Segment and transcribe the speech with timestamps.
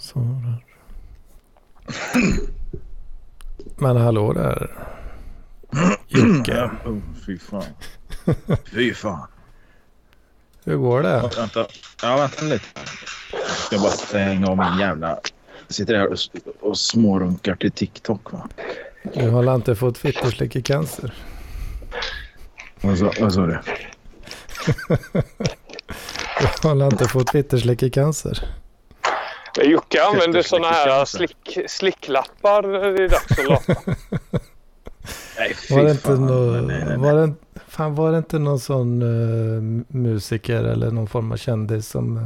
[0.00, 0.64] Som svarar?
[3.76, 4.70] Men hallå där.
[6.08, 6.70] Jocke.
[6.84, 7.64] Oh, fy fan.
[8.72, 9.26] Fy fan.
[10.64, 11.08] Hur går det?
[11.08, 11.66] Ja, vänta.
[12.02, 12.64] Ja, vänta lite.
[13.32, 15.08] Jag ska bara stänga av min jävla...
[15.66, 16.18] Jag sitter här och,
[16.60, 18.48] och smårunkar till TikTok va.
[19.14, 21.14] Du har inte fått fitterslickecancer?
[22.80, 23.58] Vad sa, vad sa du?
[26.62, 28.44] Du har inte fått fitterslickecancer?
[28.44, 28.63] Men
[29.70, 33.74] Jocke använder sådana i här slick, slicklappar det är dags att lata.
[35.38, 36.26] Nej, Var det inte, fan.
[36.26, 36.96] nå, Nej, nej, nej.
[36.98, 37.34] var det,
[37.68, 42.24] fan, var det inte någon sån eh, musiker eller någon form av kändis som uh,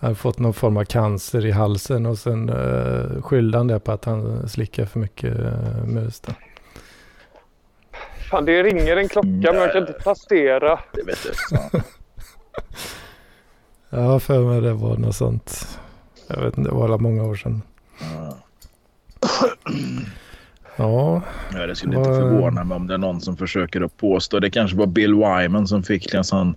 [0.00, 3.92] hade fått någon form av cancer i halsen och sen uh, skyllde han det på
[3.92, 6.20] att han slickar för mycket uh, mus?
[6.20, 6.32] Då.
[8.30, 10.80] Fan, det ringer en klocka men jag kan inte passera.
[10.92, 11.30] Det vet du.
[13.92, 15.78] Jag har för mig det var något sånt.
[16.34, 17.62] Jag vet inte, det var alla många år sedan.
[18.00, 18.36] Ja.
[20.76, 21.22] Ja,
[21.54, 24.38] Ja, det skulle inte Vad- förvåna mig om det är någon som försöker att påstå.
[24.40, 26.48] Det kanske var Bill Wyman som fick en sån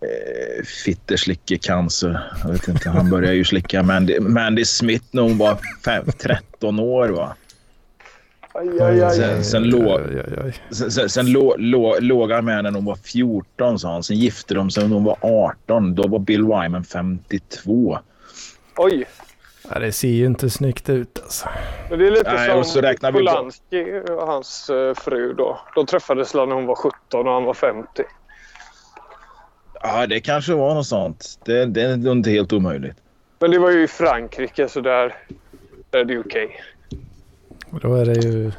[0.00, 2.20] eh, fitterslickecancer.
[2.42, 6.78] Jag vet inte, han började ju slicka Mandy, Mandy Smith när hon var fem, 13
[6.80, 7.08] år.
[7.08, 7.34] Va?
[8.54, 9.16] Aj, aj, aj.
[9.16, 10.22] Sen- sen låg-.
[10.70, 11.32] Sen, sen, sen
[12.00, 14.02] låg han med när hon var 14 sa han.
[14.02, 15.94] Sen gifte de sig när hon var 18.
[15.94, 17.98] Då var Bill Wyman 52.
[18.76, 19.04] Oj.
[19.70, 21.48] Ja, det ser ju inte snyggt ut alltså.
[21.90, 25.60] Men det är lite Nej, och så som bort- Polanski och hans eh, fru då.
[25.74, 27.88] De träffades när hon var 17 och han var 50.
[29.82, 31.38] Ja, det kanske var något sånt.
[31.44, 32.96] Det, det är nog inte helt omöjligt.
[33.38, 35.14] Men det var ju i Frankrike så där,
[35.90, 36.60] där är det okej.
[37.70, 38.52] Och Då är det ju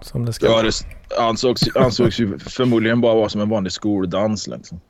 [0.00, 0.62] som det ska Ja, vara.
[0.62, 0.72] det
[1.18, 4.46] ansågs, ansågs ju förmodligen bara vara som en vanlig skoldans.
[4.46, 4.80] Liksom.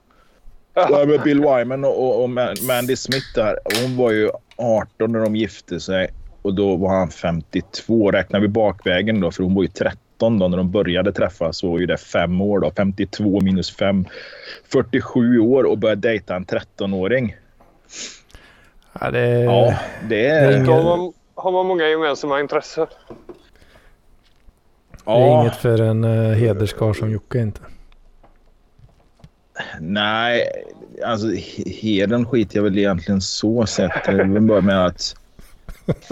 [0.77, 5.13] Ja, men Bill Wyman och, och, och Man- Mandy Smith där, hon var ju 18
[5.13, 6.09] när de gifte sig
[6.43, 8.11] och då var han 52.
[8.11, 11.71] Räknar vi bakvägen då, för hon var ju 13 då när de började träffas så
[11.71, 12.71] var ju det fem år då.
[12.77, 14.05] 52 minus 5,
[14.73, 17.37] 47 år och började dejta en 13-åring.
[19.01, 22.87] Ja, det, Ja, det det är Då har man, har man många gemensamma intressen.
[25.05, 27.61] det är Ja, inget för en uh, hederskar som Jocke inte.
[29.81, 30.49] Nej,
[31.05, 34.09] alltså he- heden skiter jag väl egentligen så sett.
[34.09, 35.17] Vill bara med att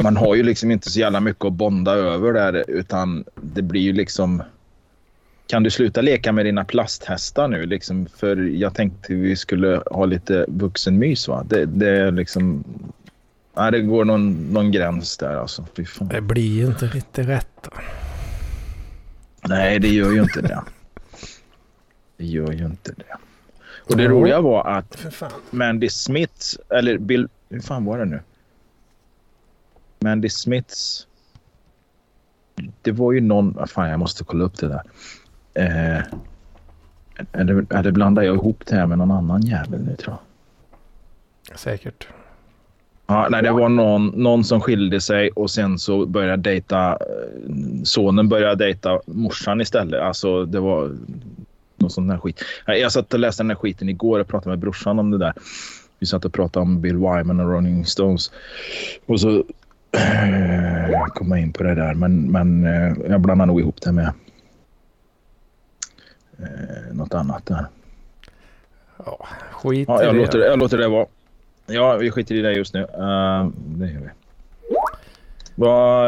[0.03, 3.81] man har ju liksom inte så jävla mycket att bonda över där utan det blir
[3.81, 4.43] ju liksom
[5.47, 10.05] kan du sluta leka med dina plasthästar nu liksom för jag tänkte vi skulle ha
[10.05, 12.65] lite vuxenmys va det, det är liksom
[13.57, 15.67] nej, det går någon, någon gräns där alltså.
[16.01, 17.69] Det blir ju inte riktigt rätt.
[19.49, 20.63] Nej det gör ju inte det
[22.17, 23.17] det gör ju inte det
[23.87, 25.07] och det roliga var att.
[25.51, 27.29] Mandy Smiths, eller Bill...
[27.49, 28.21] Hur fan var det nu?
[30.01, 31.07] Mandy Smiths...
[32.83, 33.53] Det var ju någon...
[33.53, 34.83] Vad fan, jag måste kolla upp det där.
[35.55, 36.03] Eh,
[37.33, 40.17] eller, eller blandar jag ihop det här med någon annan jävel nu tror
[41.49, 41.59] jag.
[41.59, 42.09] Säkert.
[43.07, 46.91] Ja, nej, det var någon, någon som skilde sig och sen så började dejta...
[46.91, 50.01] eh, Sonen började dejta morsan istället.
[50.01, 50.97] Alltså det var
[51.85, 52.45] någon sån där skit.
[52.67, 55.33] Jag satt och läste den här skiten igår och pratade med brorsan om det där.
[55.99, 58.31] Vi satt och pratade om Bill Wyman och Rolling Stones.
[59.07, 59.29] Och så
[59.93, 61.95] eh, kom jag in på det där.
[61.95, 64.13] Men, men eh, jag blandade nog ihop det med
[66.39, 67.67] eh, något annat där.
[69.07, 70.21] Ja, skit Ja, jag, det.
[70.21, 71.07] låter, jag låter det vara.
[71.67, 72.81] Ja, vi skiter i det just nu.
[72.81, 74.09] Uh, det gör vi.
[75.55, 76.07] Vad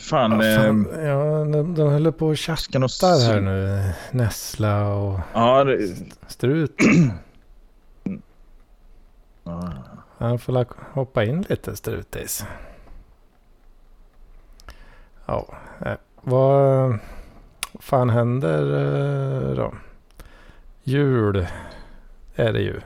[0.00, 0.40] fan...
[0.40, 0.88] Ja, eh, fan.
[1.04, 3.82] Ja, de, de håller på och nog chattar här nu.
[4.10, 6.76] Nässla och Ja, det, strut.
[9.44, 9.72] ja.
[10.18, 12.44] Han får la- hoppa in lite strutis.
[15.26, 15.46] Ja,
[15.86, 15.92] eh,
[16.22, 16.98] vad
[17.80, 18.62] fan händer
[19.50, 19.74] eh, då?
[20.84, 21.46] Jul
[22.34, 22.80] är det ju.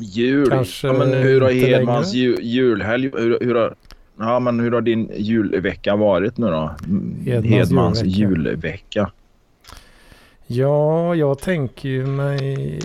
[0.00, 0.50] Jul.
[0.50, 2.26] Kanske ja, men hur har Hedmans längre.
[2.26, 3.10] ju, julhelg...
[3.14, 3.74] Hur, hur har,
[4.18, 6.74] ja, men hur har din julvecka varit nu då?
[7.24, 8.18] Hedmans Hedmans julvecka.
[8.18, 9.10] julvecka.
[10.48, 12.78] Ja, jag tänker ju mig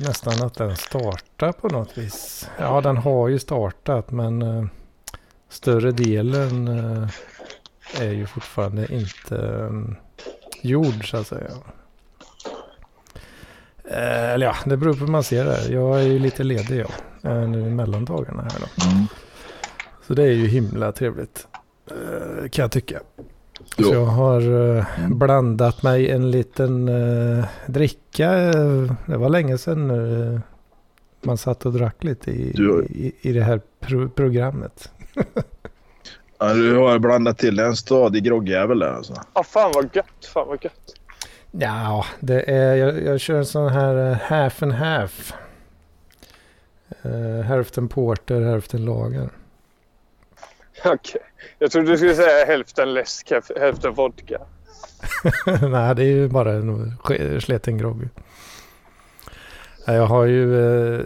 [0.00, 2.48] nästan att den startar på något vis.
[2.58, 4.64] Ja, den har ju startat men eh,
[5.48, 7.08] större delen eh,
[8.00, 9.96] är ju fortfarande inte eh,
[10.62, 11.50] gjord så att säga.
[13.84, 15.68] Eller ja, det beror på hur man ser det.
[15.68, 16.84] Jag är ju lite ledig
[17.20, 18.90] jag nu i mellandagarna här då.
[18.90, 19.06] Mm.
[20.10, 21.46] Så det är ju himla trevligt.
[21.90, 23.00] Eh, kan jag tycka.
[23.76, 23.84] Jo.
[23.88, 24.40] Så jag har
[24.76, 25.18] eh, Mm.
[25.18, 28.32] blandat mig en liten eh, dricka.
[28.34, 30.40] eh, Det var länge sedan nu.
[31.22, 34.90] Man satt och drack lite i, Du- i, i det här pro programmet.
[36.38, 39.14] Ja, du har blandat till en stadig groggjävel där alltså.
[39.32, 40.24] Ah, fan vad gött.
[40.34, 40.94] Fan vad gött.
[41.50, 45.32] Ja, det är, jag, jag kör en sån här eh, half and half.
[47.06, 49.28] Uh, hälften porter, hälften lager.
[50.94, 51.20] Okej.
[51.58, 54.38] Jag trodde du skulle säga hälften läsk, hälften vodka.
[55.70, 56.96] Nej, det är ju bara en
[57.40, 58.08] sleten grogg.
[59.86, 60.60] Ja, Jag har ju,
[60.94, 61.04] eh,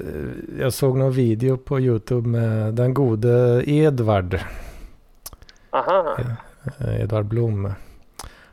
[0.58, 4.40] jag såg någon video på YouTube med den gode Edvard,
[5.70, 6.16] Aha.
[6.78, 7.72] eh, Edvard Blom.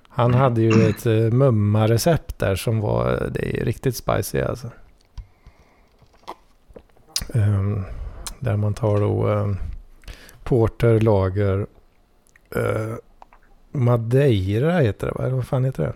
[0.09, 4.69] Han hade ju ett eh, mumma-recept där som var, det är riktigt spicy alltså.
[7.33, 7.83] Ehm,
[8.39, 9.57] där man tar då um,
[10.51, 11.67] porter, lager,
[12.55, 12.95] eh,
[13.71, 15.29] madeira heter det va?
[15.29, 15.93] Vad fan heter det?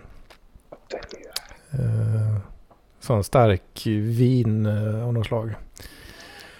[1.70, 2.36] Eh,
[3.00, 5.54] sån stark vin eh, av något slag.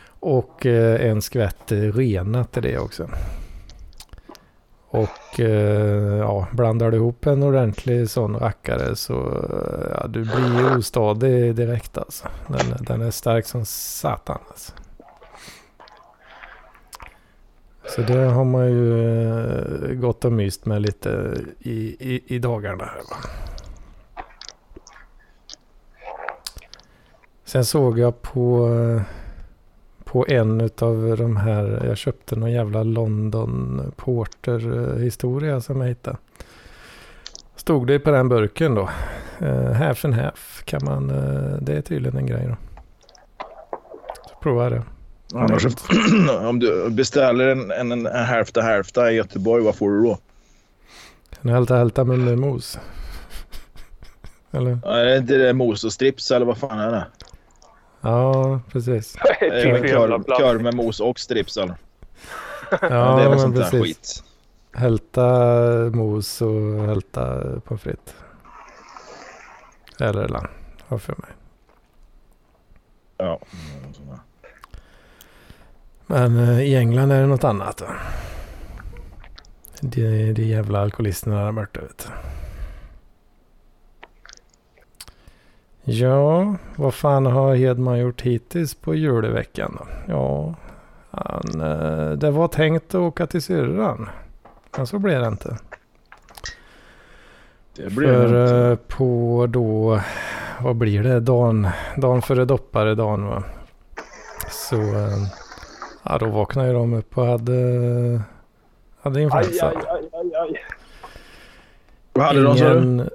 [0.08, 3.10] Och eh, en skvätt renat till det också.
[4.88, 9.44] Och eh, ja, blandar du ihop en ordentlig sån rackare så
[9.94, 12.28] ja, du blir ostadig direkt alltså.
[12.46, 14.72] Den, den är stark som satan alltså.
[17.88, 19.18] Så det har man ju
[19.88, 22.84] eh, gått och myst med lite i, i, i dagarna.
[22.84, 23.16] Här, va?
[27.44, 29.02] Sen såg jag på, eh,
[30.04, 35.88] på en av de här, jag köpte någon jävla London Porter eh, historia som jag
[35.88, 36.16] hittade.
[37.56, 38.88] Stod det på den burken då.
[39.42, 42.56] Uh, half and half kan man, uh, det är tydligen en grej då.
[44.30, 44.82] Så prova det.
[45.38, 45.66] Annars,
[46.48, 50.18] om du beställer en, en, en hälfta hälfta i Göteborg, vad får du då?
[51.42, 52.78] Kan hälta hälta med, mos.
[54.50, 54.78] Eller?
[54.84, 57.06] Ja, Är det inte det mos och strips eller vad fan är det?
[58.00, 59.16] Ja, precis.
[59.40, 61.76] Det är Kör, kör med mos och strips eller?
[62.70, 63.82] Ja, det är väl men sånt där precis.
[63.82, 64.24] skit.
[64.72, 65.30] Hälta
[65.92, 68.14] mos och hälta pommes frites.
[70.00, 70.46] Eller lamm,
[70.88, 71.30] har för mig.
[73.18, 73.40] Ja.
[76.06, 77.76] Men eh, i England är det något annat.
[77.76, 77.86] Då.
[79.80, 82.12] Det, det jävla alkoholisterna där borta vet du.
[85.92, 89.86] Ja, vad fan har Hedman gjort hittills på julveckan då?
[90.12, 90.54] Ja,
[91.10, 94.08] han, eh, det var tänkt att åka till syrran.
[94.76, 95.56] Men så blev det inte.
[97.76, 98.80] Det blir För något.
[98.80, 100.00] eh, på då,
[100.60, 103.42] vad blir det, dagen, dagen före dopparedagen va.
[104.50, 104.76] Så,
[106.08, 108.20] ja då vaknade ju de upp och hade,
[109.02, 109.66] hade influensa.
[109.66, 110.60] aj, aj, aj, aj.
[112.12, 113.08] Vad hade de sa du?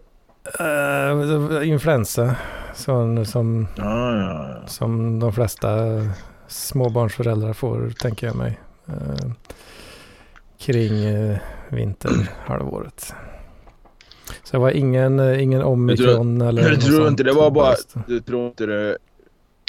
[1.50, 2.36] Var influensa.
[2.74, 4.68] Sån som, Ja, ja, ja.
[4.68, 5.70] som de flesta
[6.48, 8.60] småbarnsföräldrar får, tänker jag mig.
[8.88, 9.32] Eh,
[10.60, 11.38] kring eh,
[11.70, 13.14] vinterhalvåret.
[14.44, 17.76] Så det var ingen, ingen omikron eller Du något tror sånt inte det var bara...
[18.08, 18.98] Du tror inte det...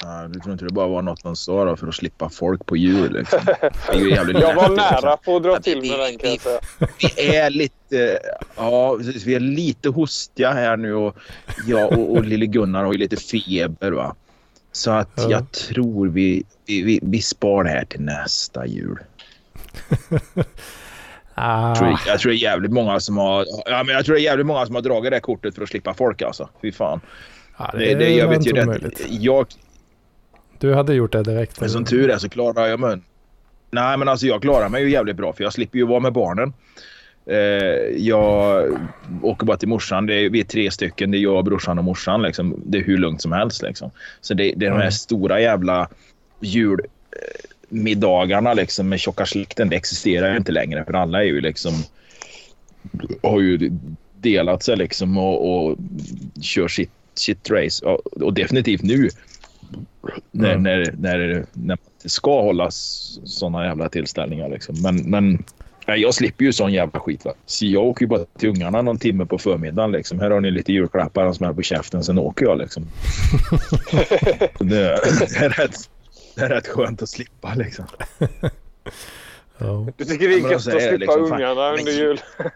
[0.03, 2.65] Ja, du tror inte det bara var något de sa då för att slippa folk
[2.65, 3.39] på jul liksom.
[3.45, 5.99] Det är ju jävligt Jag var lätt, nära på att dra Ja, till vi- med
[5.99, 6.59] den kan vi- jag säga.
[7.17, 8.19] Vi är lite...
[8.57, 8.97] Ja.
[9.25, 11.17] Vi är lite hostiga här nu och
[11.67, 14.15] jag och, och lille Gunnar har ju lite feber va.
[14.71, 15.27] Så att Ja.
[15.29, 18.97] jag tror vi, vi, vi, vi spar det här till nästa jul.
[21.35, 23.45] Ah, Jag tror, jag tror det är jävligt många som har...
[23.65, 25.61] Ja, men jag tror det är jävligt många som har dragit det här kortet för
[25.63, 26.49] att slippa folk alltså.
[26.61, 27.01] Fy fan.
[27.57, 29.05] ja, det, Det, det, jag vet ju omöjligt.
[29.09, 29.47] Jag,
[30.63, 31.61] Du hade gjort det direkt.
[31.61, 32.97] Men som tur är så klarar jag mig.
[33.71, 36.13] Nej men alltså jag klarar mig ju jävligt bra för jag slipper ju vara med
[36.13, 36.53] barnen.
[37.25, 37.37] Eh,
[37.97, 38.63] jag
[39.21, 40.05] åker bara till morsan.
[40.05, 41.11] Det är, vi är tre stycken.
[41.11, 42.21] Det är jag, brorsan och morsan.
[42.21, 42.61] Liksom.
[42.65, 43.61] Det är hur lugnt som helst.
[43.61, 43.91] Liksom.
[44.21, 44.91] Så det, det är de här Mm.
[44.91, 45.89] stora jävla
[47.69, 49.69] julmiddagarna liksom, med tjocka släkten.
[49.69, 51.73] Det existerar ju inte längre för alla är ju liksom
[53.23, 53.71] har ju
[54.21, 55.77] delat sig liksom och, och
[56.41, 57.85] kör sitt, sitt race.
[57.85, 59.09] Och, och definitivt nu
[60.31, 60.63] när, Mm.
[60.63, 62.75] när, när, när det ska hållas
[63.25, 64.49] sådana jävla tillställningar.
[64.49, 64.75] Liksom.
[64.81, 65.43] Men, men
[65.85, 67.25] jag slipper ju sån jävla skit.
[67.25, 67.33] Va?
[67.45, 69.91] Så jag åker ju bara till ungarna någon timme på förmiddagen.
[69.91, 70.19] Liksom.
[70.19, 72.03] Här har ni lite julklappar och smäller på käften.
[72.03, 72.57] Sen åker jag.
[72.57, 72.83] Liksom.
[74.59, 75.75] det, det, är rätt,
[76.35, 77.53] det är rätt skönt att slippa.
[77.55, 77.85] Liksom.
[79.57, 79.87] Ja.
[79.97, 82.19] Du tycker det är gött att är slippa liksom fan- ungarna Men- under jul?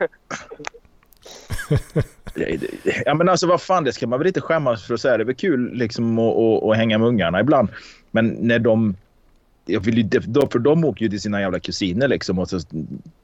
[3.05, 5.17] Ja, men alltså vad fan, det ska man väl inte skämmas för att säga.
[5.17, 7.69] Det är väl kul liksom att, att, att hänga med ungarna ibland.
[8.11, 8.95] Men när de...
[9.65, 10.21] Jag vill ju,
[10.51, 12.59] för de åker ju till sina jävla kusiner liksom och så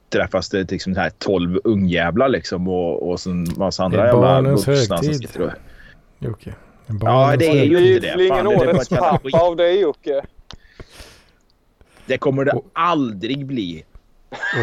[0.08, 4.96] träffas det liksom så här 12 ungjävlar liksom och, och sen massa andra jävla vuxna
[4.98, 5.50] som sitter och...
[6.18, 6.54] Jocke.
[7.00, 8.24] Ja, det är ju Det det.
[8.24, 10.22] ingen Fan, det är bara årets pappa av dig Jocke.
[12.06, 13.84] Det kommer det Och- aldrig bli.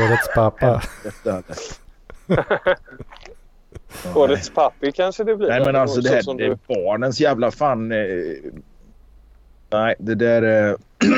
[0.06, 0.82] Årets pappa.
[4.16, 5.48] Årets pappi kanske det blir.
[5.48, 7.92] Nej men alltså det här det är du- barnens jävla fan.
[7.92, 7.98] Eh,
[9.70, 10.78] nej det där är...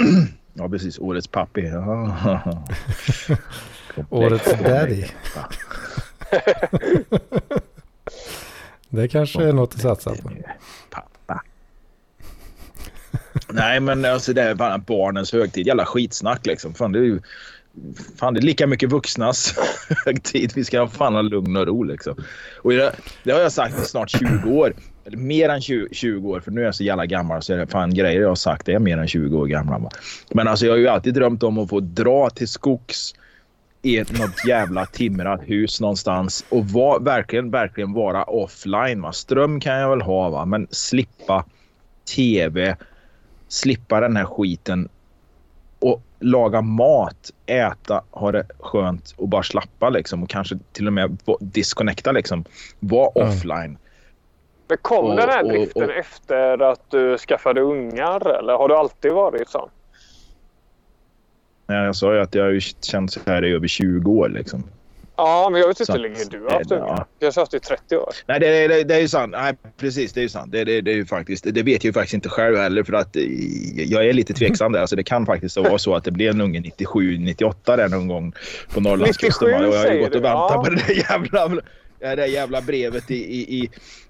[0.54, 1.72] ja precis, årets pappi.
[4.10, 5.06] Årets daddy.
[8.90, 10.32] Det kanske är något att satsa på.
[10.90, 11.44] Pappa.
[13.50, 15.68] Nej men alltså det är fan barnens högtid.
[15.68, 16.74] Jävla skitsnack liksom.
[16.74, 17.22] Fan det är ju...
[18.20, 19.56] Fan det är lika mycket vuxnas
[20.06, 20.52] högtid.
[20.56, 22.16] Vi ska fan ha lugn och ro liksom.
[22.62, 24.74] Och det, det har jag sagt i snart 20 år.
[25.06, 26.40] Eller mer än 20, 20 år.
[26.40, 28.70] För nu är jag så jävla gammal så är det fan grejer jag har sagt
[28.70, 29.78] är mer än 20 år gamla.
[29.78, 29.90] va.
[30.30, 33.14] Men alltså jag har ju alltid drömt om att få dra till skogs
[33.82, 39.02] i ett något jävla timrat hus någonstans och var, verkligen, verkligen vara offline.
[39.02, 39.12] Va?
[39.12, 40.46] Ström kan jag väl ha, va?
[40.46, 41.46] men slippa
[42.16, 42.78] tv,
[43.48, 44.90] slippa den här skiten
[45.84, 50.94] och laga mat, äta, ha det skönt och bara slappa liksom och kanske till och
[50.94, 52.46] med disconnecta liksom.
[52.80, 53.30] Vara Mm.
[53.30, 53.78] offline.
[54.68, 58.68] Men kom och- den här och- driften och- efter att du skaffade ungar eller har
[58.68, 59.70] du alltid varit sån?
[61.68, 64.64] Nej, Jag sa ju att jag har känt så här i över 20 år liksom.
[65.16, 67.06] Ja, men jag vet inte hur länge du har haft ungar.
[67.20, 68.10] Jag har haft i 30 år.
[68.26, 69.32] Nej, det, det, det är ju sant.
[69.32, 70.14] Nej, precis.
[70.14, 70.52] Det är ju sant.
[70.52, 72.94] Det, det, det är ju faktiskt, det vet jag ju faktiskt inte själv heller för
[72.94, 73.24] att eh,
[73.92, 74.80] jag är lite tveksam där.
[74.80, 78.08] Alltså, det kan faktiskt vara så att det blir en unge 97, 98 där någon
[78.08, 78.34] gång
[78.74, 79.48] på Norrlandskusten.
[79.48, 79.68] 97 va?
[79.68, 80.64] Och jag har ju gått och väntat ja.
[80.64, 81.48] på det där jävla,
[82.00, 83.70] det där jävla brevet i, i, i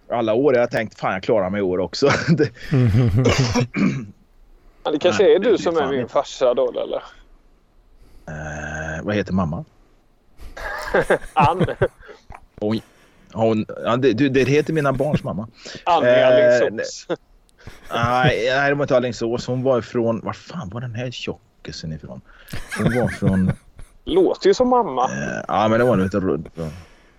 [0.09, 0.53] alla år.
[0.53, 2.09] Jag har tänkt fan jag klarar mig i år också.
[4.83, 7.03] Det, det kanske är du som är min farsa då eller?
[8.27, 9.65] eh, vad heter mamma?
[11.33, 11.65] Ann.
[12.59, 12.79] Hon,
[13.33, 15.47] hon, ja, det, det heter mina barns mamma.
[15.83, 17.07] Ann i Eh, Alingsås.
[17.93, 19.47] Nej, nej, det var inte Alingsås.
[19.47, 20.21] Hon var ifrån...
[20.23, 22.21] Var fan var den här tjockisen ifrån?
[22.77, 23.51] Hon var från...
[24.05, 25.05] Låter ju som mamma.
[25.05, 26.47] Eh, ja, men det var nog inte runt.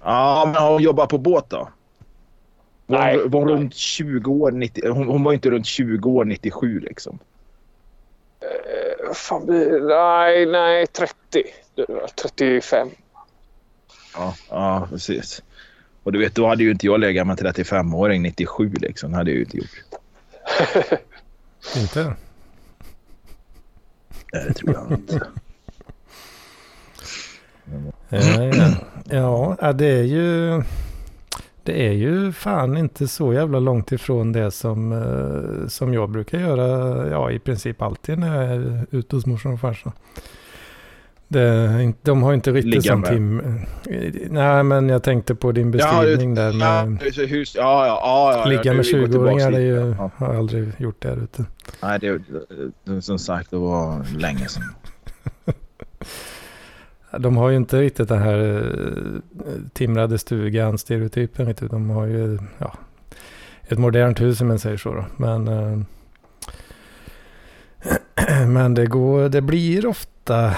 [0.04, 1.68] Ja, men hon jobbar på båt då?
[2.86, 3.56] Var, Nej, hon- var hon nej.
[3.56, 4.50] runt 20 år?
[4.50, 7.18] 90, hon, hon var inte runt 20 år 97 liksom.
[8.40, 9.42] Eh, fan?
[9.88, 11.14] Nej, nej, 30.
[11.74, 11.86] Du,
[12.22, 12.88] 35.
[14.14, 15.42] Ja, ja, precis.
[16.02, 19.10] Och du vet, då hade ju inte jag legat med en 35-åring 97 liksom.
[19.10, 19.84] Det hade jag ju inte gjort.
[21.76, 22.14] Inte?
[24.32, 25.26] Nej, det tror jag inte.
[28.08, 28.70] Ja, ja.
[29.04, 30.62] ja, ja, det är ju...
[31.62, 36.38] Det är ju fan inte så jävla långt ifrån det som, eh, som jag brukar
[36.38, 39.92] göra ja, i princip alltid när jag är ute hos morsan och farsan.
[41.28, 43.08] Det, de har inte riktigt Ligga med.
[43.10, 43.42] tim...
[44.30, 47.02] Nej, men jag tänkte på din beskrivning där Ja, med...
[47.02, 48.44] hus, hus, ja, ja, ja, ja.
[48.50, 50.10] Ligga med vi går tillbaks 20-åringar, det ju, Ja.
[50.16, 51.44] har jag aldrig gjort där ute.
[51.82, 52.20] Nej, det,
[52.84, 54.62] det, som sagt, det var länge sedan.
[57.18, 58.38] De har ju inte riktigt den här
[59.46, 61.70] eh, timrade stugan, stereotypen riktigt.
[61.70, 62.74] De har ju ja,
[63.68, 65.04] ett modernt hus om man säger så då.
[65.16, 65.78] Men, eh,
[68.46, 70.54] men det, går, det blir ofta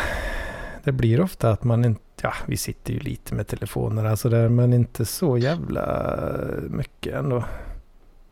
[0.87, 4.49] det blir ofta att man inte, ja vi sitter ju lite med telefoner alltså där,
[4.49, 6.17] men inte så jävla
[6.71, 7.45] mycket ändå.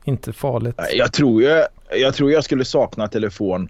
[0.05, 0.81] Inte farligt.
[0.93, 1.67] Jag tror jag,
[2.01, 3.69] jag tror jag skulle sakna telefon.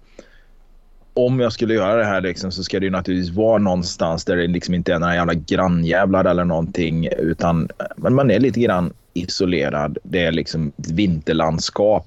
[1.14, 4.36] Om jag skulle göra det här liksom, så ska det ju naturligtvis vara någonstans där
[4.36, 7.08] det liksom inte är några jävla grannjävlar eller någonting.
[7.18, 9.98] Utan men man är lite grann isolerad.
[10.02, 12.06] Det är liksom ett vinterlandskap.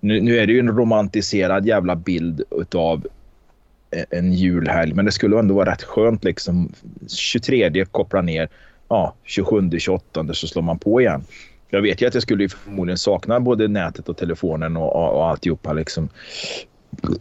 [0.00, 3.06] Nu, nu är det ju en romantiserad jävla bild utav
[4.10, 4.94] en julhelg.
[4.94, 6.72] Men det skulle ändå vara rätt skönt liksom.
[7.08, 8.48] 23 koppla ner.
[8.88, 11.24] Ja, 27, 28 så slår man på igen.
[11.70, 15.28] Jag vet ju att jag skulle förmodligen sakna både nätet och telefonen och, och, och
[15.28, 15.72] alltihopa.
[15.72, 16.08] Liksom.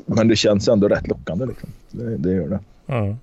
[0.05, 1.45] Men det känns ändå rätt lockande.
[1.45, 1.69] Liksom.
[1.91, 2.59] Det, det gör det.
[2.85, 3.15] Ja.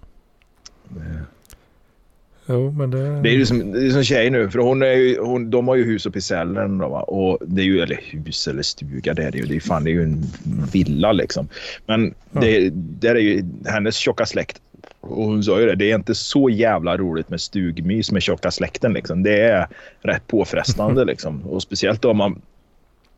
[2.46, 3.20] Jo, men det...
[3.22, 4.50] Det är ju som, det är som tjej nu.
[4.50, 6.78] För hon är ju, hon, de har ju hus uppe i Sälen.
[6.78, 7.02] Då, va?
[7.02, 9.44] Och det är ju, eller hus eller stuga, det är det ju.
[9.44, 10.24] Det är, fan, det är ju en
[10.72, 11.48] villa liksom.
[11.86, 14.60] Men det, där är ju hennes tjocka släkt.
[15.00, 18.50] Och hon sa ju det, det är inte så jävla roligt med stugmys med tjocka
[18.50, 18.92] släkten.
[18.92, 19.22] Liksom.
[19.22, 19.66] Det är
[20.00, 21.04] rätt påfrestande.
[21.12, 21.42] liksom.
[21.42, 22.42] Och speciellt om man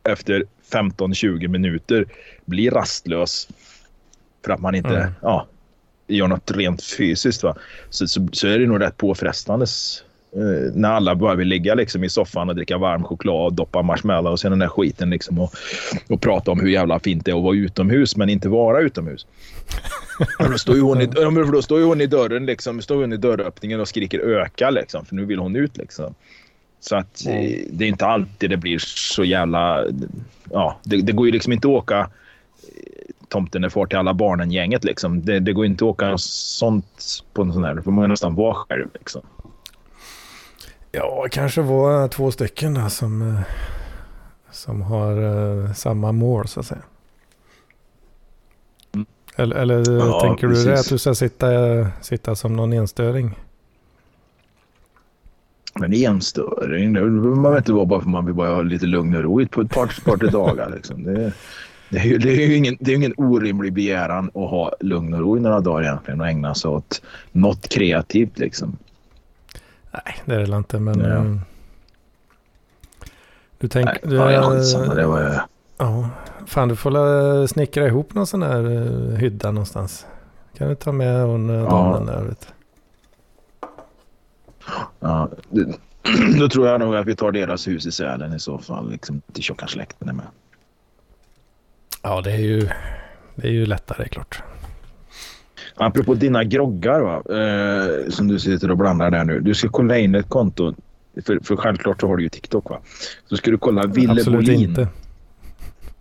[0.03, 2.05] efter 15-20 minuter
[2.45, 3.47] blir rastlös.
[4.45, 5.11] För att man inte Mm.
[5.21, 5.47] ja,
[6.09, 7.43] gör något rent fysiskt.
[7.43, 7.55] Va?
[7.89, 9.65] Så, så, så är det nog rätt påfrestande.
[10.35, 13.81] Eh, när alla bara vill ligga liksom, i soffan och dricka varm choklad och doppa
[13.81, 15.09] marshmallow och sen den där skiten.
[15.09, 15.53] Liksom, och,
[16.09, 19.27] och prata om hur jävla fint det är att vara utomhus men inte vara utomhus.
[20.39, 21.05] Då står ju hon i,
[21.51, 25.15] då står hon i dörren liksom, står hon i dörröppningen och skriker öka liksom, för
[25.15, 26.15] nu vill hon ut liksom.
[26.79, 29.85] Så att eh, det är inte alltid det blir så jävla...
[30.51, 32.09] Ja, det, det går ju liksom inte att åka
[33.29, 34.83] tomten är far till alla barnen-gänget.
[34.83, 35.21] Liksom.
[35.25, 37.75] Det, det går inte att åka sånt på en sån här.
[37.75, 38.87] Då får man nästan vara själv.
[38.93, 39.21] Liksom.
[40.91, 43.41] Ja, kanske var två stycken där som, eh,
[44.51, 46.81] som har uh, samma mål så att säga.
[48.93, 49.05] Mm.
[49.35, 51.47] Eller, eller Ja, tänker du det att du ska sitta,
[52.01, 53.35] sitta som någon enstöring?
[55.79, 59.15] Men enstöring, det behöver man inte vara bara för man vill bara ha lite lugn
[59.15, 60.71] och ro på ett par, par dagar.
[60.75, 61.03] Liksom.
[61.03, 61.33] Det,
[61.89, 65.13] det, är ju, det är ju ingen, det är ingen orimlig begäran att ha lugn
[65.13, 68.39] och ro i några dagar egentligen och ägna sig åt något kreativt.
[68.39, 68.77] Liksom.
[69.91, 70.99] Nej, det är det inte, men...
[70.99, 71.15] Ja.
[71.15, 71.35] eh,
[73.57, 73.91] Du tänker...
[73.91, 75.29] Nej, du, ja, eh, skitsamma, det var ju...
[75.77, 76.09] Ja,
[76.47, 80.05] fan du får la snickra ihop någon sån här uh, hydda någonstans.
[80.57, 81.69] Kan du ta med hon uh, Ja.
[81.69, 82.53] damen där vet du.
[84.99, 85.65] Ja, det,
[86.39, 88.91] då tror jag nog att vi tar deras hus i Sälen i så fall.
[88.91, 90.25] Liksom, till tjocka släkten är med.
[92.01, 92.69] Ja, det är ju,
[93.35, 94.43] det är ju lättare klart.
[95.75, 99.39] Apropå dina groggar va, eh, som du sitter och blandar där nu.
[99.39, 100.73] Du ska kolla in ett konto.
[101.25, 102.79] För, för självklart så har du ju TikTok va.
[103.29, 104.61] Så ska du kolla Ville Absolut Bolin.
[104.69, 104.87] inte.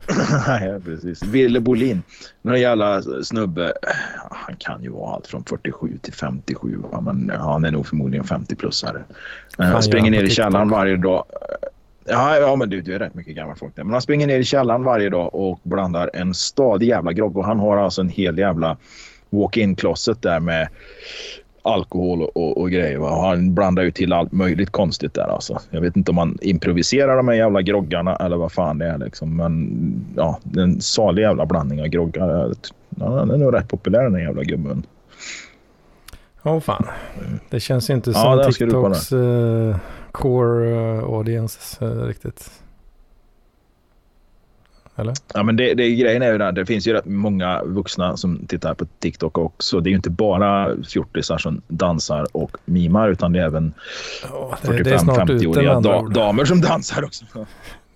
[0.47, 1.23] Nej, precis.
[1.23, 2.03] Ville Bolin.
[2.43, 3.73] Någon jävla snubbe.
[4.31, 6.77] Han kan ju vara allt från 47 till 57.
[6.93, 7.01] Va?
[7.01, 9.03] Men han är nog förmodligen 50-plussare.
[9.57, 11.25] Fan, Han springer ner i källaren varje dag.
[12.11, 13.85] Ja, ja men du, du är rätt mycket gammal folk där.
[13.85, 17.37] Men han springer ner i källaren varje dag och blandar en stadig jävla grogg.
[17.37, 18.77] Och han har alltså en hel jävla
[19.31, 20.69] walk-in closet där med
[21.63, 22.99] alkohol och, och, och grejer.
[22.99, 23.11] Va?
[23.11, 25.59] Och han blandar ju till allt möjligt konstigt där alltså.
[25.71, 28.99] Jag vet inte om han improviserar de här jävla groggarna eller vad fan det är
[28.99, 29.37] liksom.
[29.37, 29.71] Men
[30.17, 32.53] ja, det är en salig jävla blandning av groggar.
[32.99, 34.87] Ja, han är nog rätt populär den här jävla gubben.
[36.43, 36.87] Åh fan.
[37.51, 38.23] Det känns inte Ja, som
[38.71, 38.95] kolla.
[38.95, 39.77] TikToks eh,
[40.19, 42.51] core uh, audience eh, riktigt.
[44.97, 45.15] Eller?
[45.35, 48.47] Ja, men det, det, grejen är ju där, det finns ju rätt många vuxna som
[48.47, 49.81] tittar på TikTok också.
[49.81, 53.73] Det är ju inte bara fjortisar som dansar och mimar utan det är även
[54.31, 57.25] Ja, med 45-50-åriga andra da, damer som dansar också.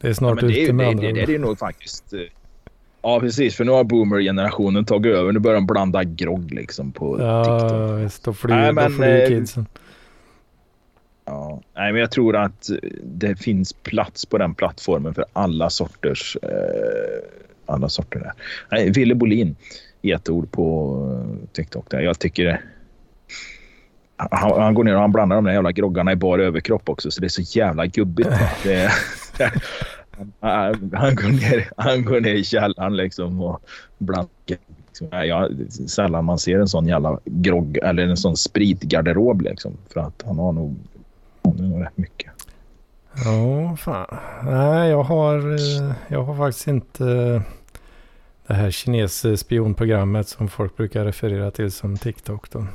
[0.00, 2.12] Det är Ja, snart är, ute med det, andra det, det, det är nog faktiskt...
[2.12, 2.20] eh,
[3.02, 3.56] Ja, precis.
[3.56, 5.32] För nu har boomer-generationen tagit över.
[5.32, 7.72] Nu börjar de blanda grogg liksom på TikTok.
[7.72, 8.24] Ja, visst.
[8.24, 9.66] Då flyr, Nej, då men, flyr eh, kidsen.
[11.24, 11.62] Ja.
[11.74, 12.70] Nej, men jag tror att
[13.02, 16.37] det finns plats på den plattformen för alla sorters...
[16.42, 17.28] Eh,
[17.66, 18.32] alla sorter där.
[18.70, 19.56] Nej, Ville Bolin
[20.02, 21.90] i ett ord på eh, TikTok.
[21.90, 22.00] Där.
[22.00, 22.61] Jag tycker det...
[24.16, 27.11] Han, han går ner och han blandar de där jävla groggarna i bar överkropp också,
[27.11, 28.30] så det är så jävla gubbigt.
[28.62, 28.90] Det,
[30.40, 33.61] han, han, går ner, han går ner i källaren liksom och
[33.98, 34.28] blandar.
[34.46, 35.08] Liksom.
[35.11, 35.48] Ja,
[35.87, 39.72] sällan man ser en sån jävla grogg eller en sån spritgarderob liksom.
[39.88, 40.76] För att han har nog,
[41.61, 42.31] har nog rätt mycket.
[43.25, 44.17] Ja, fan.
[44.43, 47.43] Nej, jag har, eh, jag har faktiskt inte eh,
[48.47, 52.67] det här kines spionprogrammet som folk brukar referera till som TikTok då.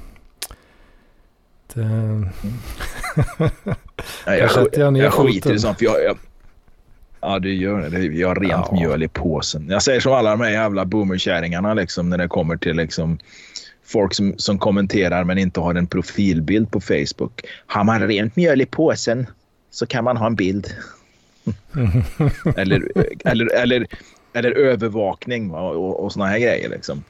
[1.74, 1.82] Det,
[4.26, 5.78] Nej, jag, sätter jag ner jag skiter i sånt.
[5.78, 6.18] För jag, jag,
[7.22, 7.90] ja, du gör det.
[7.90, 8.04] det.
[8.06, 8.70] Jag har rent Ja.
[8.72, 9.68] mjöl i påsen.
[9.70, 13.20] Jag säger som alla de här jävla boomerkärringarna liksom, när det kommer till liksom,
[13.88, 17.42] folk som, som kommenterar men inte har en profilbild på Facebook.
[17.66, 19.28] Har man rent mjöl i påsen
[19.72, 20.68] så kan man ha en bild.
[22.56, 22.92] eller,
[23.26, 23.88] eller, eller,
[24.34, 26.70] eller övervakning va, och, och såna här grejer.
[26.70, 27.04] Liksom.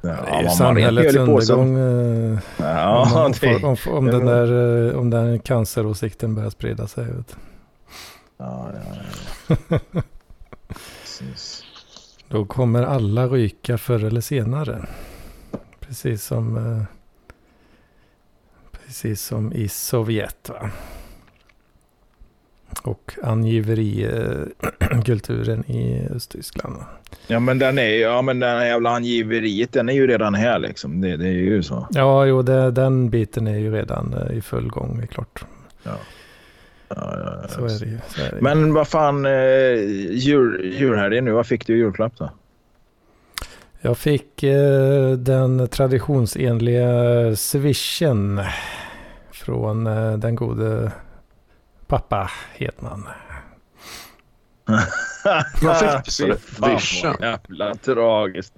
[0.00, 1.76] Ja, det är ju samhällets undergång.
[1.78, 6.86] eh, Ja, om, det, om, om, det den där, eh, om den canceråsikten börjar sprida
[6.86, 7.04] sig.
[7.04, 7.36] Vet.
[8.38, 10.00] ja, ja, ja.
[12.28, 14.86] Då kommer alla ryka förr eller senare.
[15.86, 16.82] Precis som, eh,
[18.72, 20.48] precis som i Sovjet.
[20.48, 20.70] Va?
[22.82, 26.76] Och angiverikulturen i Östtyskland.
[26.76, 26.84] va?
[27.26, 30.58] Ja men den är ja men den här jävla angiveriet den är ju redan här
[30.58, 31.00] liksom.
[31.00, 31.88] Det, det är ju så.
[31.90, 35.44] Ja, jo, det, den biten är ju redan eh, i full gång, det är klart.
[35.82, 35.96] Ja.
[36.88, 37.48] Ja, ja, ja.
[37.48, 37.98] Så är det ju.
[38.24, 38.42] Är det ju.
[38.42, 39.32] Men vad fan, eh,
[40.10, 42.30] djur, djurhelgen nu, vad fick du i julklapp då?
[43.84, 46.86] Jag fick eh, den traditionsenliga
[47.36, 48.40] swishen
[49.32, 50.92] från eh, den gode
[51.86, 53.08] pappa Hedman.
[55.62, 56.36] Vad fick du, sa du?
[56.36, 57.14] Swishen?
[57.20, 58.54] Jävla tragiskt.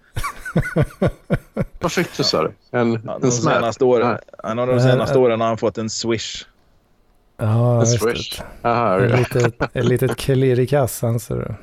[1.81, 2.53] Vad fick du sa du?
[2.79, 5.23] En, en senaste åren, han har de Eh, senaste eh.
[5.23, 6.47] åren har han fått en swish.
[7.37, 8.43] Ja, En just swish?
[8.63, 8.69] det.
[9.05, 11.55] Ett litet, ett litet klirr i kassan så du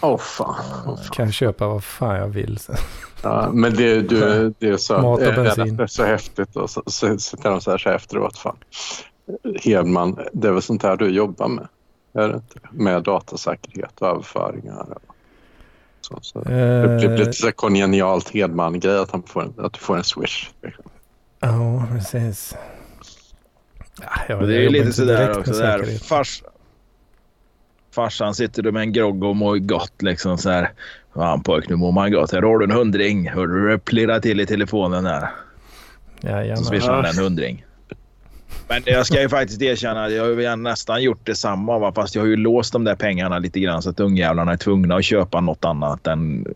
[0.00, 0.54] Åh fan.
[0.86, 1.04] Åh, fan.
[1.12, 2.58] kan köpa vad fan jag vill.
[2.58, 2.76] sen.
[3.22, 5.76] Ja, men det, du, det är så, Mat och det är- bensin.
[5.76, 8.38] Det är så häftigt och så så sitter de så här, så här efteråt.
[8.38, 8.56] Fan.
[9.62, 11.68] Hedman, det är väl sånt här du jobbar med?
[12.14, 12.58] Är det inte?
[12.70, 14.80] Med datasäkerhet och överföringar.
[14.90, 15.02] och
[16.00, 16.38] Så, så.
[16.38, 20.04] Det blir Eh, lite så kongenialt Hedman-grej att, han får en- att du får en
[20.04, 20.50] swish.
[21.40, 22.54] Ja, precis.
[24.00, 25.52] Ja, jag- det är lite sådär också.
[25.52, 25.98] Där.
[26.04, 26.42] Fars,
[27.96, 30.70] farsan sitter du med en grogg och mår gott liksom så här.
[31.14, 32.32] Fan pojk, nu mår man gott.
[32.32, 33.28] Här har du en hundring.
[33.30, 35.30] Hör du det plirrar till i telefonen där.
[36.20, 36.64] Så Jajamän.
[36.64, 37.65] swishar han en hundring.
[38.68, 41.78] Men jag ska ju faktiskt erkänna att jag har ju nästan gjort detsamma.
[41.78, 41.92] Va?
[41.92, 44.96] Fast jag har ju låst de där pengarna lite grann så att ungjävlarna är tvungna
[44.96, 46.46] att köpa något annat än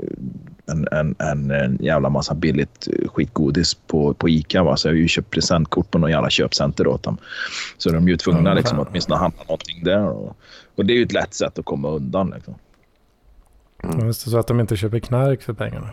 [0.66, 4.62] en, en, en, en jävla massa billigt skitgodis på, på Ica.
[4.62, 4.76] Va?
[4.76, 7.16] Så jag har ju köpt presentkort på någon jävla köpcenter åt dem.
[7.78, 10.08] Så de är ju tvungna liksom, att åtminstone handla någonting där.
[10.08, 10.36] Och,
[10.76, 12.32] och det är ju ett lätt sätt att komma undan.
[12.34, 12.54] Liksom.
[13.82, 15.88] Ja, Just det, så att de inte köper knark för pengarna.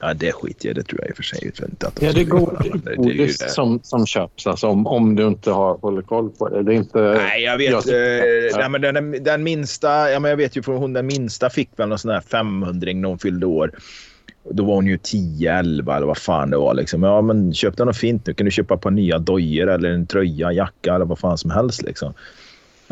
[0.00, 0.76] Ja, det skiter jag.
[0.76, 1.52] Det tror jag i och för sig.
[1.80, 3.48] Att Ja, det är godis det.
[3.48, 6.62] som, som köps alltså, om, om du inte har, håller koll på det.
[6.62, 6.98] Det är inte...
[7.00, 7.70] Nej, jag vet.
[7.70, 11.06] Jag- eh, nej, men den, den minsta, ja, men jag vet ju från hon den
[11.06, 13.70] minsta fick väl någon sån här 500 när hon fyllde år.
[14.50, 16.74] Då var hon ju 10, 11 eller vad fan det var.
[16.74, 17.02] Liksom.
[17.02, 18.34] Ja, men köp dig något fint nu.
[18.34, 21.50] Kan du köpa ett par nya dojor eller en tröja, jacka eller vad fan som
[21.50, 21.82] helst.
[21.82, 22.14] Liksom.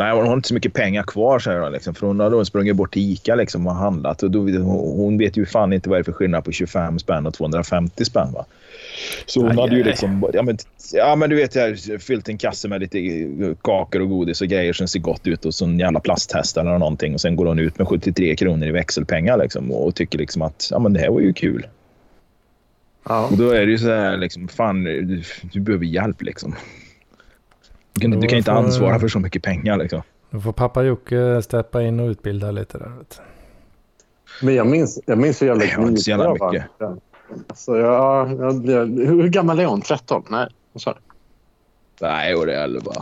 [0.00, 1.72] Nej, hon har inte så mycket pengar kvar säger hon.
[1.72, 4.22] Liksom, för hon har då sprungit bort till Ica liksom, och handlat.
[4.22, 7.26] Och då, hon vet ju fan inte vad det är för skillnad på 25 spänn
[7.26, 8.32] och 250 spänn.
[8.32, 8.44] Va?
[9.26, 10.30] Så hon Aj, hade ju liksom...
[10.32, 10.58] Ja men,
[10.92, 12.98] ja, men du vet, jag har fyllt en kasse med lite
[13.62, 16.78] kakor och godis och grejer som ser gott ut och så en jävla plasthäst eller
[16.78, 17.14] någonting.
[17.14, 20.68] Och sen går hon ut med 73 kronor i växelpengar liksom, och tycker liksom att
[20.70, 21.66] ja, men det här var ju kul.
[23.08, 23.26] Ja.
[23.26, 26.54] Och då är det ju så här, liksom, fan, du, du behöver hjälp liksom.
[27.92, 30.02] Du kan, du kan inte Då ansvara för så mycket pengar liksom.
[30.30, 32.92] Då får pappa Jocke steppa in och utbilda lite där.
[34.42, 36.52] Men jag minns, jag minns hur jävla Nej, jag har inte så jävla jag var.
[36.52, 36.66] mycket.
[37.48, 39.80] Alltså, jag, jag, blev- hur gammal är hon?
[39.80, 40.24] 13?
[40.30, 40.98] Nej, vad sa du?
[42.00, 42.92] Nej, det är 11.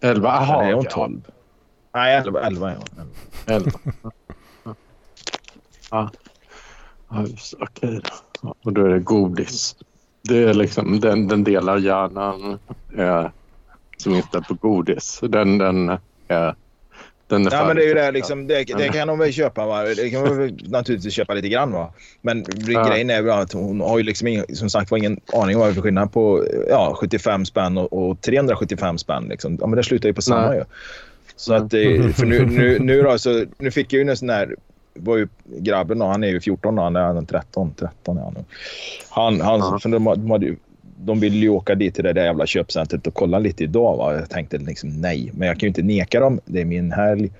[0.00, 0.28] 11?
[0.28, 0.92] Jaha, Nej, är hon okej.
[0.92, 1.20] 12?
[1.94, 3.06] Nej, 11, 11 är hon.
[3.46, 3.70] 11.
[5.90, 6.10] Ja,
[7.10, 8.00] ja just, okej.
[8.42, 9.76] Ja, och då är det godis.
[10.28, 12.58] Det är liksom, den, den delar hjärnan
[12.98, 13.26] eh,
[14.00, 15.20] som inte är på godis.
[15.22, 15.98] Den, den, eh,
[17.26, 19.66] den är Ja, men det är ju det, liksom, det, det kan de väl köpa.
[19.66, 19.82] Va?
[19.82, 21.72] Det kan man väl naturligtvis köpa lite grann.
[21.72, 21.92] Va?
[22.20, 22.88] Men Ja.
[22.88, 25.68] grejen är att hon har ju liksom ingen, som sagt var ingen aning om vad
[25.68, 29.26] det är för skillnad på ja, 75 spänn och, och 375 spänn.
[29.28, 29.58] Liksom.
[29.60, 30.58] Ja, men det slutar ju på samma Nej.
[30.58, 30.64] ju.
[31.36, 34.30] Så att, eh, för nu, nu, nu, då, så, nu fick jag ju en sån
[34.30, 34.56] här
[34.94, 38.44] var ju grabben han är ju 14 då, han är 13, 13 är han nu.
[39.10, 39.88] Han, han, Ja.
[39.88, 40.56] de, hade ju,
[41.04, 43.96] de ville ju åka dit till det där jävla köpcentret och kolla lite idag.
[43.96, 44.14] Va?
[44.14, 46.40] Jag tänkte liksom nej, men jag kan ju inte neka dem.
[46.44, 47.30] Det är min helg.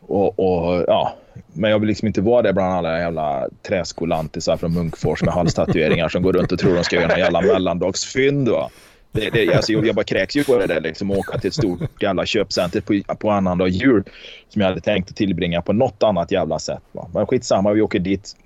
[0.00, 1.14] Och, och, ja.
[1.52, 6.08] Men jag vill liksom inte vara där bland alla jävla träskolantisar från Munkfors med halstatueringar
[6.08, 8.48] som går runt och tror de ska göra några jävla mellandagsfynd.
[8.48, 8.70] Va?
[9.12, 10.80] Det, det, alltså, jag, jag bara kräks ju på det där.
[10.80, 14.02] Liksom, åka till ett stort jävla köpcenter på, på annandag jul
[14.48, 16.82] som jag hade tänkt att tillbringa på något annat jävla sätt.
[16.92, 17.10] Va?
[17.14, 18.36] Men skitsamma, vi åker dit.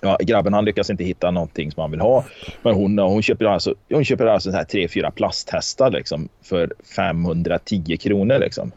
[0.00, 2.24] Ja, grabben han lyckas inte hitta någonting som han vill ha.
[2.62, 6.72] Men hon, hon köper alltså, hon köper alltså så här tre, fyra plasthästar liksom, för
[6.96, 8.38] 510 kronor.
[8.38, 8.72] Liksom.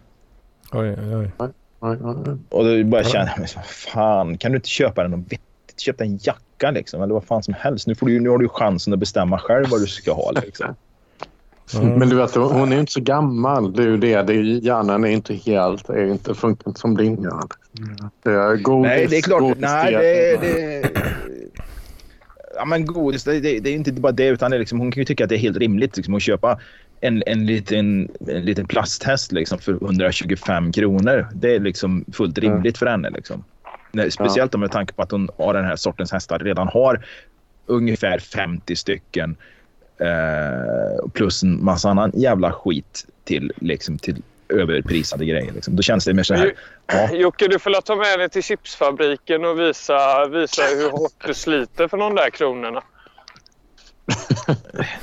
[0.72, 1.32] Oj, oj, oj.
[2.50, 5.42] Och då bara känner jag, så, fan, kan du inte köpa den något vettigt?
[5.78, 7.88] Köp en jacka liksom, eller vad fan som helst.
[7.88, 10.32] Nu, får du, nu har du chansen att bestämma själv vad du ska ha.
[10.32, 10.76] Liksom.
[11.76, 12.00] Mm.
[12.00, 13.74] Men du vet, hon är inte så gammal.
[13.74, 14.22] Det är ju det.
[14.22, 15.90] det är, hjärnan är inte helt...
[15.90, 16.98] Är inte, funkar inte som.
[16.98, 17.04] Det
[18.32, 19.42] är godis, Nej, det är klart.
[19.42, 20.90] godis Nej, det, det,
[22.56, 24.28] ja, men godis, det, det, är inte bara det.
[24.28, 26.22] Utan det är liksom, hon kan ju tycka att det är helt rimligt liksom, att
[26.22, 26.60] köpa
[27.02, 31.28] en, en, liten, en liten plasthäst liksom, för 125 kronor.
[31.34, 33.10] Det är liksom fullt rimligt för henne.
[33.10, 33.44] Liksom.
[34.10, 36.40] Speciellt med tanke på att hon har den här sortens hästar.
[36.40, 37.06] Redan har
[37.66, 39.36] ungefär 50 stycken.
[40.02, 45.52] Eh, plus en massa annan jävla skit till, liksom, till överprisade grejer.
[45.52, 45.76] Liksom.
[45.76, 46.54] Då känns det mer så här.
[46.88, 51.34] Ja, Jocke, du får ta med dig till chipsfabriken och visa, visa hur hårt du
[51.34, 52.84] sliter för de där kronorna.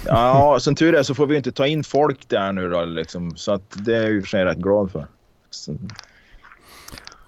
[0.07, 2.85] Ja, som tur är så får vi inte ta in folk där nu då.
[2.85, 3.37] Liksom.
[3.37, 5.07] Så att det är jag i och för sig rätt glad för.
[5.51, 5.77] Så,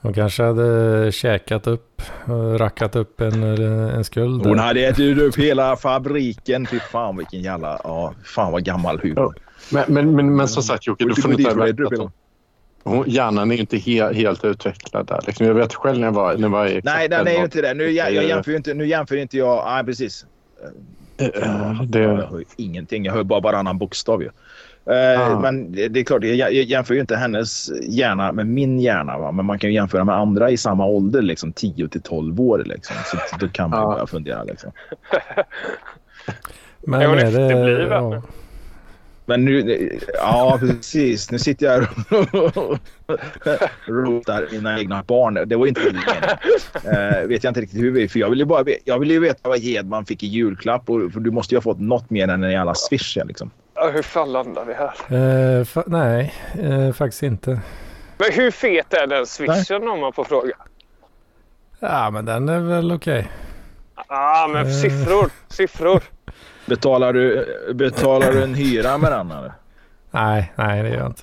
[0.02, 4.46] Hon kanske hade käkat upp, och rackat upp en, en skuld.
[4.46, 6.66] hon hade ätit upp hela fabriken.
[6.66, 7.80] Fy fan vilken jävla...
[7.84, 9.34] Ja, fan vad gammal humor.
[9.72, 12.10] Men, men, men, men som sagt Jocke, du får inte
[12.82, 15.20] hon- Hjärnan är ju inte he, helt utvecklad där.
[15.26, 17.44] Liksom, jag vet själv när jag var, när jag var i Nej, den är ju
[17.44, 17.74] inte det.
[17.74, 19.64] Nu, jag, jag jämför inte, nu jämför inte jag...
[19.66, 20.26] Nej, precis.
[21.16, 23.04] Jag det, hör ju ingenting.
[23.04, 24.30] Jag hör bara varannan bokstav ju.
[24.90, 25.40] Eh, Ah.
[25.40, 29.18] Men det det är klart, jag, jämför ju inte hennes hjärna med min hjärna.
[29.18, 29.32] Va?
[29.32, 32.62] Men man kan ju jämföra med andra i samma ålder, liksom 10 till 12 år.
[32.66, 32.96] Liksom.
[33.06, 33.92] Så då kan man Ja.
[33.92, 34.44] börja fundera.
[34.44, 34.72] Liksom.
[36.86, 37.88] Men Är är det, efterbliven?
[37.90, 38.22] ja,
[39.26, 41.30] Men nu, ja precis.
[41.30, 42.78] Nu sitter jag och
[43.86, 45.38] rotar mina egna barn.
[45.46, 47.20] Det var inte meningen.
[47.22, 49.20] Uh, vet jag inte riktigt hur vi För jag vill ju bara jag vill ju
[49.20, 50.90] veta vad Hedman fick i julklapp.
[50.90, 53.50] Och, för du måste ju ha fått något mer än en jävla swish liksom.
[53.80, 55.18] Ja, hur fan landar vi här?
[55.18, 57.60] Uh, fa nej, uh, faktiskt inte.
[58.18, 60.56] Men hur fet är den swishen om man får fråga?
[61.78, 63.18] Ja, men den är väl okej.
[63.18, 63.30] Okay.
[63.96, 65.30] Ja, ah, men siffror.
[65.48, 66.02] Siffror.
[66.66, 69.52] Betalar du, betalar du en hyra med den eller?
[70.10, 71.22] Nej, nej det gör jag inte.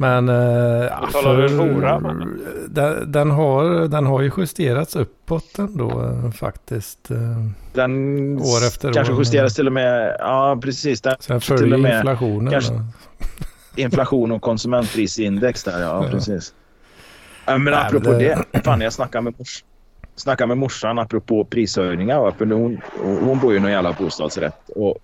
[0.00, 0.26] Men...
[0.26, 2.00] Du en hora?
[2.68, 7.10] Den, den, har, den har ju justerats uppåt ändå eh, faktiskt.
[7.10, 7.18] Eh,
[7.72, 7.92] den
[8.38, 9.18] år efter kanske år.
[9.18, 10.16] justeras till och med...
[10.18, 11.00] Ja, precis.
[11.00, 12.52] Den Sen följer med, inflationen.
[12.52, 12.72] Kanske,
[13.76, 16.10] inflation och konsumentprisindex där, ja, ja.
[16.10, 16.54] precis.
[17.46, 19.64] Men Nej, apropå det, det, fan jag snackade med mors
[20.16, 22.34] snackade med morsan apropå prishöjningar.
[22.38, 24.70] För hon, hon bor ju i någon jävla bostadsrätt.
[24.74, 24.98] Och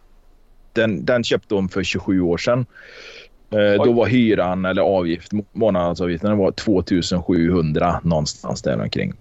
[0.72, 2.66] den, den köpte hon för 27 år sedan.
[3.50, 9.12] Eh, då var hyran eller avgift, månadsavgiften var 2700 någonstans där omkring.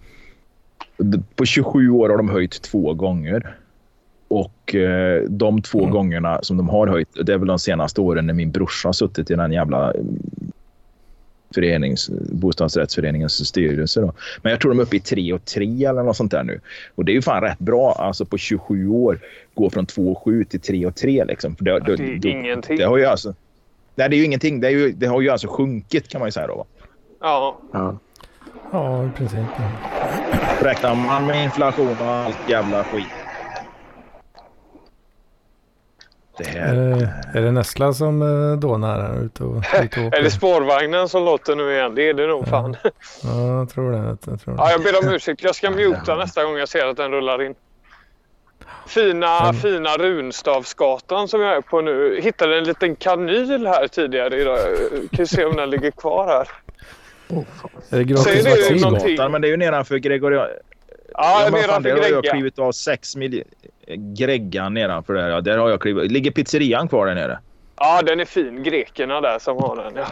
[1.36, 3.56] På 27 år har de höjt två gånger.
[4.28, 5.92] Och eh, de två mm.
[5.92, 8.94] gångerna som de har höjt, det är väl de senaste åren när min brorsa har
[8.94, 9.94] suttit i den jävla
[11.56, 14.02] förenings, bostadsrättsföreningens styrelse.
[14.02, 14.14] Då.
[14.42, 16.60] Men jag tror de är uppe i 3 och 3 eller något sånt där nu.
[16.96, 19.20] Och det är ju fan rätt bra alltså på 27 år
[19.54, 21.56] gå från 2 och 7 till 3 och 3 liksom.
[21.56, 22.76] För det, det, det.
[22.78, 23.34] Det har ju alltså,
[23.96, 24.60] nej, det är ju ingenting.
[24.60, 26.56] Det, är ju, det har ju alltså sjunkit kan man ju säga då.
[26.56, 26.66] Va?
[27.22, 27.60] Ja.
[27.74, 27.98] ja.
[28.72, 29.40] Ja, i princip.
[30.62, 33.06] Räknar man med inflation och allt jävla skit
[36.38, 36.76] Det här...
[36.76, 40.32] är, det, är det Nessla som eh, dånar här ute och, ute och Är det
[40.32, 41.96] spårvagnen som låter nu igen?
[41.96, 42.50] Det är det nog ja.
[42.50, 42.76] fan.
[43.24, 43.98] Ja, jag tror det.
[43.98, 44.62] Jag, tror det.
[44.62, 45.44] Ja, jag ber om ursäkt.
[45.44, 47.56] Jag ska muta nästa gång jag ser att den rullar in.
[48.88, 49.54] Fina, Men...
[49.54, 52.20] fina Runstavsgatan som jag är på nu.
[52.22, 54.60] Hittade en liten kanyl här tidigare idag.
[55.12, 56.48] Kan se om den ligger kvar här.
[57.30, 57.44] Oh,
[57.90, 59.32] är det gratis vaccingatan?
[59.32, 60.48] Men det är ju nedanför Gregorian...
[61.14, 62.10] Ja, ja nedanför Gregga.
[62.10, 63.48] Jag har klivit av 6 miljoner.
[64.18, 65.30] Greggan nedanför där.
[65.30, 66.12] Ja, där har jag klivit.
[66.12, 67.40] Ligger pizzerian kvar där nere?
[67.78, 68.64] Ja, den är fin.
[68.64, 69.94] Grekerna där som har den.
[69.96, 70.08] Ja.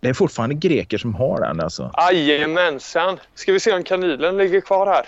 [0.00, 1.90] Det är fortfarande greker som har den alltså?
[2.12, 3.20] Jajamensan.
[3.34, 5.06] Ska vi se om kanylen ligger kvar här?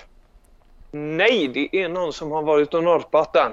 [0.91, 3.53] Nej, det är någon som har varit och norpat den.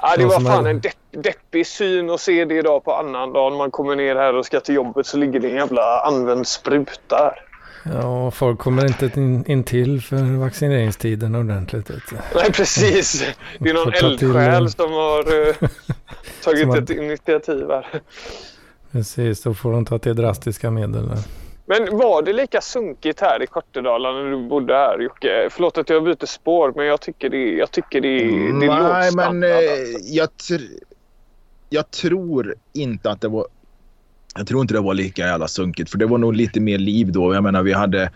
[0.00, 3.58] ja, det var fan en depp, deppig syn att se det idag på annandagen.
[3.58, 7.16] Man kommer ner här och ska till jobbet så ligger det en jävla använd spruta
[7.16, 7.44] där.
[7.84, 11.90] Ja, folk kommer inte in, in till för vaccineringstiden ordentligt.
[12.34, 13.24] Nej, precis.
[13.58, 15.54] Det är någon eldsjäl som har uh,
[16.44, 16.96] tagit som ett har...
[16.96, 18.00] initiativ här.
[18.92, 21.08] Precis, då får de ta till drastiska medel.
[21.08, 21.18] Där.
[21.68, 25.48] Men var det lika sunkigt här i Kortedala när du bodde här Jocke?
[25.50, 28.18] Förlåt att jag byter spår men jag tycker det, jag tycker det,
[28.60, 29.50] det är Nej, men eh,
[30.04, 30.60] jag, tr
[31.70, 33.46] jag tror inte att det var
[34.36, 37.12] jag tror inte det var lika jävla sunkigt för det var nog lite mer liv
[37.12, 37.34] då.
[37.34, 38.10] Jag menar vi hade...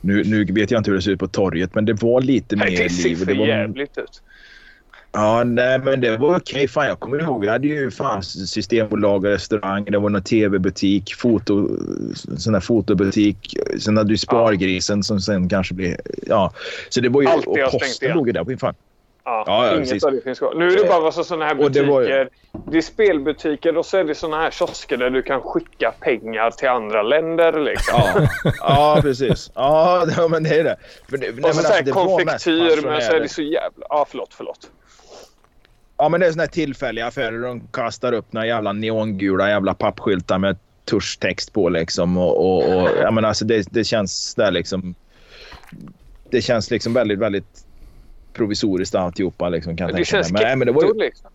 [0.00, 2.56] Nu, nu vet jag inte hur det ser ut på torget men det var lite
[2.56, 3.18] nej, mer liv.
[3.18, 4.22] Det ser jävligt ut.
[5.12, 6.54] Ja, nej men det var okej.
[6.54, 6.68] Okay.
[6.68, 7.40] Fan, jag kommer ihåg.
[7.40, 9.84] Vi hade ju fan systembolag restaurang.
[9.84, 11.68] Det var någon tv-butik, foto,
[12.36, 13.56] sån där fotobutik.
[13.80, 15.96] Sen hade du Spargrisen som sen kanske blev...
[16.26, 16.52] Ja.
[16.88, 17.28] Så det var ju...
[17.28, 18.56] Allt och posten låg ju där.
[18.56, 18.74] Fan.
[19.24, 20.54] Ja, ja, inget av det finns kvar.
[20.54, 21.82] Nu är det bara massa sådana här butiker.
[21.82, 22.28] Det, var...
[22.70, 26.50] det, är spelbutiker och så är det sådana här kiosker där du kan skicka pengar
[26.50, 27.60] till andra länder.
[27.60, 28.00] Liksom.
[28.44, 29.50] Ja, ja precis.
[29.54, 30.76] Ja, men det är det.
[31.10, 33.86] För det och nej, så, så här konfektyr, men så är det så jävla...
[33.88, 34.70] Ja, förlåt, förlåt.
[35.98, 37.42] Ja, men det är sådana här tillfälliga affärer.
[37.42, 42.16] De kastar upp några jävla neongula jävla pappskyltar med tuschtext på liksom.
[42.16, 44.94] Och, och, och ja, men alltså det, det känns där liksom...
[46.30, 47.64] Det känns liksom väldigt, väldigt
[48.32, 49.48] provisoriskt alltihopa.
[49.48, 51.30] Liksom, kan det känns men, nej, men det var ju, liksom.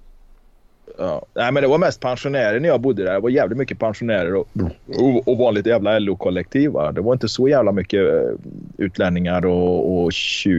[0.97, 1.25] Ja.
[1.33, 3.13] Nej, men det var mest pensionärer när jag bodde där.
[3.13, 4.47] Det var jävligt mycket pensionärer och,
[4.87, 6.71] och, och vanligt jävla LO-kollektiv.
[6.93, 8.31] Det var inte så jävla mycket uh,
[8.77, 10.13] utlänningar och, och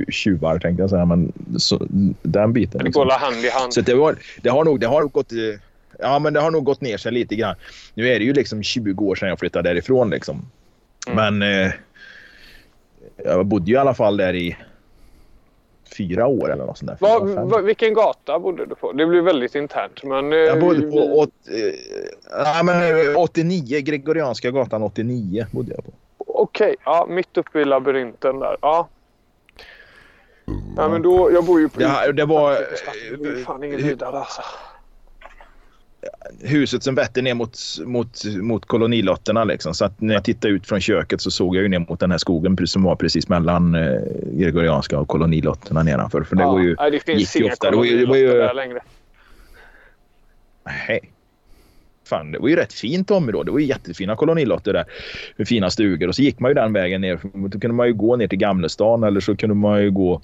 [0.08, 1.04] tjuvar tänkte jag säga.
[1.04, 1.86] Men så,
[2.22, 2.78] den biten.
[2.78, 3.06] Det liksom.
[3.06, 3.74] går hand i hand.
[3.74, 5.32] Så det, var, det har nog det har gått...
[5.98, 7.54] Ja, men det har nog gått ner sig lite grann.
[7.94, 10.46] Nu är det ju liksom 20 år sedan jag flyttade därifrån liksom.
[11.06, 11.38] Mm.
[11.38, 11.72] Men eh,
[13.24, 14.56] jag bodde ju i alla fall där i
[15.96, 16.98] fyra år eller något sånt där.
[17.00, 18.92] Va, va, vilken gata bodde du på?
[18.92, 20.04] Det blir väldigt internt.
[20.04, 25.84] Men, eh, jag bodde på åt, eh, men, 89, eh, Gregorianska gatan 89 bodde jag
[25.84, 25.90] på.
[26.18, 28.56] Okej, okay, ja, mitt uppe i labyrinten där.
[28.60, 28.88] Ja.
[30.76, 31.80] Ja, men då, jag bor ju på...
[31.80, 32.52] Det, det var...
[32.52, 34.42] Det är fan ingen höjdare alltså.
[36.40, 39.44] Huset som vetter ner mot, mot, mot kolonilotterna.
[39.44, 39.74] Liksom.
[39.74, 42.10] Så att när jag tittade ut från köket så såg jag ju ner mot den
[42.10, 44.00] här skogen som var precis mellan eh,
[44.32, 46.22] Gregorianska och kolonilotterna nedanför.
[46.22, 47.70] För det, Ja, var ju, nej, det finns inga ofta.
[47.70, 48.80] Det var ju- det var ju- kolonilotter där längre.
[50.66, 51.00] Nej.
[52.08, 53.48] Fan, det var ju rätt fint område.
[53.48, 54.84] Det var ju jättefina kolonilotter där.
[55.36, 56.08] Med fina stugor.
[56.08, 57.18] Och så gick man ju den vägen ner.
[57.48, 60.20] Då kunde man ju gå ner till Gamlestan eller så kunde man ju gå...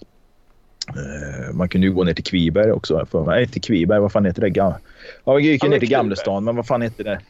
[0.88, 3.06] Eh, man kunde ju gå ner till Kviberg också.
[3.10, 4.00] För, nej, till Kviberg.
[4.00, 4.48] Vad fan heter det?
[4.50, 4.74] Gam-
[5.24, 5.88] ja, vi gick ju ner till.
[5.88, 6.44] Gamlestan.
[6.44, 7.20] Men vad fan heter det?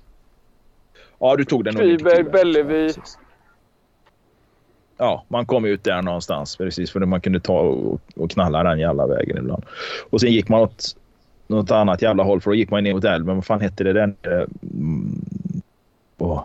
[1.19, 2.93] Ja, du tog den nog Kviberg, Bellevue.
[4.97, 6.57] Ja, man kom ut där någonstans.
[6.57, 9.65] Precis, för man kunde ta och, och knalla den jävla vägen ibland.
[10.11, 10.97] Och sen gick man åt
[11.47, 13.35] något annat jävla håll för då gick man ner mot älven.
[13.35, 14.03] Vad fan hette det?
[14.03, 15.23] Mm,
[16.19, 16.45] åh.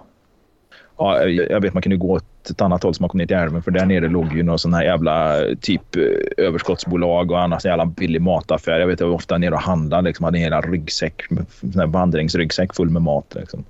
[0.98, 3.36] Ja, jag vet man kunde gå åt ett annat håll så man kom ner till
[3.36, 6.04] älven för där nere låg ju någon sån här jävla typ eh,
[6.46, 8.80] överskottsbolag och annars jävla billig mataffär.
[8.80, 10.24] Jag vet jag var ofta nere och handlade liksom.
[10.24, 13.64] Hade en hela ryggsäck, med- sån här vandringsryggsäck full med mat liksom.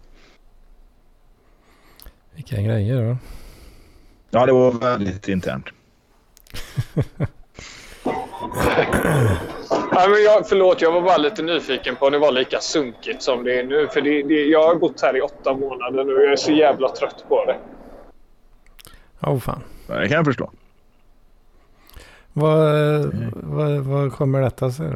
[2.36, 3.18] Vilka grejer då.
[4.30, 5.66] Ja, det var väldigt internt.
[9.96, 13.22] Nej, men jag, förlåt, jag var bara lite nyfiken på om det var lika sunkigt
[13.22, 13.88] som det är nu.
[13.88, 16.52] För det, det, jag har bott här i åtta månader nu och jag är så
[16.52, 17.58] jävla trött på det.
[19.22, 19.62] Åh fan.
[19.88, 20.50] Ja, Det kan jag förstå.
[22.34, 22.76] Vad,
[23.34, 24.88] vad, vad kommer detta sig?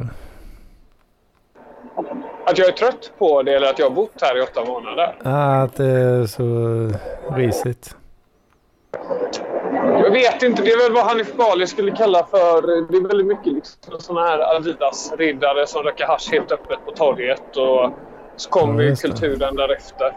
[2.46, 5.16] Att jag är trött på det eller att jag har bott här i åtta månader.
[5.24, 6.44] Ah, att det är så
[7.36, 7.96] risigt.
[10.04, 10.62] Jag vet inte.
[10.62, 12.62] Det är väl vad Hanif Bali skulle kalla för...
[12.90, 17.56] Det är väldigt mycket liksom såna här Adidas-riddare som röker hasch helt öppet på torget.
[17.56, 17.90] Och
[18.36, 19.02] så kommer Ja, det.
[19.02, 20.12] kulturen därefter.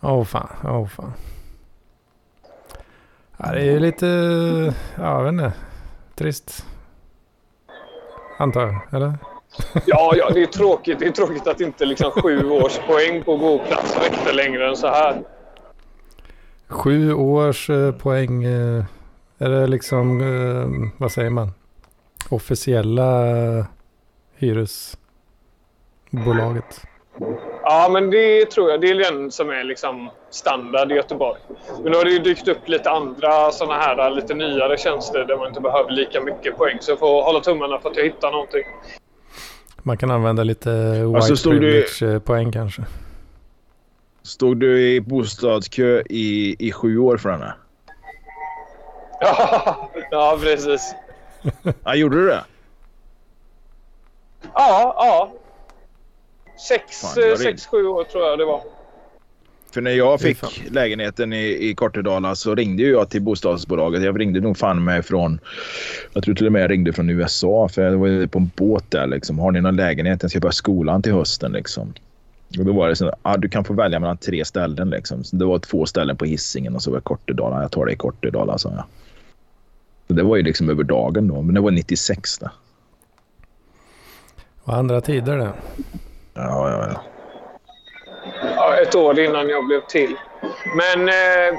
[0.00, 1.12] Åh fan, åh fan.
[3.36, 4.06] Ja, det är ju lite,
[4.96, 5.52] ja jag vet inte,
[6.14, 6.64] trist.
[8.38, 9.12] Antar jag, eller?
[9.86, 10.98] Ja, ja, det är tråkigt.
[10.98, 14.86] Det är tråkigt att inte liksom sju års poäng på godplats räckte längre än så
[14.86, 15.22] här.
[16.68, 18.84] Sju års eh, poäng, eh,
[19.38, 21.50] är det liksom, eh, vad säger man?
[22.30, 23.24] Officiella
[24.36, 26.82] hyresbolaget.
[27.62, 28.80] Ja, men det tror jag.
[28.80, 31.38] Det är den som är liksom standard i Göteborg.
[31.82, 35.36] Men nu har det ju dykt upp lite andra såna här lite nyare tjänster där
[35.36, 36.76] man inte behöver lika mycket poäng.
[36.80, 38.62] Så jag får hålla tummarna för att jag hittar någonting.
[39.82, 42.82] Man kan använda lite så white stod det- privilege eh, poäng kanske.
[44.28, 47.54] Stod du i bostadskö i, i sju år för henne?
[49.20, 50.94] Ja, ja precis.
[51.84, 52.44] Ja, gjorde du det?
[54.54, 55.32] Ja, ja.
[56.68, 58.62] Sex, Fan, eh, sex sju år tror jag det var.
[59.70, 64.02] För när jag fick lägenheten i, i Kortedala så ringde ju jag till bostadsbolaget.
[64.02, 65.40] Jag ringde nog fan med från...
[66.12, 68.50] Jag tror till och med jag ringde från USA för jag var ju på en
[68.56, 69.38] båt där liksom.
[69.38, 70.22] Har ni någon lägenhet?
[70.22, 71.94] Jag ska börja skolan till hösten liksom.
[72.58, 75.24] Och då var det så ah, du kan få välja mellan tre ställen liksom.
[75.24, 77.62] Så det var två ställen på Hisingen och så var det Kortedala.
[77.62, 78.84] Jag tar det i Kortedala sa jag.
[80.08, 81.42] Så det var ju liksom över dagen då.
[81.42, 82.50] Men det var 96 det.
[84.64, 85.52] Och andra tider det.
[86.34, 87.00] Ja, ja, ja.
[88.56, 90.16] Ja, ett år innan jag blev till.
[90.76, 91.58] Men eh,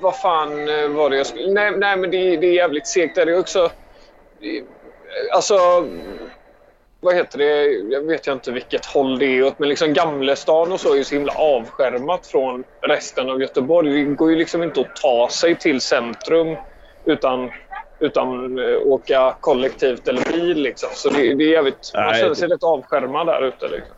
[0.00, 1.52] vad fan eh, var det jag skulle...
[1.52, 3.14] Nej, nej men det, det är jävligt segt.
[3.14, 3.70] Det är också...
[5.34, 5.54] Alltså...
[7.04, 7.66] Vad heter det?
[7.94, 9.58] Jag vet inte vilket håll det är åt.
[9.58, 14.04] Men liksom Gamlestan och så är ju så himla avskärmat från resten av Göteborg.
[14.04, 16.56] Det går ju liksom inte att ta sig till centrum
[17.04, 17.50] utan,
[18.00, 20.62] utan eh, åka kollektivt eller bil.
[20.62, 20.88] Liksom.
[20.92, 21.90] Så det, det är jävligt...
[21.94, 23.68] Man Nej, känner sig lite avskärmad där ute.
[23.68, 23.96] Liksom.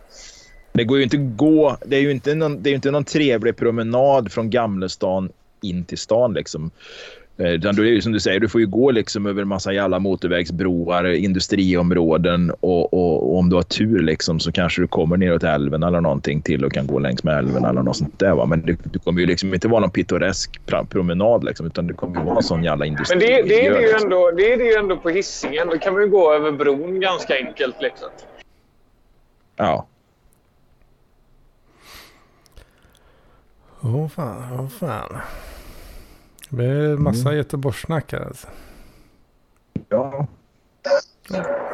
[0.72, 1.76] Det går ju inte att gå.
[1.86, 5.30] Det är ju inte någon, det är inte någon trevlig promenad från Gamlestan
[5.62, 6.70] in till stan liksom.
[7.38, 9.42] Eh, Utan då är det ju som du säger, du får ju gå liksom över
[9.42, 14.82] en massa jävla motorvägsbroar, industriområden och, och, och om du har tur liksom så kanske
[14.82, 17.96] du kommer neråt älven eller någonting till och kan gå längs med älven eller något
[17.96, 18.34] sånt där.
[18.34, 18.46] Va?
[18.46, 22.20] Men det, det kommer ju liksom inte vara någon pittoresk promenad liksom, utan det kommer
[22.20, 23.16] ju vara en sån jävla industri.
[23.16, 25.68] Men det, det, är det, ju ändå, det är det ju ändå på Hisingen.
[25.68, 27.76] Då kan man ju gå över bron ganska enkelt.
[27.80, 28.08] Liksom.
[29.56, 29.86] Ja.
[33.80, 35.20] Åh fan, åh fan.
[36.48, 37.36] Det blir massa Mm.
[37.36, 38.48] Göteborgssnack här alltså.
[39.88, 40.26] ja.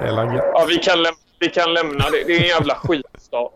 [0.01, 0.37] Är.
[0.37, 0.97] Ja, vi, kan
[1.41, 2.25] vi kan lämna det.
[2.27, 3.49] Det är en jävla skitstad.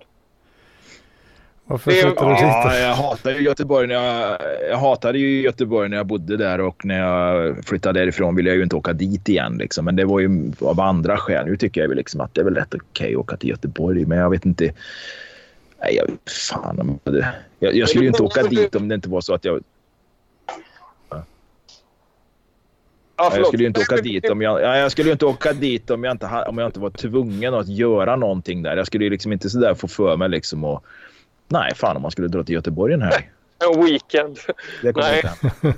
[1.65, 4.39] Varför Det är- sitter du och Ja, jag hatar ju Göteborg när jag,
[4.71, 8.57] jag hatade ju Göteborg när jag bodde där och när jag flyttade därifrån ville jag
[8.57, 9.59] ju inte åka dit igen.
[9.59, 9.85] Liksom.
[9.85, 11.47] Men det var ju av andra skäl.
[11.47, 14.05] Nu tycker jag väl liksom att det är väl rätt okej att åka till Göteborg.
[14.07, 14.65] Men jag vet inte.
[15.81, 16.81] Nej, jag vet fan.
[16.81, 19.45] om det- Jag, jag skulle ju inte åka dit om det inte var så att
[19.45, 19.63] jag...
[23.17, 25.91] Ja, jag skulle ju inte åka dit om jag, ja, jag skulle inte åka dit
[25.91, 28.77] om jag inte, om jag inte var tvungen att göra någonting där.
[28.77, 30.85] Jag skulle ju liksom inte sådär få för mig liksom och...
[31.49, 33.31] Nej, fan om man skulle dra till Göteborg en helg.
[33.59, 34.39] En weekend.
[34.83, 35.23] Det kommer Nej.
[35.43, 35.57] inte.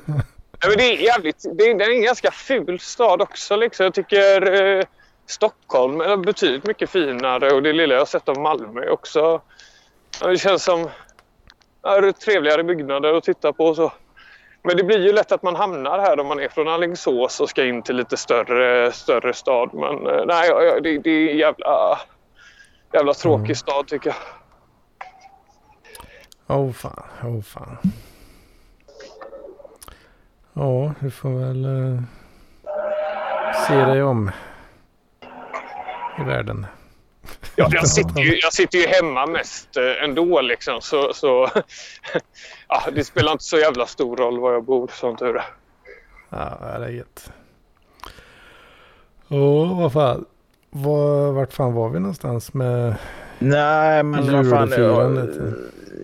[0.63, 1.45] Nej, men det är jävligt...
[1.59, 3.57] Det är, det är en ganska ful stad också.
[3.57, 3.85] Liksom.
[3.85, 4.85] Jag tycker eh,
[5.27, 9.41] Stockholm är betydligt mycket finare och det lilla jag har sett av Malmö också...
[10.21, 10.89] Det känns som
[11.83, 13.93] ja, trevligare byggnader att titta på och så.
[14.69, 17.49] Men det blir ju lätt att man hamnar här om man är från Alingsås och
[17.49, 19.71] ska in till lite större, större stad.
[19.75, 20.51] Men eh, nej,
[20.83, 21.99] det, det är en jävla,
[22.93, 23.55] jävla tråkig Mm.
[23.55, 24.17] stad tycker jag.
[26.59, 27.77] Åh fan, åh fan.
[30.53, 32.03] Ja, du får väl eh,
[33.69, 34.31] se dig om
[36.19, 36.67] i världen.
[37.57, 40.81] Ja, jag, sitter ju, jag sitter ju hemma mest eh, ändå liksom.
[40.81, 41.49] Så, så
[42.69, 45.45] ja, det spelar inte så jävla stor roll var jag bor som tur är.
[46.31, 47.31] Ja, det är gött.
[49.29, 50.25] Åh, vad fan.
[50.71, 52.95] Var, vart fan var vi någonstans med...
[53.39, 54.69] Nej, men vad fan.
[54.69, 55.37] Julfirandet.
[55.37, 55.45] ja,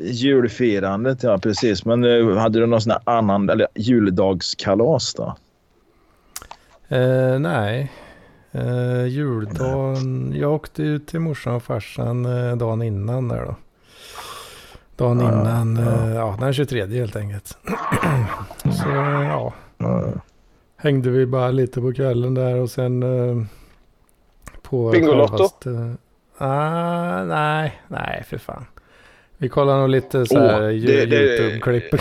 [0.01, 1.85] Julfirandet, ja precis.
[1.85, 5.37] Men eh, hade du någon sån här annan, eller juldagskalas då?
[6.89, 7.93] Eh, nej.
[8.55, 10.33] Eh, juldagen.
[10.37, 13.57] Jag åkte ut till morsan och farsan eh, dagen innan där då.
[14.97, 15.77] Dagen Ja, innan.
[15.77, 16.05] ja.
[16.07, 17.47] Eh, ja, den 23 helt enkelt.
[18.63, 19.53] Så ja.
[19.79, 20.05] Ja.
[20.77, 23.45] Hängde vi bara lite på kvällen där och sen eh,
[24.63, 25.33] på Bingolotto?
[25.37, 25.97] självaste-
[26.39, 28.65] Ah, nej, nej för fan.
[29.39, 31.85] Vi kollar nog lite så här det- YouTube-klipp.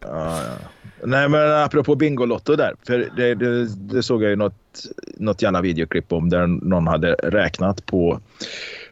[0.00, 0.68] Ja, ja.
[1.04, 2.74] Nej, men apropå Bingolotto där.
[2.86, 4.86] För det, det, det såg jag ju något,
[5.16, 8.20] något jävla videoklipp om där någon hade räknat på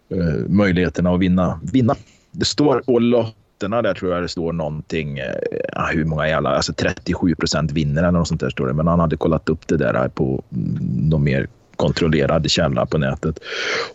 [0.09, 1.61] eh, möjligheterna att vinna.
[1.73, 1.95] vinna.
[2.31, 5.19] Det står på lotterna där tror jag det står någonting.
[5.19, 5.35] Eh,
[5.73, 6.51] ah, hur många jävla...
[6.51, 8.73] Alltså 37 procent vinner eller något sånt där står det.
[8.73, 13.39] Men han hade kollat upp det där på mm, någon mer kontrollerad källa på nätet.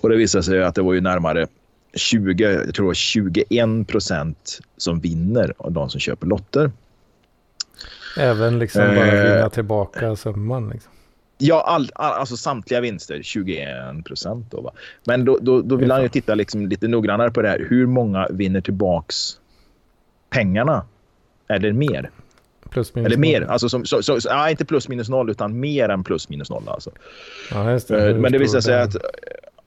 [0.02, 1.48] Och det visade sig att det var ju närmare
[1.96, 6.72] 20, jag tror 21 procent som vinner av de som köper lotter.
[8.18, 9.36] Även liksom bara Eh.
[9.36, 10.70] vinna tillbaka summan.
[10.70, 10.92] Liksom.
[11.38, 14.46] Ja, all, all, alltså samtliga vinster, 21 procent.
[14.52, 14.72] Då, va?
[15.04, 17.68] Men då, då, då vill han ju titta liksom lite noggrannare på det här.
[17.70, 19.16] Hur många vinner tillbaks
[20.30, 20.86] pengarna?
[21.50, 22.10] Eller mer?
[22.70, 23.42] Plus minus Eller mer?
[23.42, 23.50] noll.
[23.50, 26.64] Alltså som, så, så, ja, inte plus minus noll, utan mer än plus minus noll.
[26.68, 26.92] Alltså.
[27.52, 27.90] Ja, det.
[28.10, 28.96] Eh, Men det visar sig att...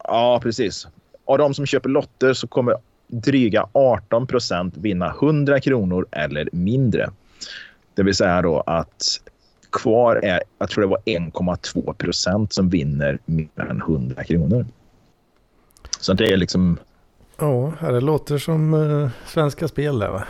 [0.05, 0.86] Ja, precis.
[1.24, 2.74] Av de som köper lotter så kommer
[3.07, 7.11] dryga 18 procent vinna 100 kronor eller mindre.
[7.95, 9.20] Det vill säga då att
[9.72, 14.66] kvar är, jag tror det var 1,2 procent som vinner mer än 100 kronor.
[16.01, 16.78] Så det är liksom...
[17.38, 20.24] Ja, det låter som uh, Svenska Spel där va?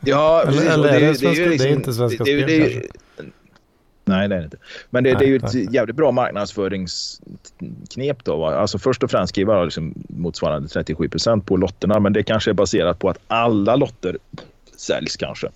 [0.00, 2.66] Ja, Eller- eller Och är det svenska- det är inte Svenska det- det- Spel det
[2.66, 2.88] är ju-
[4.04, 4.56] Nej, det är det inte.
[4.90, 5.68] Men det, det är ju Nej, ett nej.
[5.70, 8.24] jävligt bra marknadsföringsknep.
[8.24, 8.54] Då, va?
[8.54, 12.00] Alltså först och främst skriva liksom motsvarande 37 procent på lotterna.
[12.00, 14.18] Men det kanske är baserat på att alla lotter
[14.82, 15.48] säljs kanske.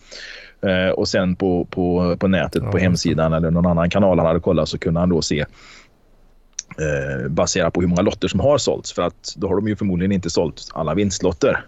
[0.63, 4.27] Eh, och sen på, på, på nätet, Ja, på hemsidan eller någon annan kanal han
[4.27, 8.59] hade kollat så kunde han då se eh, baserat på hur många lotter som har
[8.59, 8.93] sålts.
[8.93, 11.65] För att då har de ju förmodligen inte sålt alla vinstlotter.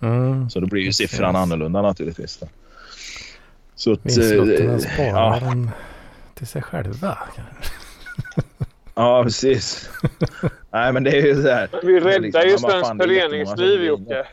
[0.00, 0.50] Mm.
[0.50, 2.36] Så då blir ju siffran annorlunda naturligtvis.
[2.36, 2.46] Då.
[3.74, 5.70] Så att, Vinstlotterna eh, sparar ja, de
[6.34, 7.18] till sig själva.
[8.94, 9.90] ja, precis.
[10.72, 11.68] Nej, men det är ju så här.
[11.82, 14.26] Vi Det är räddar liksom, ju svenskt föreningsliv Jocke.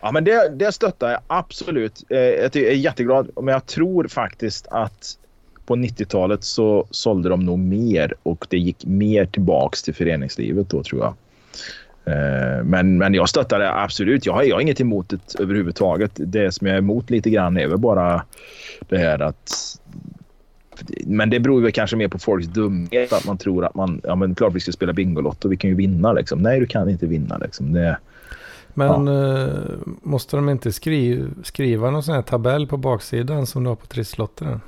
[0.00, 2.04] Ja, men det, det stöttar jag absolut.
[2.08, 3.30] Eh, jag är jätteglad.
[3.36, 5.18] Men jag tror faktiskt att
[5.66, 10.82] på 90-talet så sålde de nog mer och det gick mer tillbaks till föreningslivet då
[10.82, 11.14] tror jag.
[12.04, 14.26] Eh, men, men jag stöttar det absolut.
[14.26, 16.12] Jag har, jag har inget emot det överhuvudtaget.
[16.14, 18.22] Det som jag är emot lite grann är väl bara
[18.88, 19.52] det här att...
[21.06, 23.12] Men det beror väl kanske mer på folks dumhet.
[23.12, 24.00] Att man tror att man...
[24.04, 25.48] Ja, men klart vi ska spela Bingolotto.
[25.48, 26.42] Vi kan ju vinna liksom.
[26.42, 27.72] Nej, du kan inte vinna liksom.
[27.72, 27.98] Det,
[28.78, 29.48] men eh,
[30.02, 33.86] måste de inte skri skriva någon sån här tabell på baksidan som du har på
[33.86, 34.60] trisslotter?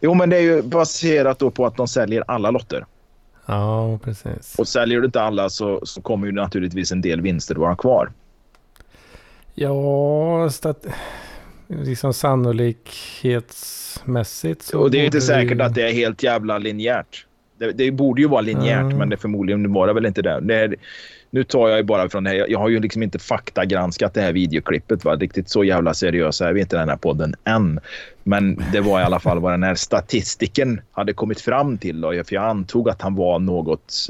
[0.00, 2.86] Jo, men det är ju baserat då på att de säljer alla lotter.
[3.46, 4.54] Ja, precis.
[4.58, 8.12] Och säljer du inte alla så, så kommer ju naturligtvis en del vinster vara kvar.
[9.54, 10.86] Ja, stat
[11.68, 16.58] liksom sannolikhetsmässigt så och det är ju inte säkert ju- att det är helt jävla
[16.58, 17.26] linjärt.
[17.58, 18.98] Det, det borde ju vara linjärt, Mm.
[18.98, 20.40] men det förmodligen var det väl inte det.
[20.40, 20.76] det är,
[21.34, 22.46] nu tar jag ju bara från det här.
[22.48, 25.04] Jag, har ju liksom inte faktagranskat det här videoklippet.
[25.04, 25.16] Va?
[25.16, 27.80] Riktigt så jävla seriösa är vi inte i den här podden än.
[28.22, 32.00] Men det var i alla fall vad den här statistiken hade kommit fram till.
[32.00, 34.08] Då, för jag antog att han var något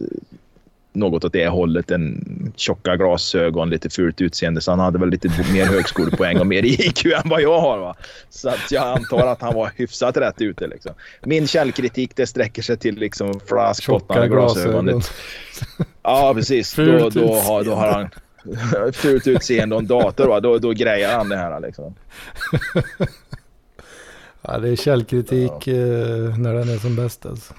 [0.95, 1.91] något åt det hållet.
[1.91, 4.61] En tjocka glasögon, lite fult utseende.
[4.61, 7.79] Så han hade väl lite mer högskolepoäng och mer IQ än vad jag har.
[7.79, 7.97] Va?
[8.31, 10.67] Så att jag antar att han var hyfsat rätt ute.
[10.67, 10.93] Liksom.
[11.23, 15.03] Min källkritik det sträcker sig till liksom flaskbottnade glasögon.
[16.03, 16.75] Ja, precis.
[16.77, 18.09] Då, då, har, då har han
[18.93, 20.29] fult utseende och en dator.
[20.29, 20.41] Va?
[20.41, 21.61] Då, då grejar han det här.
[21.61, 21.95] Liksom.
[24.49, 25.75] Ja, det är källkritik ja.
[25.75, 27.55] eh, när den är som bäst alltså.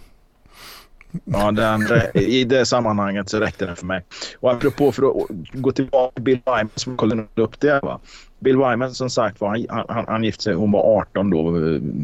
[1.25, 1.81] Ja, den,
[2.13, 4.03] i det sammanhanget så räckte den för mig.
[4.39, 7.79] Och apropå för att gå tillbaka till Bill Wyman som kollade upp det.
[7.83, 7.99] Va?
[8.39, 11.51] Bill Wyman som sagt var, han, han, han gifte sig, hon var 18 då,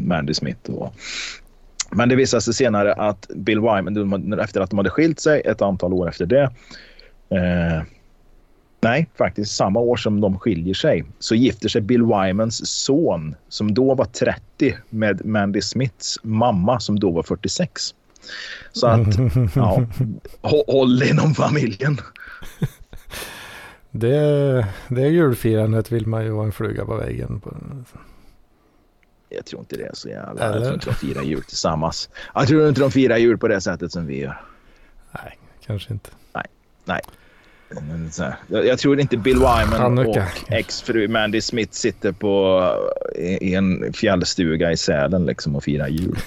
[0.06, 0.60] Mandy Smith.
[0.62, 0.92] Då.
[1.90, 5.62] Men det visade sig senare att Bill Wyman, efter att de hade skilt sig ett
[5.62, 6.42] antal år efter det.
[7.28, 7.82] Eh,
[8.80, 13.74] nej, faktiskt samma år som de skiljer sig så gifter sig Bill Wymans son som
[13.74, 17.94] då var 30 med Mandy Smiths mamma som då var 46.
[18.72, 19.06] Så att,
[19.54, 19.86] ja,
[20.66, 21.98] håll inom familjen.
[23.90, 27.56] Det, det julfirandet vill man ju ha en fluga på väggen på.
[29.28, 30.44] Jag tror inte det är så jävla...
[30.44, 30.54] Eller?
[30.54, 32.08] Jag tror inte de firar jul tillsammans.
[32.34, 34.40] Jag tror inte de firar jul på det sättet som vi gör.
[35.12, 36.10] Nej, kanske inte.
[36.32, 36.46] Nej,
[36.84, 37.00] nej.
[38.46, 40.16] Jag, jag, tror inte Bill Wyman och
[40.48, 42.62] exfru Mandy Smith sitter på
[43.16, 46.18] i, en fjällstuga i Sälen liksom och firar jul.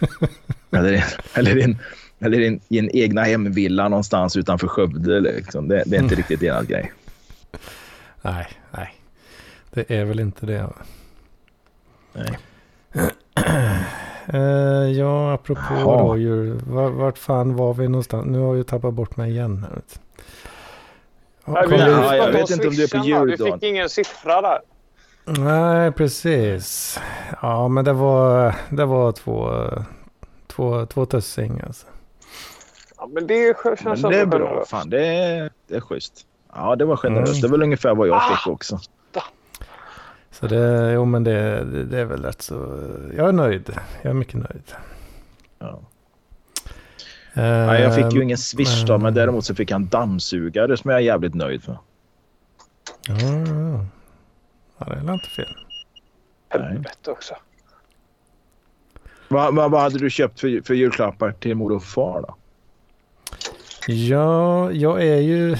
[0.70, 1.04] eller
[1.34, 1.78] eller, in,
[2.18, 5.20] eller in, i en egna hemvilla någonstans utanför Skövde.
[5.20, 5.68] Liksom.
[5.68, 6.16] Det, det är inte mm.
[6.16, 6.92] riktigt deras grej.
[8.22, 8.94] Nej, nej.
[9.70, 10.68] Det är väl inte det.
[12.12, 12.38] Nej.
[14.34, 16.60] uh, ja, apropå rådjur.
[16.90, 18.26] Vart fan var vi någonstans?
[18.26, 19.66] Nu har jag tappat bort mig igen.
[19.70, 19.82] Här.
[21.44, 23.38] Ja, vi, ja, jag vet inte om du är på ljud.
[23.38, 24.58] Du fick ingen siffra där.
[25.24, 26.98] Nej, precis.
[27.42, 29.68] Ja, men det var, det var två,
[30.58, 31.86] två, två tussing alltså.
[32.96, 34.38] Ja, men det känns men Det är bra.
[34.38, 34.70] Generöst.
[34.70, 36.26] Fan, det är, det är schysst.
[36.54, 37.32] Ja, det var generöst.
[37.32, 37.40] Mm.
[37.40, 38.80] Det är väl ungefär vad jag ah, fick också.
[40.30, 42.54] Så det, jo men det, det, det, är väl rätt så.
[43.16, 43.70] Jag är nöjd.
[44.02, 44.72] Jag är mycket nöjd.
[45.58, 45.66] Ja.
[45.66, 50.76] Uh, Nej, jag fick ju ingen swish då, men däremot så fick jag en dammsugare
[50.76, 51.78] som jag är jävligt nöjd för.
[53.08, 53.14] Ja,
[54.78, 54.86] ja.
[54.86, 55.56] det är inte fel.
[56.48, 57.34] Helvete också.
[59.28, 62.34] Vad, vad, vad hade du köpt för, för julklappar till mor och far då?
[63.86, 65.56] Ja, jag är ju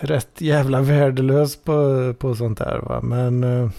[0.00, 2.78] rätt jävla värdelös på, på sånt där.
[2.78, 3.00] va.
[3.00, 3.70] Men, eh,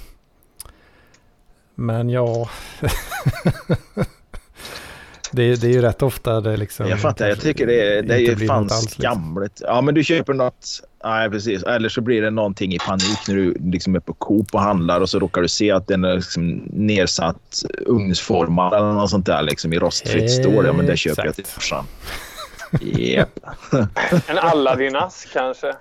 [1.76, 2.50] men ja.
[5.34, 6.88] det, det är ju rätt ofta det liksom.
[6.88, 8.88] Jag fattar, jag tycker det, det är ju fan liksom.
[8.88, 9.52] skamligt.
[9.52, 9.76] Liksom.
[9.76, 10.68] Ja, men du köper något.
[11.04, 11.64] Nej, precis.
[11.64, 15.02] Eller så blir det någonting i panik när du liksom är på Coop och handlar
[15.02, 19.42] och så råkar du se att den är liksom nedsatt ugnsformad eller något sånt där
[19.42, 20.66] liksom i rostfritt stål.
[20.66, 21.86] Ja, men det köper jag till farsan.
[22.82, 23.40] Yep.
[24.28, 25.74] en Aladdin-ask kanske?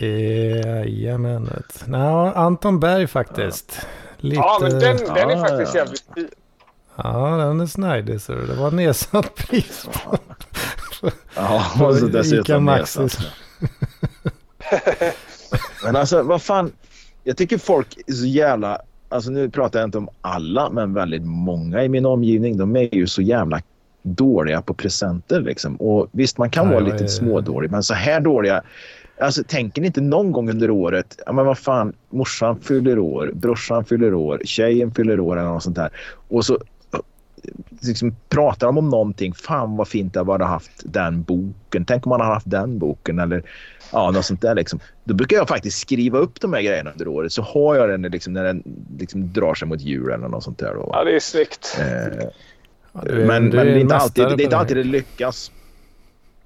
[0.00, 1.62] Jajamän.
[1.84, 3.78] Nej, Anton Berg faktiskt.
[3.80, 3.88] Ja.
[4.16, 4.36] Lite...
[4.36, 6.28] Ja, men den, den är faktiskt jävligt fin.
[6.96, 10.18] Ja, den är snajdig så det var nedsatt pris på.
[11.34, 13.14] ja, och så dessutom nedsatt.
[15.84, 16.72] men alltså vad fan.
[17.24, 18.78] Jag tycker folk är så jävla...
[19.08, 22.56] Alltså nu pratar jag inte om alla, men väldigt många i min omgivning.
[22.56, 23.60] De är ju så jävla
[24.02, 25.76] dåliga på presenter liksom.
[25.76, 27.08] Och visst, man kan Nej, vara lite är...
[27.08, 28.62] smådålig, men så här dåliga.
[29.20, 33.30] Alltså, tänker ni inte någon gång under året, ja men vad fan, morsan fyller år,
[33.34, 35.90] brorsan fyller år, tjejen fyller år eller något sånt där.
[36.28, 36.58] Och så
[37.80, 39.34] liksom, pratar de om någonting.
[39.34, 41.84] Fan vad fint det att haft den boken.
[41.84, 43.42] Tänk om man har haft den boken eller
[43.92, 44.54] ja, något sånt där.
[44.54, 44.80] Liksom.
[45.04, 47.32] Då brukar jag faktiskt skriva upp de här grejerna under året.
[47.32, 48.62] Så har jag den liksom, när den
[48.98, 50.74] liksom, drar sig mot jul eller något sånt där.
[50.74, 50.90] Då.
[50.92, 51.78] Ja, det är snyggt.
[51.80, 51.86] Eh,
[52.92, 55.50] ja, är, men, men det är inte alltid det, är inte alltid det lyckas.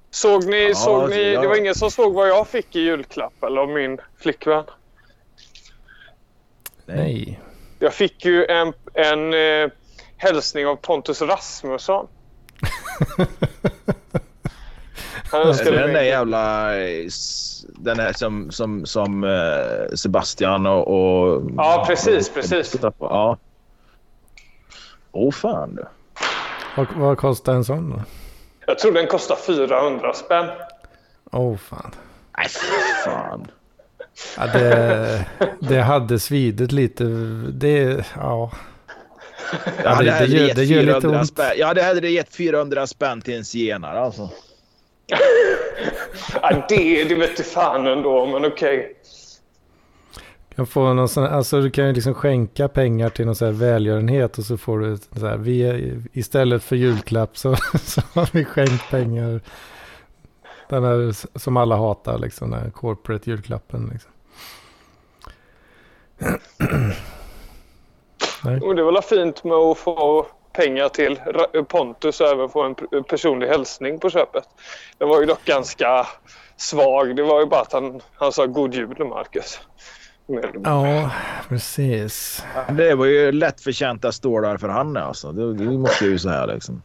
[0.09, 3.43] Såg ni, ja, såg ni det var ingen som såg vad jag fick i julklapp
[3.43, 4.63] eller min flickvän?
[6.85, 7.39] Nej.
[7.79, 9.71] Jag fick ju en, en eh,
[10.21, 12.07] hälsning av Pontus Rasmusson.
[15.63, 16.71] den där jävla...
[17.63, 20.87] Den här som, som, som uh, Sebastian och...
[20.87, 22.75] och ja, precis, och, precis.
[22.99, 23.37] Ja.
[25.11, 25.85] Åh oh, fan du.
[26.77, 28.01] Vad, vad kostar en sån då?
[28.67, 30.47] Jag tror den kostar 400 spänn.
[31.31, 31.91] Åh oh, fan.
[32.37, 32.47] Nej,
[33.05, 33.47] fan.
[34.37, 35.25] Ja, det,
[35.59, 37.03] det hade svidit lite.
[37.53, 38.51] Det, ja.
[39.83, 41.27] Ja, det, det, gör, det gör lite ont.
[41.27, 41.51] Spänn.
[41.57, 44.29] Ja, det hade det gett 400 spänn till en zigenare alltså.
[46.41, 48.79] ja, det, det vet fan ändå, men okej.
[48.79, 48.93] Okay.
[50.55, 53.53] Kan få någon sån, alltså du kan ju liksom skänka pengar till någon sån här
[53.53, 58.45] välgörenhet och så får du så här, vi, istället för julklapp så, så har vi
[58.45, 59.41] skänkt pengar
[60.69, 62.51] Den där s- som alla hatar liksom.
[62.51, 64.11] Den här corporate julklappen liksom.
[68.61, 71.19] Och det var väl fint med att få pengar till
[71.67, 74.43] Pontus och även få en personlig hälsning på köpet.
[74.97, 76.07] Det var ju dock ganska
[76.57, 77.15] svag.
[77.15, 79.59] Det var ju bara att han, han sa god jul Marcus.
[80.63, 81.11] Ja,
[81.49, 82.45] precis.
[82.77, 85.31] Det var ju lättförtjänta stålar för han alltså.
[85.31, 86.81] Det, det måste jag ju säga liksom.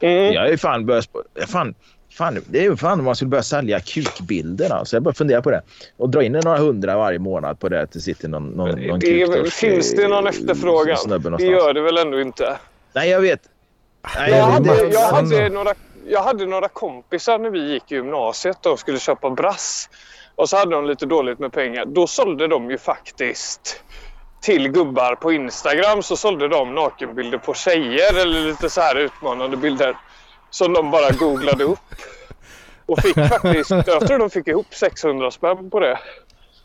[0.00, 0.32] Mm.
[0.32, 1.08] Jag är ju fan börjat...
[1.48, 1.74] Fan,
[2.14, 4.96] fan, det är ju fan om man skulle börja sälja kukbilder alltså.
[4.96, 5.62] Jag bara funderar på det.
[5.96, 9.00] Och dra in några hundra varje månad på det att det sitter någon, någon, någon
[9.00, 10.96] Det finns det någon efterfrågan?
[11.38, 12.58] Det gör det väl ändå inte?
[12.92, 13.40] Nej, jag vet.
[14.16, 15.74] Nej, Jag är hade, jag, hade några,
[16.06, 19.88] jag hade några kompisar när vi gick i gymnasiet och skulle köpa brass.
[20.34, 21.84] Och så hade de lite dåligt med pengar.
[21.84, 23.82] Då sålde de ju faktiskt
[24.40, 29.56] till gubbar på Instagram så sålde de nakenbilder på tjejer eller lite så här utmanande
[29.56, 29.96] bilder.
[30.54, 31.78] Som de bara googlade upp.
[32.86, 35.98] Och fick faktiskt, jag tror de fick ihop 600 spänn på det.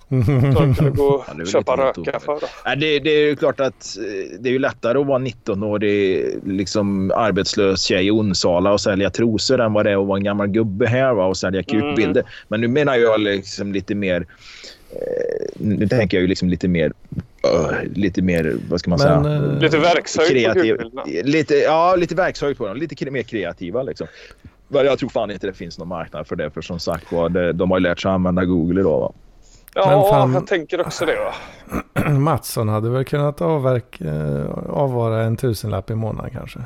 [0.10, 2.40] Så de kunde gå Ja, och köpa lite röka för.
[2.76, 7.12] Det, det är ju klart att eh, det är ju lättare att vara 19-årig liksom,
[7.16, 10.48] arbetslös tjej i Onsala och sälja trosor än vad det är att vara en gammal
[10.48, 12.24] gubbe här va, och sälja kukbilder.
[12.48, 14.26] Men nu menar jag liksom lite mer...
[14.92, 16.94] Eh, nu tänker jag ju liksom lite mer...
[17.44, 19.36] öh, lite mer, vad ska man Men, säga?
[19.36, 21.04] eh, Lite verkshöjd på kreativ, kukbilderna.
[21.24, 22.78] lite, Ja, lite verkshöjd på dem.
[22.78, 24.08] Lite mer kreativa liksom.
[24.72, 26.50] Jag tror fan inte det finns någon marknad för det.
[26.52, 29.00] För som sagt var, de har ju lärt sig använda Google idag.
[29.00, 29.12] Va?
[29.76, 31.16] Men Ja, fan- jag tänker också det.
[31.16, 32.10] Va?
[32.10, 36.60] Mattsson hade väl kunnat avverka, eh, avvara en tusenlapp i månaden kanske.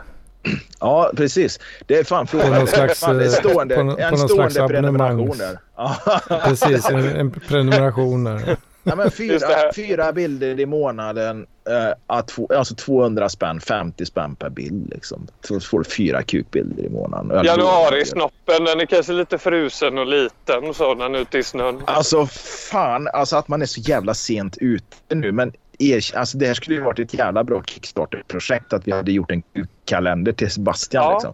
[0.80, 1.59] Ja, precis.
[1.86, 2.51] Det är fan frågan.
[2.51, 5.59] någon slags, fan, det är eh, stående, på på en någon stående slags prenumeration där.
[5.76, 5.95] Ja.
[6.45, 8.41] Precis, en, en prenumeration där.
[8.84, 11.47] Ja, men fyra, fyra bilder i månaden.
[11.69, 14.89] Eh, att få, alltså 200 spänn, 50 spänn per bild.
[14.93, 15.27] Liksom.
[15.47, 17.45] Så får du fyra kukbilder i månaden.
[17.45, 21.81] Januari-snoppen, den är kanske lite frusen och liten och sådan ute i snön.
[21.86, 22.25] Alltså
[22.71, 25.31] fan, alltså att man är så jävla sent ute nu.
[25.31, 28.73] Men er, alltså, det här skulle ju varit ett jävla bra Kickstarter-projekt.
[28.73, 29.43] Att vi hade gjort en
[29.86, 31.03] kalender till Sebastian.
[31.03, 31.13] Ja.
[31.13, 31.34] Liksom.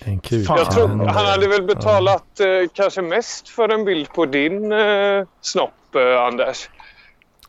[0.00, 0.46] En kuk.
[0.46, 4.26] Fan, Jag tror, Ja, han hade väl betalat eh, kanske mest för en bild på
[4.26, 6.68] din eh, snopp, eh, Anders.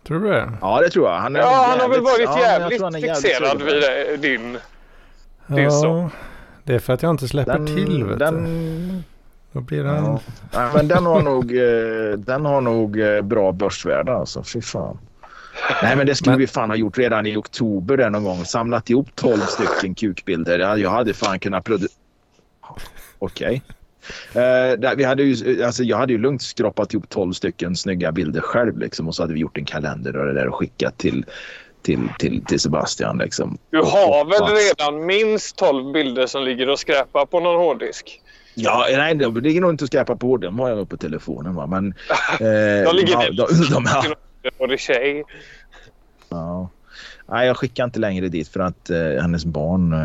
[0.07, 0.51] Tror du det?
[0.61, 1.17] Ja, det tror jag.
[1.19, 3.81] Han, är Ja, han har väl jävligt- varit ja, jävligt är jävligt fixerad vid det.
[4.11, 4.57] det, din.
[5.47, 5.85] Det är så.
[5.87, 6.09] Ja,
[6.63, 8.25] det är för att jag inte släpper Den, till vet du.
[8.25, 9.03] den,
[9.51, 10.05] Då blir den...
[10.05, 10.19] ja.
[10.53, 14.43] Ja, men den har nog, eh, den har nog eh, bra börsvärde alltså.
[14.43, 14.97] Fy fan.
[15.83, 18.45] Nej men det skulle Men- vi fan ha gjort redan i oktober där någon gång.
[18.45, 20.59] Samlat ihop 12 stycken kukbilder.
[20.59, 21.99] Ja, Jag hade fan kunnat producera...
[23.19, 23.61] Okej.
[23.67, 23.75] Eh,
[24.33, 28.41] där- vi hade ju, alltså jag hade ju lugnt skrapat ihop 12 stycken snygga bilder
[28.41, 31.25] själv liksom, och så hade vi gjort en kalender och det där och skickat till,
[31.81, 33.17] till, till, till Sebastian.
[33.17, 33.57] Liksom.
[33.71, 38.21] Du har väl redan minst 12 bilder som ligger och skräpar på någon hårddisk?
[38.55, 40.37] Ja, nej, de ligger nog inte och skräpar på.
[40.37, 41.55] De har jag nog på telefonen.
[41.55, 41.67] Va?
[41.67, 41.87] Men,
[42.39, 44.03] eh, De ligger ja, väl- de, de, ja,
[44.57, 45.23] Och det är tjej.
[46.29, 46.69] ja.
[47.31, 49.99] Nej, jag skickar inte längre dit för att eh, hennes barn eh,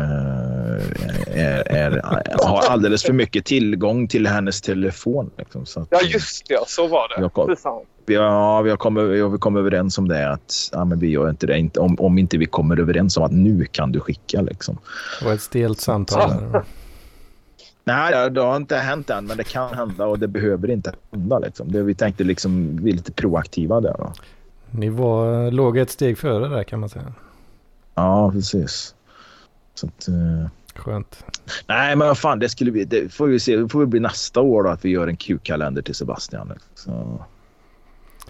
[1.45, 2.01] är, är,
[2.45, 5.31] har alldeles för mycket tillgång till hennes telefon.
[5.37, 6.59] Liksom, så att, Ja, just det.
[6.67, 7.21] Så var det.
[7.21, 7.81] Jag kom- fan.
[8.05, 10.29] vi, har, vi, kommit, kommit överens om det.
[10.31, 11.57] Att ja, men vi gör inte det.
[11.57, 14.41] Inte, om, om inte vi kommer överens om att nu kan du skicka.
[14.41, 14.77] Liksom.
[15.19, 16.63] Det var ett stelt samtal där.
[17.83, 20.93] Nej, det- det har inte hänt än, men det kan hända och det behöver inte
[21.11, 21.39] hända.
[21.39, 21.71] Liksom.
[21.71, 23.95] Det, vi tänkte liksom, vi är lite proaktiva där.
[23.97, 24.13] Då.
[24.77, 27.13] Ni var, låg ett steg före där kan man säga.
[27.95, 28.95] Ja, precis.
[29.73, 31.25] Så att, eh, Skönt.
[31.67, 33.55] nej, men vad fan, det skulle vi, det får vi se.
[33.55, 36.53] Det får vi bli nästa år då, att vi gör en Q-kalender till Sebastian.
[36.75, 37.23] Så,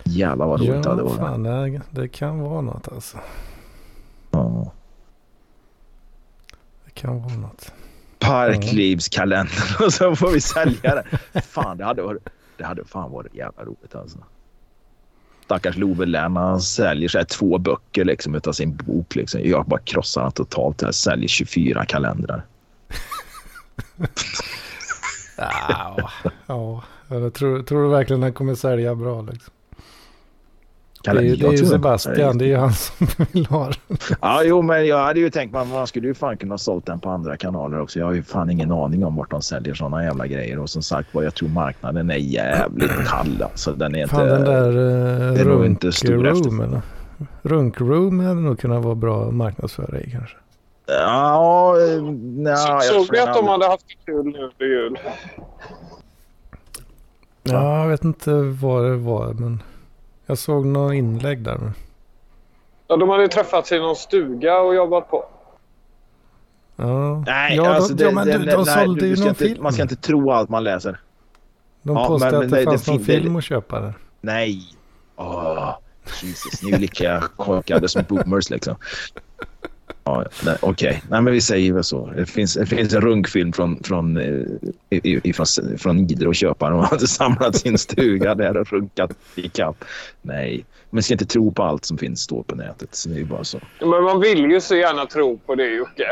[0.03, 1.17] jävlar vad roligt det hade Ja, varit.
[1.17, 3.17] fan, det, det kan vara något alltså.
[4.31, 4.71] Ja.
[6.85, 7.71] Det kan vara något.
[8.19, 11.41] Parklivskalendern och så får vi sälja den.
[11.41, 12.27] Fan, det hade, varit,
[12.57, 14.17] det hade fan varit jävla roligt alltså.
[15.45, 19.15] Stackars Love Lern, han säljer så här två böcker liksom utav sin bok.
[19.15, 19.41] Liksom.
[19.43, 20.81] Jag bara krossar honom totalt.
[20.81, 22.45] Jag säljer 24 kalendrar.
[25.37, 26.11] Ja,
[26.47, 26.83] ja.
[27.33, 29.53] Tror, tror du verkligen den kommer sälja bra liksom?
[31.13, 33.63] Det är, ju- det är Jag ju Sebastian, det är ju han som vill ha
[33.87, 33.97] den.
[34.21, 36.85] Ja, jo, men jag hade ju tänkt man, man skulle ju fan kunna ha sålt
[36.85, 37.99] den på andra kanaler också.
[37.99, 40.59] Jag har ju fan ingen aning om vart de säljer såna jävla grejer.
[40.59, 43.41] Och som sagt var, jag tror marknaden är jävligt kall.
[43.43, 44.35] Alltså, den är Fan inte...
[44.35, 46.61] den där det uh, är nog inte stor efterfrågan.
[46.63, 46.81] eller?
[47.43, 50.35] Runk-Room hade nog kunnat vara bra marknadsföra i kanske.
[50.87, 54.39] Ja, eh, nja, Så, jag såg tror ni att de hade haft det kul nu
[54.39, 54.97] under jul?
[57.43, 58.31] Ja, jag vet inte
[58.61, 59.63] vad det var men
[60.25, 61.71] jag såg något inlägg där.
[62.87, 65.25] Ja, de hade träffats i någon stuga och jobbat på.
[66.75, 69.15] Ja, Nej, ja, alltså de, det, ja men det, du, de nej, sålde du ju
[69.15, 69.63] någon inte, film.
[69.63, 70.99] Man ska inte tro allt man läser.
[71.81, 73.93] De Ja, men- att det, det- fanns det någon det- film att köpa där.
[74.21, 74.61] Nej.
[75.15, 75.75] Åh,
[76.23, 78.75] Jesus, ni är lika korkade som boomers liksom.
[80.07, 80.25] Ja,
[80.61, 82.11] Okej, nej men vi säger väl så.
[82.15, 84.45] Det finns, det finns en runkfilm från, från, eh,
[85.03, 85.45] ifrån,
[85.77, 86.69] från Idre och köpa.
[86.69, 89.83] De hade samlat sin stuga där och runkat i kapp.
[90.21, 92.95] Nej, man ska inte tro på allt som finns står på nätet.
[92.95, 93.59] Så det är bara så.
[93.79, 96.07] Men man vill ju så gärna tro på det Jocke.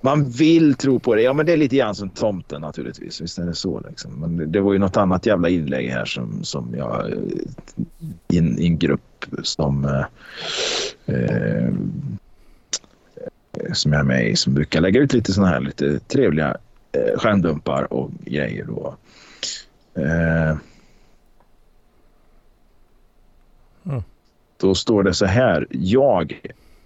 [0.00, 1.22] Man vill tro på det.
[1.22, 3.20] Ja, men det är lite grann som tomten naturligtvis.
[3.20, 3.82] Visst är det så.
[3.88, 4.12] Liksom.
[4.20, 7.12] Men det- var ju något annat jävla inlägg här som, som jag...
[7.12, 7.18] eh,
[8.28, 9.84] I en, i en grupp som...
[9.84, 11.72] Eh, eh,
[13.72, 16.56] som jag är med i som brukar lägga ut lite såna här lite trevliga
[16.92, 18.96] eh, skärmdumpar och grejer då.
[20.02, 20.56] Eh,
[23.86, 24.02] Mm.
[24.56, 25.66] Då står det så här.
[25.70, 26.40] Jag,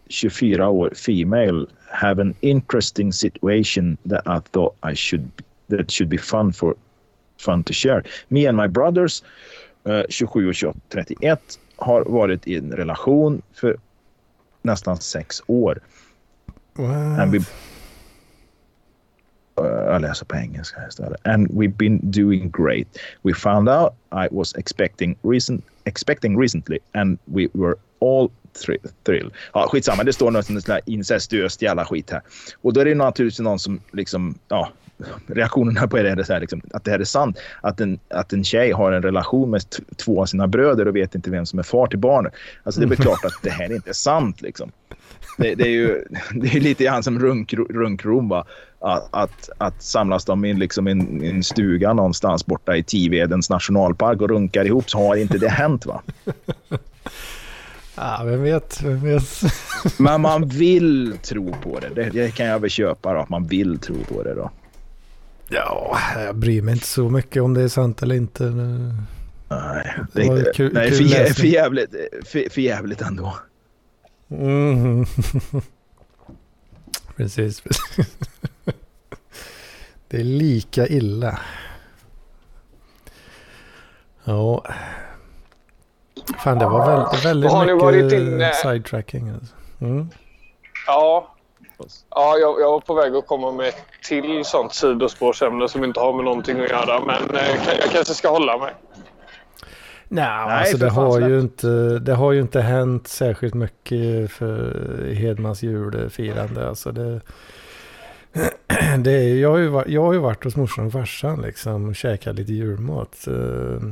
[0.09, 5.31] 24 år, female, have an interesting situation that I thought I should
[5.71, 6.75] that should be fun for
[7.39, 8.03] fun to share.
[8.29, 9.23] Me and my brothers,
[9.85, 13.77] eh, 27 och 28, 31, har varit i en relation för
[14.63, 15.81] nästan sex år.
[16.79, 17.39] And we,
[19.61, 21.27] uh, jag läser på engelska istället.
[21.27, 22.87] And we've been doing great.
[23.23, 29.33] We found out I was expecting recent, expecting recently and we were all thri- thrilled.
[29.53, 32.23] Ja, skitsamma, det står något sånt där incestuöst jävla skit här.
[32.63, 34.73] Och då är det naturligtvis någon som liksom, ja,
[35.27, 37.39] reaktionerna på det är så här, liksom, att det här är sant.
[37.61, 39.63] Att en, att en tjej har en relation med
[39.97, 42.33] två av sina bröder och vet inte vem som är far till barnet.
[42.63, 44.73] Alltså det är väl klart att det här inte är sant liksom.
[45.39, 48.45] Det, det är ju det är lite grann som runk, runkrom va?
[48.81, 54.21] Att, att, att samlas de i liksom en, en stuga någonstans borta i Tivedens nationalpark
[54.21, 56.03] och runkar ihop så har inte det hänt va.
[57.97, 59.23] Ja, vem vet, vem vet.
[59.99, 61.89] Men man vill tro på det.
[61.95, 63.21] Det, det kan jag väl köpa då.
[63.21, 64.51] Att man vill tro på det då.
[65.53, 68.45] Ja, jag bryr mig inte så mycket om det är sant eller inte.
[68.45, 71.91] Nej, Det det, ju kul- nej kul för, jä- för, jävligt,
[72.25, 73.37] för, för jävligt ändå.
[74.29, 75.07] Mhm.
[77.17, 78.07] precis, precis.
[80.09, 81.39] Det är lika illa.
[84.25, 84.65] Ja.
[86.39, 89.29] Fan, det var väldigt, väldigt mycket varit inne- sidetracking.
[89.29, 89.55] Alltså.
[89.81, 90.09] Mm.
[90.87, 91.35] Ja,
[92.11, 96.01] ja jag, jag var på väg att komma med ett till sånt sidospårsämne som inte
[96.01, 97.01] har med någonting att göra.
[97.05, 98.75] Men eh, jag kanske ska hålla mig.
[100.13, 105.13] Nej, Nej, alltså det har, ju inte, det har ju inte hänt särskilt mycket för
[105.15, 106.69] Hedmans julfirande.
[106.69, 107.21] Alltså det,
[108.99, 111.89] det är, jag, har ju varit, jag har ju varit hos morsan och farsan liksom
[111.89, 113.27] och käkat lite julmat.
[113.27, 113.83] eh,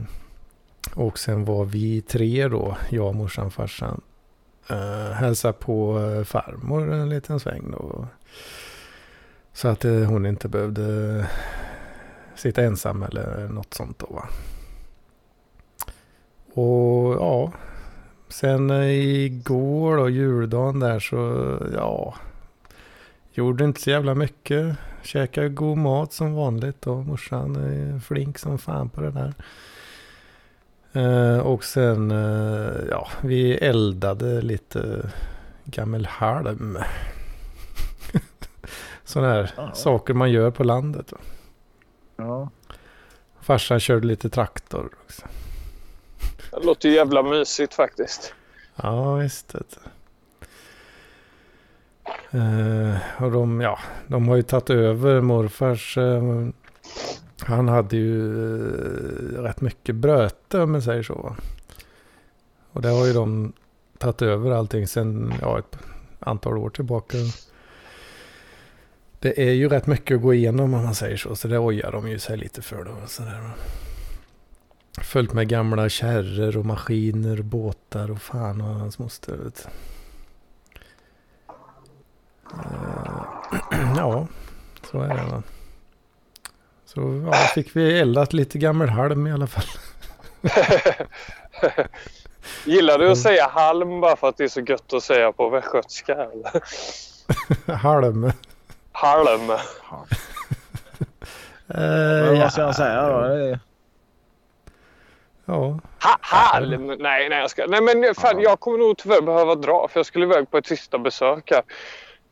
[0.95, 4.01] Och sen var vi tre då, jag, morsan, farsan.
[4.70, 8.06] Uh, hälsa på eh, farmor en liten sväng då.
[9.52, 11.26] Så att eh, hon inte behövde
[12.34, 14.28] sitta ensam eller något sånt då va.
[16.54, 17.52] Och ja,
[18.28, 22.14] sen igår då, juldagen där så ja,
[23.32, 24.76] gjorde inte så jävla mycket.
[25.02, 29.34] Käkade god mat som vanligt och morsan är flink som fan på det där.
[30.93, 35.11] Eh, och sen, eh, ja, vi eldade lite
[35.64, 36.78] gammelhalm.
[39.05, 39.72] Sådana här Ja.
[39.74, 41.12] saker man gör på landet.
[41.12, 41.18] va.
[42.16, 42.51] Ja.
[43.41, 45.22] Farsan körde lite traktor också.
[46.51, 48.34] Det låter ju jävla mysigt faktiskt.
[48.76, 49.55] Ja, visst.
[52.30, 55.99] Eh, och de, ja, de har ju tagit över morfars.
[55.99, 56.22] eh,
[57.41, 58.32] han hade ju
[59.36, 61.36] eh, rätt mycket bröte om man säger så.
[62.72, 63.53] Och det har ju de
[63.99, 65.78] tagit över allting sen ja, ett
[66.20, 67.16] antal år tillbaka.
[69.20, 71.36] Det är ju rätt mycket att gå igenom om man säger så.
[71.36, 72.91] Så det ojar de ju sig lite för då.
[73.03, 73.51] och Sådär.
[75.03, 79.36] Följt med gamla kärror och maskiner och båtar och fan och hans moster.
[79.36, 79.68] Vet.
[82.53, 84.26] Eh, ja,
[84.91, 85.43] så är det Man.
[86.95, 89.64] Så ja, fick vi eldat lite gammal halm i alla fall.
[92.64, 95.49] Gillar du att säga halm bara för att det är så gött att säga på
[95.49, 96.28] västgötska?
[97.76, 98.32] halm.
[98.93, 99.51] Halm.
[101.74, 103.59] Eh, vad ska jag säga då?
[105.45, 106.86] Ja, Ha, halm?
[106.86, 107.66] Nej, nej, jag ska.
[107.66, 110.66] Nej, men fan, jag kommer nog tyvärr behöva dra för jag skulle iväg på ett
[110.66, 111.62] sista besök här.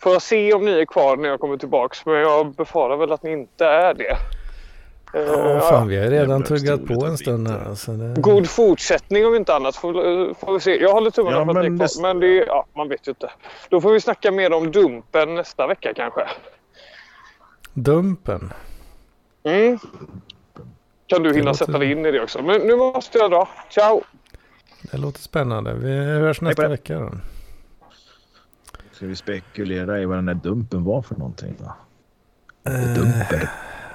[0.03, 3.13] Får jag se om ni är kvar när jag kommer tillbaks men jag befarar väl
[3.13, 4.17] att ni inte är det.
[5.15, 7.65] Eh, ja fan vi har redan tuggat på en stund här.
[7.69, 8.21] Alltså, det...
[8.21, 9.77] God fortsättning om inte annat.
[9.77, 9.93] Får,
[10.35, 10.83] får vi se.
[10.83, 11.89] Jag håller tummarna Ja, för att ni är men kvar.
[11.97, 13.31] det- Men det ja, man vet ju inte.
[13.71, 16.29] Då får vi snacka mer om Dumpen nästa vecka kanske.
[17.75, 18.53] Dumpen.
[19.45, 19.79] Mm.
[21.07, 22.43] kan du hinna låter- sätta dig in i det också.
[22.43, 23.49] Men nu måste jag dra.
[23.71, 24.03] Ciao!
[24.91, 25.75] Det låter spännande.
[25.75, 26.69] Vi hörs nästa det.
[26.69, 27.11] vecka då.
[28.93, 31.55] Ska vi spekulera i vad den där dumpen var för någonting?
[31.59, 31.73] Då?
[32.71, 33.51] Eh, Dumper.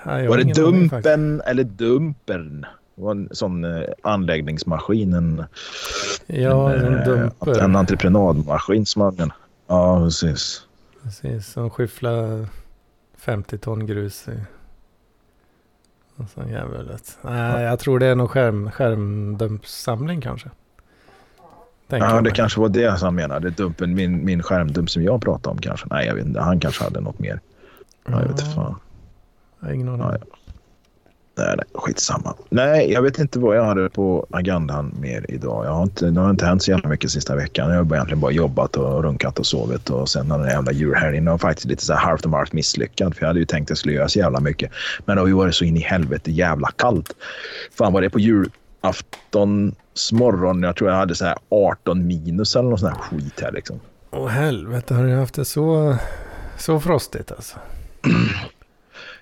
[0.05, 2.61] Nej, Var det dumpen eller dumpern?
[2.95, 5.13] Det var en sån eh, anläggningsmaskin.
[5.13, 5.43] En,
[6.27, 7.59] Ja, en eh, dumper.
[7.63, 9.31] en entreprenadmaskin som man...
[9.67, 10.61] Ja, precis.
[11.03, 12.45] Precis, som skyfflar
[13.17, 14.31] 50 ton grus i.
[16.15, 16.25] Och.
[17.21, 20.49] Nej, jag tror det är någon skärm, skärmdumpssamling kanske.
[21.89, 22.31] Tänker Ja, det mig.
[22.31, 23.49] kanske var det han menade.
[23.49, 25.87] Dumpen, min, min skärmdump som jag pratade om kanske.
[25.89, 26.39] Nej, jag vet inte.
[26.41, 27.39] Han kanske hade något mer.
[28.05, 28.75] Ja, jag vet inte fan.
[29.61, 30.01] Jag har ingen aning.
[30.01, 30.17] Ja,
[31.37, 32.33] Nej, nej, skitsamma.
[32.49, 35.65] Nej, jag vet inte vad jag hade på agendan mer idag.
[35.65, 37.69] Jag har inte, det har inte hänt så jävla mycket sista veckan.
[37.69, 39.89] Jag har egentligen bara jobbat och runkat och sovit.
[39.89, 43.15] Och sen har den jävla julhelgen var faktiskt lite så här halvt om halvt misslyckad.
[43.15, 44.71] För jag hade ju tänkt att jag skulle göra så jävla mycket.
[45.05, 47.15] Men det har ju varit så in i helvete jävla kallt.
[47.77, 50.63] Fan var det på julaftons morgon.
[50.63, 53.79] Jag tror jag hade så här 18 minus eller någon sån här skit här liksom.
[54.11, 55.95] Åh helvete, har du haft det så,
[56.57, 57.57] så frostigt alltså?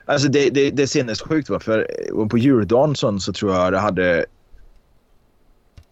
[0.10, 1.50] Alltså det, det, det är sinnessjukt.
[1.50, 1.88] va, För
[2.20, 4.26] eh, på juldagen så tror jag det hade...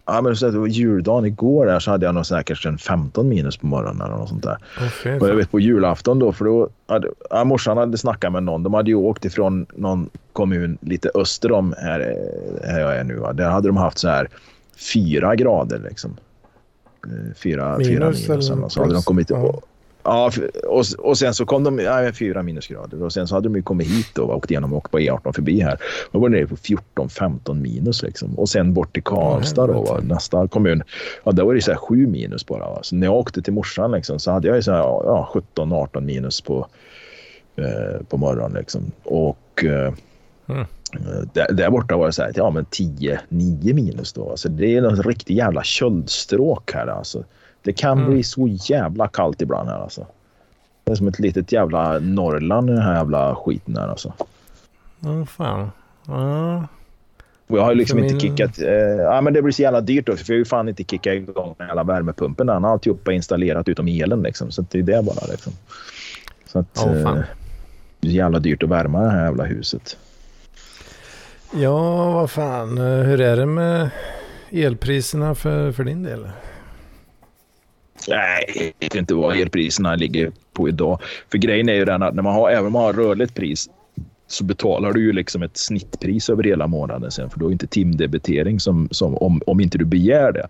[0.05, 3.29] Ja, men så det var juldagen igår där så hade jag nog säkert en 15
[3.29, 4.57] minus på morgonen eller något sånt där.
[5.03, 8.43] Fy Och jag vet på julafton då, för då hade ja, morsan hade snackat med
[8.43, 8.63] någon.
[8.63, 13.03] De hade ju åkt ifrån någon kommun lite öster om här, eh, här jag är
[13.03, 13.15] nu.
[13.15, 13.33] Va?
[13.33, 14.29] Där hade de haft så här
[14.93, 16.17] fyra grader liksom.
[17.05, 19.61] Eh, Fyra Minus fyra minus eller så hade de kommit Ja.
[20.07, 20.31] Ja,
[20.67, 23.61] och, och sen så kom de, ja, fyra minusgrader och sen så hade de ju
[23.61, 25.79] kommit hit då, och åkt igenom och åkt på E18 förbi här.
[26.11, 28.39] Och var nere på 14-15 minus liksom.
[28.39, 30.83] Och sen bort till Karlstad då, va, nästa kommun.
[31.23, 32.59] Ja, där var det så här 7 minus bara.
[32.69, 32.79] Va.
[32.81, 36.01] Så när jag åkte till morsan liksom, så hade jag ju så här, ja, 17-18
[36.01, 36.67] minus på,
[37.55, 38.91] eh, på morgonen liksom.
[39.03, 39.93] Och eh,
[40.49, 40.61] Mm.
[40.93, 44.29] eh, där, där borta var det så här, ja men 10-9 minus då.
[44.29, 47.23] Alltså, det är något riktigt jävla köldstråk här alltså.
[47.61, 48.09] Det kan Mm.
[48.11, 50.05] bli så jävla kallt ibland här alltså.
[50.83, 54.13] Det är som ett litet jävla Norrland i den här jävla skiten här alltså.
[55.05, 55.71] Åh fan.
[56.07, 56.67] Ja.
[57.47, 58.59] Och jag har ju liksom inte min- kickat...
[58.59, 58.67] Eh,
[59.01, 61.13] ja, men det blir så jävla dyrt också för jag har ju fan inte kickat
[61.13, 62.47] igång den jävla värmepumpen.
[62.47, 64.51] Den har alltihopa installerat utom elen liksom.
[64.51, 65.53] Så det är det bara liksom.
[66.45, 66.83] Så att...
[66.85, 67.17] Åh, fan.
[67.17, 67.23] eh,
[67.99, 69.97] det är jävla dyrt att värma det här jävla huset.
[71.53, 72.77] ja, vad fan.
[72.77, 73.89] eh, Hur är det med
[74.51, 76.27] elpriserna för, för din del?
[78.07, 81.01] Nej, jag vet inte vad elpriserna ligger på idag.
[81.31, 83.69] För grejen är ju den att när man har, även om man har rörligt pris
[84.27, 87.29] så betalar du ju liksom ett snittpris över hela månaden sen.
[87.29, 90.47] För du har inte timdebitering som, som om, om inte du begär det.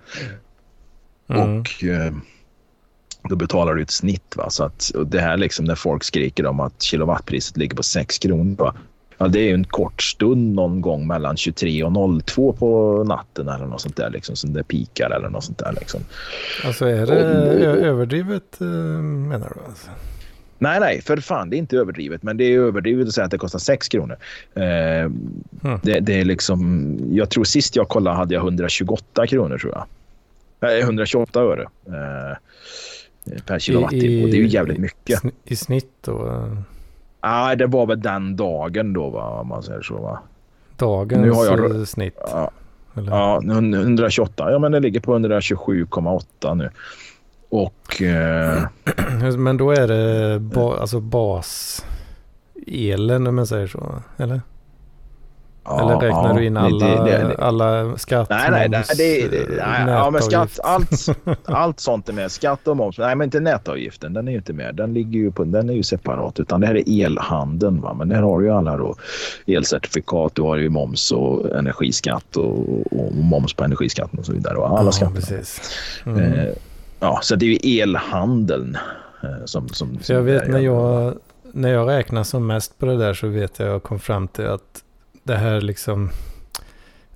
[1.27, 1.59] Mm.
[1.59, 2.13] Och eh,
[3.29, 4.35] då betalar du ett snitt.
[4.35, 4.49] Va?
[4.49, 8.17] Så att, och det här liksom när folk skriker om att kilowattpriset ligger på 6
[8.17, 8.55] kronor.
[8.55, 8.75] Va?
[9.17, 13.47] Ja, det är ju en kort stund någon gång mellan 23 och 02 på natten
[13.49, 14.09] eller något sånt där.
[14.09, 15.73] Liksom, som det pikar eller något sånt där.
[15.79, 16.01] Liksom.
[16.65, 19.69] Alltså är det ö- överdrivet eh, menar du?
[19.69, 19.89] Alltså?
[20.59, 21.49] Nej, nej, för fan.
[21.49, 22.23] Det är inte överdrivet.
[22.23, 24.15] Men det är överdrivet att säga att det kostar 6 kronor.
[24.55, 25.09] Eh,
[25.83, 26.95] det, det är liksom...
[27.11, 29.85] Jag tror sist jag kollade hade jag 128 kronor tror jag.
[30.59, 31.67] Nej, 128 öre.
[31.87, 32.37] Eh,
[33.45, 34.23] per kilowattimme.
[34.23, 35.19] Och det är ju jävligt mycket.
[35.23, 36.47] sn- I snitt då?
[37.23, 39.97] Nej, det var väl den dagen då, va, om man säger så.
[39.97, 40.19] Va?
[40.77, 42.17] Dagens Nu har jag snitt?
[42.31, 42.51] Ja,
[42.95, 43.11] Eller?
[43.11, 44.51] ja, 128.
[44.51, 46.69] Ja, men det ligger på 127,8 nu.
[47.49, 48.01] Och...
[48.01, 48.63] Eh,
[49.37, 51.87] Men då är det ba, alltså baselen
[53.27, 53.93] om man säger så?
[54.17, 54.41] Eller?
[55.67, 58.79] Ja, Eller räknar ja, du in alla, det- det- det- alla skatt, Nej, nej, nej,
[58.79, 61.05] moms, det, eh, nej ja, men skatt, allt,
[61.45, 62.31] allt sånt är med.
[62.31, 62.97] Skatt och moms.
[62.97, 64.13] Nej, men inte nätavgiften.
[64.13, 64.75] Den är ju inte med.
[64.75, 66.39] Den, ligger ju på, den är ju separat.
[66.39, 67.81] Utan det här är elhandeln.
[67.81, 67.93] Va?
[67.93, 68.95] Men där har du ju alla då
[69.47, 70.35] elcertifikat.
[70.35, 72.59] Du har ju moms och energiskatt och,
[72.91, 74.57] och moms på energiskatten och så vidare.
[74.57, 75.15] Och alla Ja, skatter.
[75.15, 75.61] precis.
[76.05, 76.23] Mm.
[76.33, 76.45] Eh,
[76.99, 78.77] ja, så det är ju elhandeln
[79.23, 79.69] eh, som...
[79.69, 81.13] som, För jag som vet är- när jag,
[81.51, 84.47] när jag räknar som mest på det där så vet jag jag kom fram till
[84.47, 84.83] att
[85.27, 86.09] det här liksom,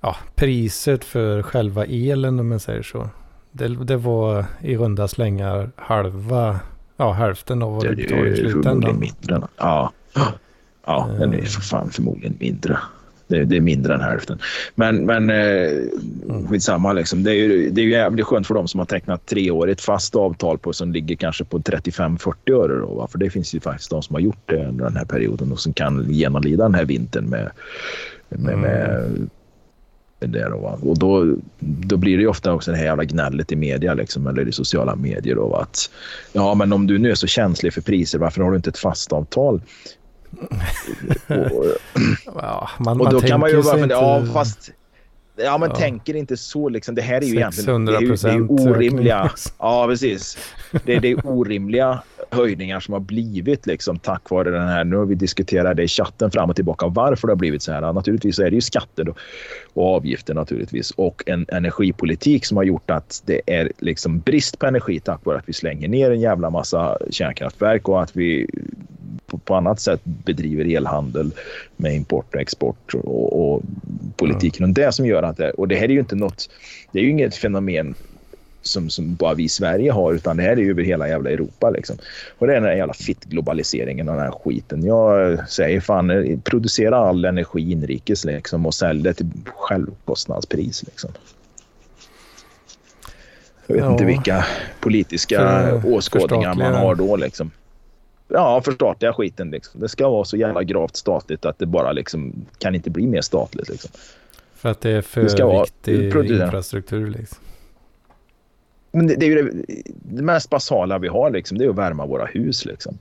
[0.02, 3.10] ja, priset för själva elen om man säger så.
[3.52, 6.60] Det, det var i runda slängar halva,
[6.98, 9.00] ja hälften av vad Det är betalar i slutändan.
[9.00, 9.42] mindre.
[9.58, 9.92] Ja,
[10.86, 12.78] ja den är för fan förmodligen mindre.
[13.32, 14.40] Det, det är mindre än hälften.
[14.76, 16.94] Men, men eh, skitsamma.
[16.94, 17.24] Liksom.
[17.24, 20.16] Det, är ju, det är ju jävligt skönt för dem som har tecknat treårigt fast
[20.16, 22.80] avtal på som ligger kanske på 35-40 öre.
[22.80, 23.08] Då, va?
[23.12, 25.60] För det finns ju faktiskt de som har gjort det under den här perioden och
[25.60, 27.52] som kan genomlida den här vintern med,
[28.30, 29.30] med, med
[30.22, 30.80] med det då, va?
[30.82, 34.48] Och då, då blir det ofta också det här jävla gnället i media liksom, eller
[34.48, 35.36] i sociala medier.
[35.36, 35.62] Då, va?
[35.62, 35.90] att,
[36.34, 38.78] ja, men om du nu är så känslig för priser, varför har du inte ett
[38.78, 39.62] fast avtal?
[41.28, 41.66] Och,
[42.26, 43.94] Ja, man, och man då kan man ju bara fundera, inte-
[44.30, 44.72] ja fast...
[45.36, 45.76] Ja men Ja.
[45.76, 46.96] tänker inte så liksom.
[46.96, 47.54] Det här är ju egentligen...
[47.88, 49.18] 600 Det är det är orimliga...
[49.20, 49.54] ökning.
[49.60, 50.38] Ja precis.
[50.86, 52.02] Det, det är orimliga
[52.32, 54.84] höjningar som har blivit liksom tack vare den här...
[54.84, 57.72] Nu har vi diskuterat det i chatten fram och tillbaka varför det har blivit så
[57.72, 57.94] här.
[57.94, 59.14] Naturligtvis så är det ju skatter då,
[59.74, 64.66] och avgifter naturligtvis och en energipolitik som har gjort att det är liksom brist på
[64.66, 68.48] energi tack vare att vi slänger ner en jävla massa kärnkraftverk och att vi
[69.46, 71.32] på, annat sätt bedriver elhandel
[71.78, 73.62] med import och export och, och
[74.16, 74.64] politiken.
[74.66, 76.50] Och det som gör att det, och det här är ju inte något,
[76.92, 77.96] det är ju inget fenomen
[78.62, 81.30] som, som bara vi i Sverige har utan det här är ju över hela jävla
[81.30, 81.98] Europa liksom.
[82.38, 84.86] Och det är den här jävla fittglobaliseringen och den här skiten.
[84.86, 91.12] Jag säger fan, producera all energi inrikes liksom och sälj det till självkostnadspris liksom.
[93.68, 93.92] Jag vet Ja.
[93.92, 94.46] inte vilka
[94.80, 97.52] politiska För- åskådningar man har då liksom.
[98.28, 99.82] Ja, förstatliga skiten liksom.
[99.82, 103.22] Det ska vara så jävla gravt statligt att det bara liksom kan inte bli mer
[103.22, 103.92] statligt liksom.
[104.56, 106.46] För att det är för Det ska vara viktig producera.
[106.46, 107.38] infrastruktur liksom.
[108.92, 111.76] Men det, det är ju det, det mest basala vi har liksom, det är att
[111.76, 112.98] värma våra hus liksom.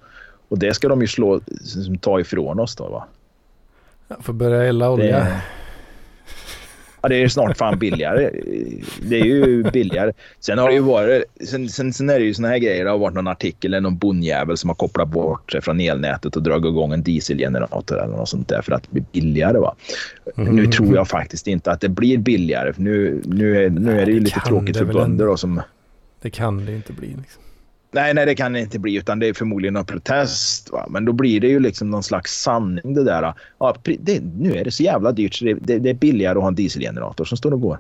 [0.48, 3.06] Och det ska de ju slå, som ta ifrån oss då va.
[4.08, 5.18] Jag får börja elda olja.
[5.18, 5.40] Det,
[7.00, 8.30] ja, det är snart fan billigare.
[9.02, 10.12] Det är ju billigare.
[10.40, 12.84] Sen har det ju varit, sen, sen, sen är det ju såna här grejer.
[12.84, 16.36] Det har varit någon artikel eller någon bondjävel som har kopplat bort sig från elnätet
[16.36, 19.74] och dragit igång en dieselgenerator eller något sånt där för att det blir billigare va.
[20.36, 20.56] Mm.
[20.56, 22.72] Nu tror jag faktiskt inte att det blir billigare.
[22.72, 25.62] För nu, nu, är, nu är det ju lite tråkigt för bönder då, som
[26.20, 27.06] det kan det inte bli.
[27.06, 27.42] Liksom.
[27.92, 30.70] Nej, nej, det kan det inte bli, utan det är förmodligen en protest.
[30.70, 30.86] Va?
[30.90, 33.34] Men då blir det ju liksom någon slags sanning det där.
[33.58, 36.42] Ja, det, nu är det så jävla dyrt så det, det, det är billigare att
[36.42, 37.78] ha en dieselgenerator som står och går.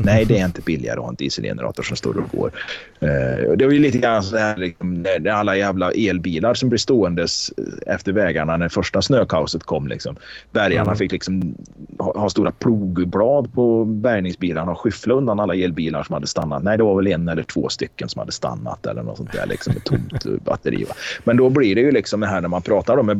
[0.04, 2.52] Nej, det är inte billigare att ha en dieselgenerator som står och går.
[3.00, 7.52] Eh, det var ju lite grann så här, liksom, alla jävla elbilar som blir ståendes
[7.56, 9.88] eh, efter vägarna när första snökaoset kom.
[9.88, 10.16] Liksom.
[10.52, 10.96] Bärgarna Mm.
[10.96, 11.54] fick liksom
[11.98, 16.62] ha, ha stora plogblad på bärgningsbilarna och skyffla undan alla elbilar som hade stannat.
[16.62, 19.46] Nej, det var väl en eller två stycken som hade stannat eller något sånt där
[19.46, 20.84] liksom med tomt eh, batteri.
[20.84, 20.94] Va?
[21.24, 23.16] Men då blir det ju liksom det här när man pratar eh,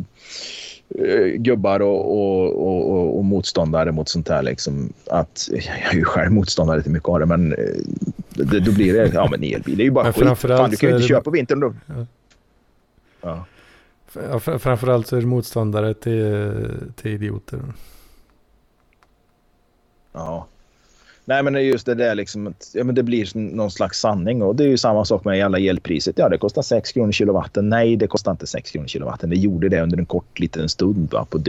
[1.36, 4.42] gubbar och, och, och, och, motståndare mot sånt här.
[4.42, 7.58] Liksom, att, jag är ju själv motståndare till mycket av det, men eh,
[8.28, 9.76] det, då blir det ja, men elbil.
[9.76, 10.38] Det är ju bara skit.
[10.38, 11.74] Fan, du kan ju inte det- köpa på vintern då.
[11.86, 12.06] Ja.
[13.20, 13.44] Ja.
[14.12, 16.54] Ja, fr- framförallt så är det motståndare till,
[16.96, 17.60] till idioter.
[20.12, 20.46] Ja.
[21.28, 22.46] Nej, men det är just det där liksom.
[22.46, 25.44] Att, ja, men det blir någon slags sanning och det är ju samma sak med
[25.44, 26.18] alla elpriset.
[26.18, 27.68] Ja, det kostar 6 kronor kilowatten.
[27.68, 29.30] Nej, det kostar inte 6 kronor kilowatten.
[29.30, 31.26] Det gjorde det under en kort liten stund va?
[31.30, 31.40] På,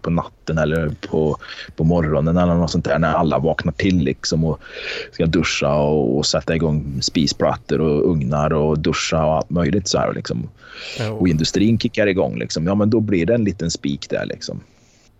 [0.00, 1.36] på natten eller på,
[1.76, 4.60] på morgonen eller något sånt där när alla vaknar till liksom och
[5.12, 9.98] ska duscha och, och sätta igång spisplattor och ugnar och duscha och allt möjligt så
[9.98, 10.48] här liksom.
[11.18, 12.66] Och industrin kickar igång liksom.
[12.66, 14.60] Ja, men då blir det en liten spik där liksom.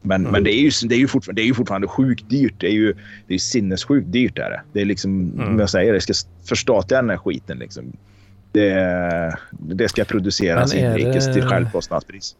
[0.02, 0.32] Men, Mm.
[0.32, 2.54] men det är ju, det är ju fortfarande, det är ju fortfarande sjukt dyrt.
[2.58, 2.94] Det är ju
[3.26, 4.38] det är sinnessjukt dyrt.
[4.38, 4.62] Är det.
[4.72, 5.58] det är liksom, Mm.
[5.58, 6.12] jag säger, det ska
[6.44, 7.58] förstatliga den här skiten.
[7.58, 7.92] Liksom.
[8.52, 12.36] Det, det ska produceras inrikes det- till självkostnadspris.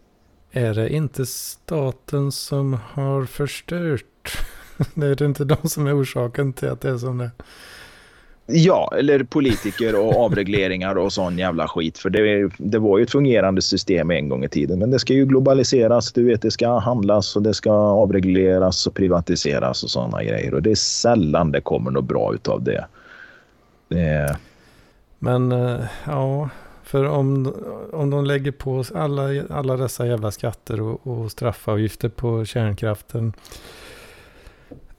[0.53, 4.39] Är det inte staten som har förstört?
[4.95, 7.31] Det är det inte de som är orsaken till att det är som det är.
[8.47, 11.99] Ja, eller politiker och avregleringar och sån jävla skit.
[11.99, 14.79] För det, det var ju ett fungerande system en gång i tiden.
[14.79, 16.13] Men det ska ju globaliseras.
[16.13, 20.55] Du vet, det ska handlas och det ska avregleras och privatiseras och såna grejer.
[20.55, 22.87] Och det är sällan det kommer något bra utav det.
[23.89, 24.37] det
[25.19, 26.49] Men eh, ja,
[26.83, 27.55] för om,
[27.93, 33.33] om de lägger på alla, alla dessa jävla skatter och, och straffavgifter på kärnkraften.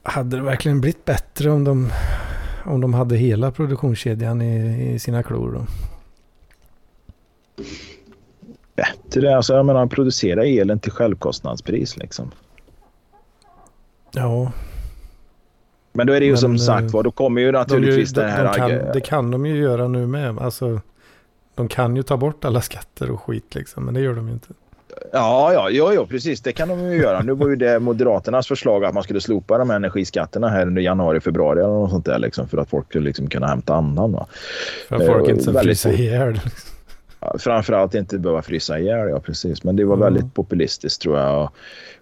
[0.02, 1.90] Hade det verkligen blivit bättre om de,
[2.64, 5.66] om de hade hela produktionskedjan i, i sina klor då?
[8.76, 9.36] bättre.
[9.36, 11.96] Alltså, jag menar, producera elen till självkostnadspris.
[11.96, 12.30] Liksom.
[14.12, 14.52] Ja,
[15.92, 18.10] Men då är det ju Men, som eh, sagt var, då kommer ju de, naturligtvis
[18.10, 18.44] de, det här...
[18.44, 20.38] de kan, det kan de ju göra nu med.
[20.38, 20.80] Alltså,
[21.54, 24.34] de kan ju ta bort alla skatter och skit liksom, men det gör de ju
[24.34, 24.48] inte.
[25.16, 26.40] Ja, ja, ja, ja, precis.
[26.40, 27.22] Det kan de ju göra.
[27.22, 30.82] Nu var ju det Moderaternas förslag att man skulle slopa de här energiskatterna här under
[30.82, 34.12] januari, februari eller något sånt där liksom, för att folk skulle liksom kunna hämta andan.
[34.12, 34.26] Va?
[34.88, 36.40] För att folk var inte ska frysa ihjäl.
[37.38, 39.64] Framförallt inte behöva frysa ihjäl, ja precis.
[39.64, 40.04] Men det var Mm.
[40.14, 41.42] väldigt populistiskt tror jag.
[41.42, 41.50] Och,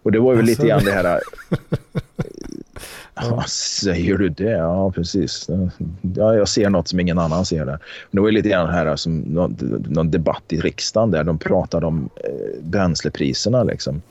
[0.03, 0.51] och det var ju Alltså.
[0.51, 1.21] lite grann det här...
[3.15, 3.45] Ja.
[3.49, 4.51] Säger du det?
[4.51, 5.49] Ja, precis.
[6.17, 7.79] Ja, jag ser något som ingen annan ser där.
[8.11, 9.57] Det var lite grann här som någon,
[9.89, 13.63] någon debatt i riksdagen där de pratade om eh, bränslepriserna.
[13.63, 14.03] Liksom.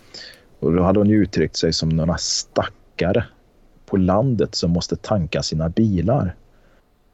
[0.59, 3.25] Och då hade hon uttryckt sig som några stackare
[3.85, 6.35] på landet som måste tanka sina bilar.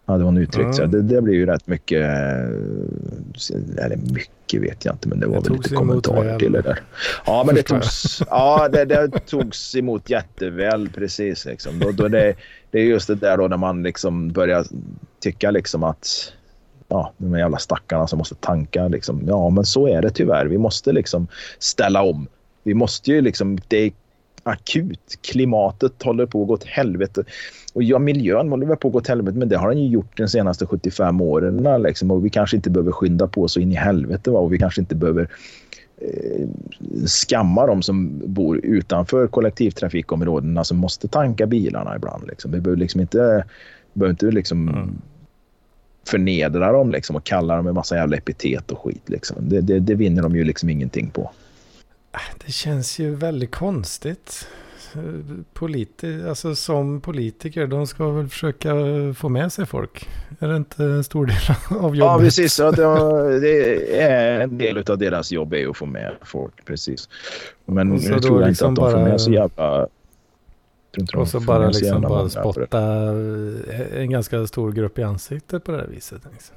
[0.08, 0.88] Hade hon uttryckt sig.
[0.88, 5.42] Det, det blir ju rätt mycket, eh, eller mycket vet jag inte, men det var
[5.42, 6.40] Det väl lite väl.
[6.40, 6.80] till det där.
[7.26, 11.46] Ja, men det togs, ja, det, det togs emot jätteväl precis.
[11.46, 11.80] Liksom.
[11.80, 12.34] Då, då det,
[12.72, 14.66] det är just det där då när man liksom börjar
[15.20, 16.34] tycka liksom att
[16.88, 18.88] ja, de här jävla stackarna som måste tanka.
[18.88, 19.24] Liksom.
[19.28, 20.46] Ja, men så är det tyvärr.
[20.46, 21.28] Vi måste liksom
[21.60, 22.28] ställa om.
[22.64, 23.92] Vi måste ju liksom, det
[24.48, 25.18] akut.
[25.22, 27.24] Klimatet håller på att gå åt helvete.
[27.74, 29.88] Och ja, miljön håller väl på att gå åt helvete, men det har den ju
[29.90, 31.82] gjort de senaste 75 åren.
[31.84, 32.12] Liksom.
[32.12, 34.32] Och vi kanske inte behöver skynda på så in i helvete.
[34.32, 34.40] Va?
[34.40, 35.30] Och vi kanske inte behöver
[35.98, 36.48] eh,
[37.06, 42.28] skamma de som bor utanför kollektivtrafikområdena som måste tanka bilarna ibland.
[42.28, 42.52] Liksom.
[42.52, 43.46] Vi behöver liksom inte,
[43.94, 45.02] behöver inte liksom Mm.
[46.08, 49.04] förnedra dem liksom, och kalla dem en massa jävla epitet och skit.
[49.06, 49.38] Liksom.
[49.50, 51.32] Det, det, det vinner de ju liksom ingenting på.
[52.46, 54.48] Det känns ju väldigt konstigt.
[55.54, 58.74] Politi alltså som politiker, de ska väl försöka
[59.18, 60.10] få med sig folk.
[60.40, 61.36] Är det inte en stor del
[61.70, 62.00] av jobbet?
[62.00, 62.60] Ja, precis.
[62.60, 66.66] Att det, är en del av deras jobb är att få med folk.
[66.66, 67.10] Precis.
[67.66, 69.88] Men nu tror jag liksom inte att de får bara- med så jävla...
[71.16, 75.78] Och så bara liksom bara spotta eh, en ganska stor grupp i ansiktet på det
[75.78, 76.22] här viset.
[76.32, 76.56] Liksom.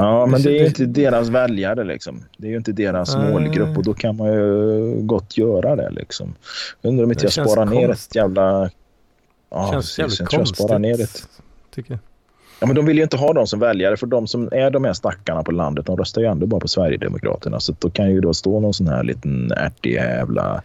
[0.00, 2.24] Ja, men det är ju inte deras väljare liksom.
[2.36, 3.32] Det är ju inte deras Nej.
[3.32, 6.34] målgrupp och då kan man ju gott göra det liksom.
[6.82, 8.70] Undrar om inte jag sparar ner konst- ett jävla...
[9.50, 9.98] Ja, känns precis.
[9.98, 10.64] jävligt tror jag konstigt.
[10.64, 11.28] sparar ner ett
[11.74, 11.98] Tycker jag.
[12.60, 14.84] Ja, men de vill ju inte ha dem som väljare för de som är de
[14.84, 17.60] här stackarna på landet de röstar ju ändå bara på Sverigedemokraterna.
[17.60, 20.62] Så då kan ju då stå någon sån här liten ärtig jävla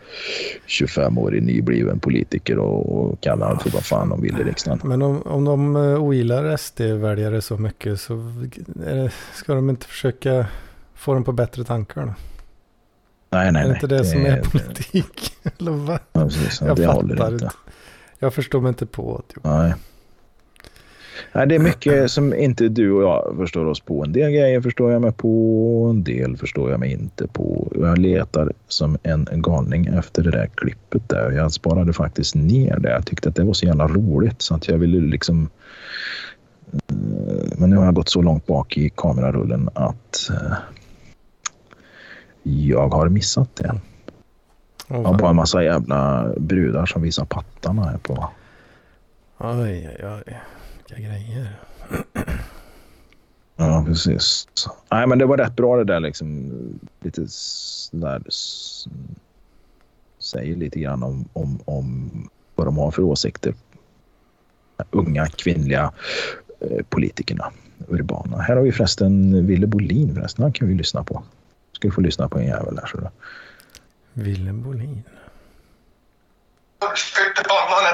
[0.67, 4.79] 25-årig nybliven politiker och, och kalla dem för vad fan de vill i riksdagen.
[4.83, 8.33] Men om, om de eh, ogillar SD-väljare så mycket så
[8.65, 10.45] det, ska de inte försöka
[10.95, 12.13] få dem på bättre tankar då?
[13.29, 13.77] Nej, nej, är det nej.
[13.83, 15.33] inte det, som är politik?
[15.59, 15.99] Eller vad?
[16.13, 16.61] Ja, precis.
[16.61, 17.33] Ja, Jag det fattar inte.
[17.33, 17.51] inte.
[18.19, 19.49] Jag förstår mig inte på det.
[19.49, 19.73] Nej.
[21.35, 24.03] Nej, det är mycket som inte du och jag förstår oss på.
[24.03, 27.71] En del grejer förstår jag mig på, en del förstår jag mig inte på.
[27.75, 31.31] Jag letar som en galning efter det där klippet där.
[31.31, 32.89] Jag sparade faktiskt ner det.
[32.89, 35.49] Jag tyckte att det var så jävla roligt så att jag ville liksom...
[36.73, 40.57] Eh, men nu har jag gått så långt bak i kamerarullen att eh,
[42.43, 43.69] jag har missat det.
[44.89, 48.29] Oh, Jag har bara en massa jävla brudar som visar pattarna här på
[49.37, 50.35] Oj, oj, oj.
[50.89, 51.59] Vilka grejer.
[53.55, 54.47] Ja, precis.
[54.91, 56.51] Nej, men det var rätt bra det där liksom.
[56.99, 58.21] Lite sådär.
[60.19, 62.09] Säger lite grann om, om, om
[62.55, 63.53] vad de har för åsikter.
[64.91, 65.93] Unga kvinnliga
[66.59, 67.51] eh, politikerna.
[67.87, 68.37] Urbana.
[68.37, 70.43] Här har vi förresten Ville Bolin förresten.
[70.43, 71.23] Han kan vi lyssna på.
[71.71, 73.09] Ska du få lyssna på en jävel här.
[74.13, 75.03] Willem Bolin.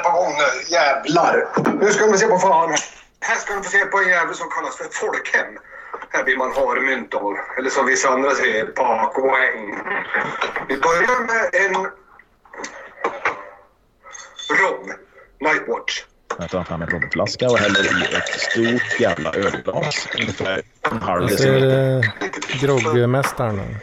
[0.01, 0.73] Är på gång nu.
[0.75, 1.47] Jävlar.
[1.81, 2.75] Nu ska vi se på fan.
[3.19, 5.57] Här ska vi få se på en jävel som kallas för folkhem.
[6.09, 7.37] Här vill man ha mynt av.
[7.57, 9.79] Eller som vissa andra säger, bakpoäng.
[10.67, 11.73] Vi börjar med en
[14.59, 14.93] rom.
[15.39, 16.03] Nightwatch.
[16.39, 17.81] Jag tar fram en romflaska och häller
[18.11, 20.07] i ett stort jävla ölglas.
[20.15, 22.13] Ungefär en halv Så är deciliter.
[22.19, 23.77] det groggmästaren.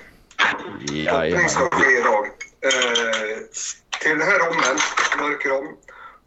[0.81, 1.43] Jajamän.
[1.43, 2.27] Det ska ske idag.
[2.61, 3.39] Eh,
[4.01, 4.79] till den här rommen,
[5.19, 5.77] mörk rom,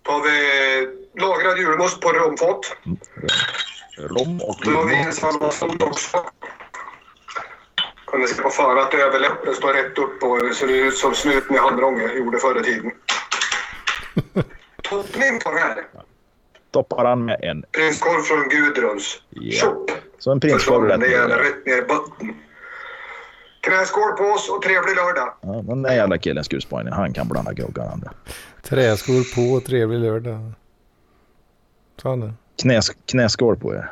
[0.04, 0.88] tar vi
[1.22, 2.76] lagrad julmust på romfat.
[3.98, 6.26] Rom och Då har vi en salvation också.
[8.08, 11.56] Kunde se på fan att överläppen står rätt upp och det ser ut som snuten
[11.56, 12.92] i handrånge gjorde förr i tiden.
[14.84, 15.86] Toppning på den här.
[16.72, 17.64] Toppar han med en.
[17.72, 19.22] Prinskorv från Gudruns.
[19.30, 19.52] Ja.
[19.52, 19.92] Tjopp!
[20.20, 21.36] Så en prinskorv rätt Det är ner.
[21.38, 22.36] rätt ner i botten.
[23.62, 25.34] Knäskål på oss och trevlig lördag.
[25.42, 28.04] Ja, den där jävla killen skruvspojangen, han kan blanda groggar han.
[28.62, 30.52] Träskor på och trevlig lördag.
[32.02, 32.34] Sa han det?
[32.62, 33.92] Knäs, knäskål på er.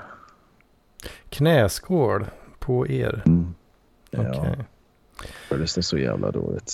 [1.30, 2.26] Knäskål
[2.60, 3.24] på er.
[4.12, 4.66] Ja, Okej.
[5.50, 6.74] hördes det så jävla dåligt.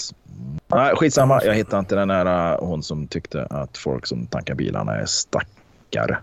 [0.68, 1.44] Nej, skitsamma.
[1.44, 5.06] Jag hittade inte den här äh, hon som tyckte att folk som tankar bilarna är
[5.06, 6.18] stackare.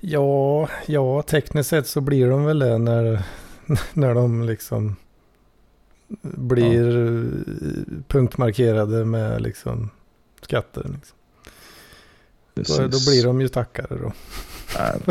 [0.00, 3.22] Ja, ja, tekniskt sett så blir de väl det när,
[3.94, 4.96] när de liksom
[6.20, 9.90] blir eh, punktmarkerade med liksom
[10.40, 10.90] skatter.
[10.94, 11.16] Liksom.
[12.54, 14.12] Då, då blir de ju stackare då.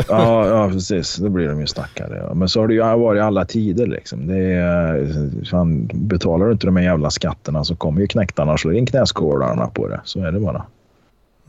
[0.08, 1.16] Ja, ja, precis.
[1.16, 2.16] Då blir de ju stackare.
[2.16, 2.34] Ja.
[2.34, 3.86] Men så har det ju varit i alla tider.
[3.86, 4.26] Liksom.
[4.26, 8.60] Det är, fan, betalar du inte de här jävla skatterna så kommer ju knäktarna och
[8.60, 10.00] slår in knäskålarna på det.
[10.04, 10.66] Så är det bara.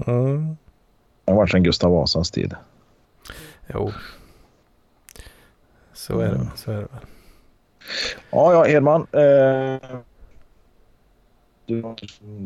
[0.05, 0.57] Mm.
[1.25, 2.55] Det har varit sedan Gustav Vasas tid.
[3.73, 3.91] Jo.
[5.97, 7.05] Så är det, så är det väl.
[8.31, 9.01] Ja, ja, Hedman.
[9.11, 9.97] Eh,
[11.65, 11.95] du,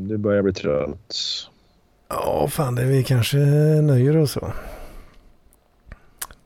[0.08, 1.16] du börjar bli trött.
[2.08, 3.38] Ja, fan det vi kanske
[3.82, 4.52] nöjer oss så.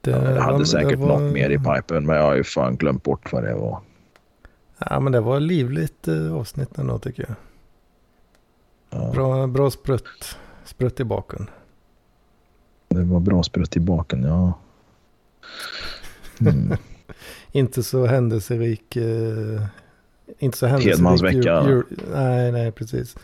[0.01, 2.35] Det, Ja, jag hade var- säkert det var- något mer i pipen men jag har
[2.35, 3.81] ju fan glömt bort vad det var.
[4.77, 7.35] Ja, men det var livligt eh, avsnitt ändå tycker jag.
[9.01, 11.49] Ja, Bra, bra sprutt, sprutt i baken.
[12.87, 14.53] Det var bra sprutt i baken, ja.
[16.41, 16.77] Mm.
[17.51, 18.95] Inte så händelserik.
[18.95, 19.61] Eh,
[20.39, 20.95] inte så händelserik.
[20.97, 21.63] Hedmans vecka.
[21.67, 23.15] jul- jul- nej, nej, precis.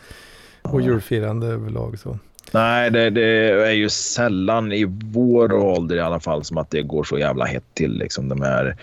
[0.62, 2.18] Och julfirande överlag så.
[2.54, 3.22] Nej, det, det
[3.66, 7.44] är ju sällan i vår ålder i alla fall som att det går så jävla
[7.44, 7.92] hett till.
[7.92, 8.28] Liksom.
[8.28, 8.76] De här,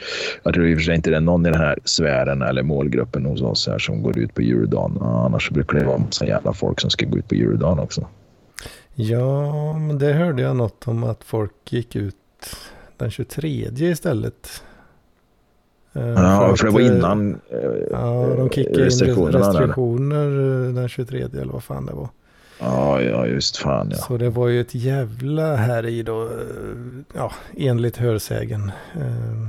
[0.43, 2.63] jag tror i och för sig inte det är någon i den här sfären eller
[2.63, 4.97] målgruppen hos oss här som går ut på juldagen.
[5.01, 8.07] Annars brukar det vara så jävla folk som ska gå ut på juldagen också.
[8.95, 12.15] Ja, men det hörde jag något om att folk gick ut
[12.97, 14.63] den 23 istället.
[15.93, 17.59] Eh, Ja, för det att, var eh, innan eh,
[17.91, 19.39] Ja, de kickade in restriktionerna.
[19.39, 19.47] där.
[19.59, 20.25] restriktioner
[20.67, 22.09] eh, den 23 eller vad fan det var.
[22.59, 23.97] Ja, ja, just fan ja.
[23.97, 26.29] Så det var ju ett jävla här i då, eh,
[27.13, 28.71] ja, enligt hörsägen.
[28.95, 29.47] eh,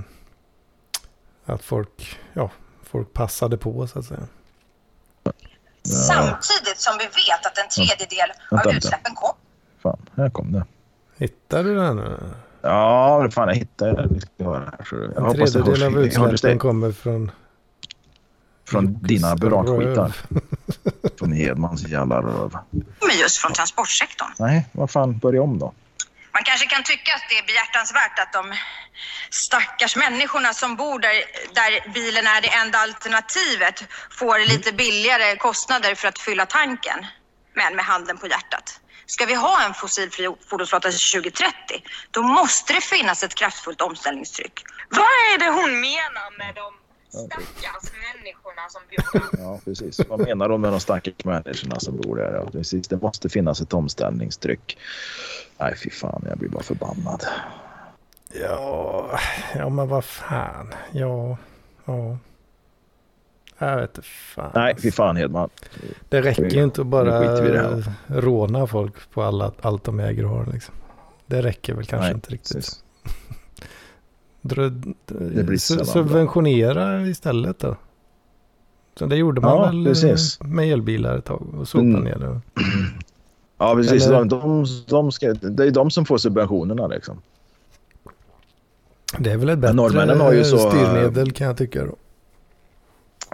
[1.54, 2.50] Att folk, ja,
[2.82, 4.20] folk passade på så att säga.
[5.82, 8.76] Samtidigt som vi vet att en tredjedel Vänta, av vänta.
[8.76, 9.34] utsläppen kom
[9.82, 10.64] Fan, här kom det.
[11.16, 12.00] Hittar du den?
[12.62, 14.62] Ja, fan jag hittade jag
[15.16, 16.56] En tredjedel av utsläppen det.
[16.56, 17.30] kommer från...
[18.68, 20.12] Från dina röv.
[21.18, 22.58] Från Hedmans jävla röv.
[22.98, 24.28] kommer just från transportsektorn.
[24.38, 25.72] Nej, vad fan, börja om då.
[26.32, 28.54] Man kanske kan tycka att det är behjärtansvärt att de
[29.30, 31.16] stackars människorna som bor där,
[31.54, 37.06] där bilen är det enda alternativet får lite billigare kostnader för att fylla tanken.
[37.54, 38.80] Men med handen på hjärtat.
[39.10, 41.52] Ska vi ha en fossilfri fordonsflotta till 2030,
[42.10, 44.64] då måste det finnas ett kraftfullt omställningstryck.
[44.88, 46.72] Vad är det hon menar med de
[47.18, 49.44] stackars människorna som bor där?
[49.44, 50.00] Ja, precis.
[50.08, 52.34] Vad menar de med de stackars människorna som bor där?
[52.34, 52.88] Ja, precis.
[52.88, 54.78] Det måste finnas ett omställningstryck.
[55.58, 57.26] Nej, fy fan, jag blir bara förbannad.
[58.32, 59.18] Ja,
[59.54, 60.74] ja men vad fan.
[60.92, 61.36] Ja,
[61.84, 62.18] ja.
[63.62, 64.50] Jag vet inte fan.
[64.54, 65.48] Nej, fy fan Hedman.
[66.08, 67.36] Det räcker ju inte att bara
[68.06, 70.46] råna folk på alla, allt de äger och har.
[70.52, 70.74] Liksom.
[71.26, 72.52] Det räcker väl kanske Nej, inte riktigt.
[75.46, 75.86] precis.
[75.92, 77.76] Subventionera istället då.
[78.98, 80.40] Så det gjorde man Ja, väl precis.
[80.40, 81.66] eh, med elbilar ett tag och Mm.
[81.66, 82.40] sopaneler.
[83.58, 84.06] Ja, precis.
[84.06, 87.22] Eller- De, de, ska, det är de som får subventionerna liksom.
[89.18, 89.74] Det är väl ett bättre
[90.20, 91.96] har ju så, styrmedel kan jag tycka då.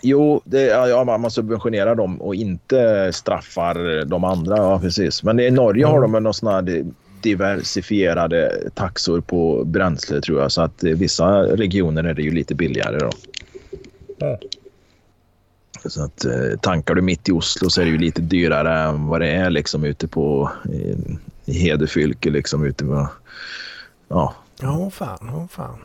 [0.03, 4.57] Jo, det, ja, man- subventionerar dem och inte straffar de andra.
[4.57, 5.23] Ja, precis.
[5.23, 6.03] Men i Norge har Mm.
[6.03, 6.85] de väl några sådana här
[7.23, 10.53] diversifierade taxor på bränsle tror jag.
[10.53, 13.11] Så att i vissa regioner är det ju lite billigare då.
[14.19, 14.39] Ja.
[15.89, 19.07] Så att eh, tankar du mitt i Oslo så är det ju lite dyrare än
[19.07, 20.95] vad det är liksom ute på i,
[21.45, 23.09] i Hedefylke liksom ute på...
[24.09, 25.77] Ja, Ja, fan, fan.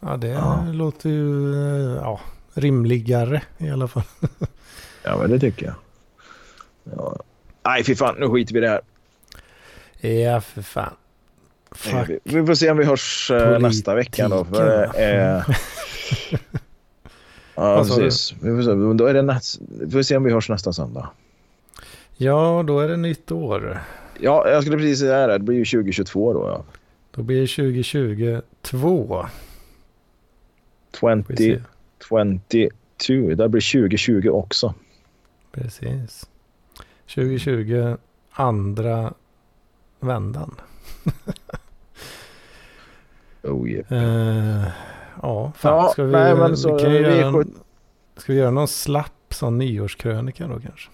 [0.00, 0.64] Ja, det Ja.
[0.72, 2.20] låter ju eh, ja,
[2.54, 4.02] rimligare i alla fall.
[5.02, 5.74] ja men det tycker jag.
[6.96, 7.16] Ja.
[7.64, 8.16] Nej, fy fan.
[8.18, 8.80] Nu skiter vi i det här.
[10.10, 10.94] Ja, för fan.
[11.70, 12.10] Fuck.
[12.24, 14.44] Vi, får se om vi hörs eh, nästa vecka då.
[14.44, 15.42] För, Politiken, eh,
[17.54, 18.34] ja, precis.
[18.40, 21.08] Vi får, se, då är det näst, vi får se om vi hörs nästa söndag.
[22.16, 23.80] Ja, då är det nytt år.
[24.20, 25.32] Ja, jag skulle precis säga det.
[25.32, 26.48] Det blir ju 2022 då.
[26.48, 26.64] Ja.
[27.10, 29.26] Då blir det 2022.
[30.94, 31.60] Får vi 20, se.
[32.12, 33.34] 22.
[33.34, 34.74] Det blir 2020 också.
[35.52, 36.28] Precis.
[37.14, 37.96] 2020,
[38.30, 39.14] andra
[40.00, 40.54] vändan.
[43.44, 43.92] Oh, yeah.
[43.92, 44.68] Eh,
[45.22, 45.76] ja, fan.
[45.76, 47.54] Ja, ska vi, nej, men vi så kan ju vi göra, en,
[48.16, 50.90] ska vi göra någon slapp sån nyårskrönika då kanske?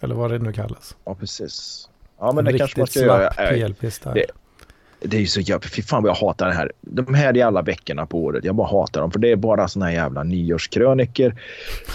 [0.00, 0.96] Eller vad det nu kallas.
[1.04, 1.88] Ja, precis.
[2.18, 3.32] Ja, men En det kanske man riktigt ska göra.
[3.32, 4.24] slapp Nej, PLP-style.
[5.00, 5.68] Det- är ju så jävla...
[5.68, 6.72] Fy fan vad jag hatar det här.
[6.80, 8.44] De här jävla veckorna på året.
[8.44, 9.10] Jag bara hatar dem.
[9.10, 11.34] För det är bara såna här jävla nyårskröniker.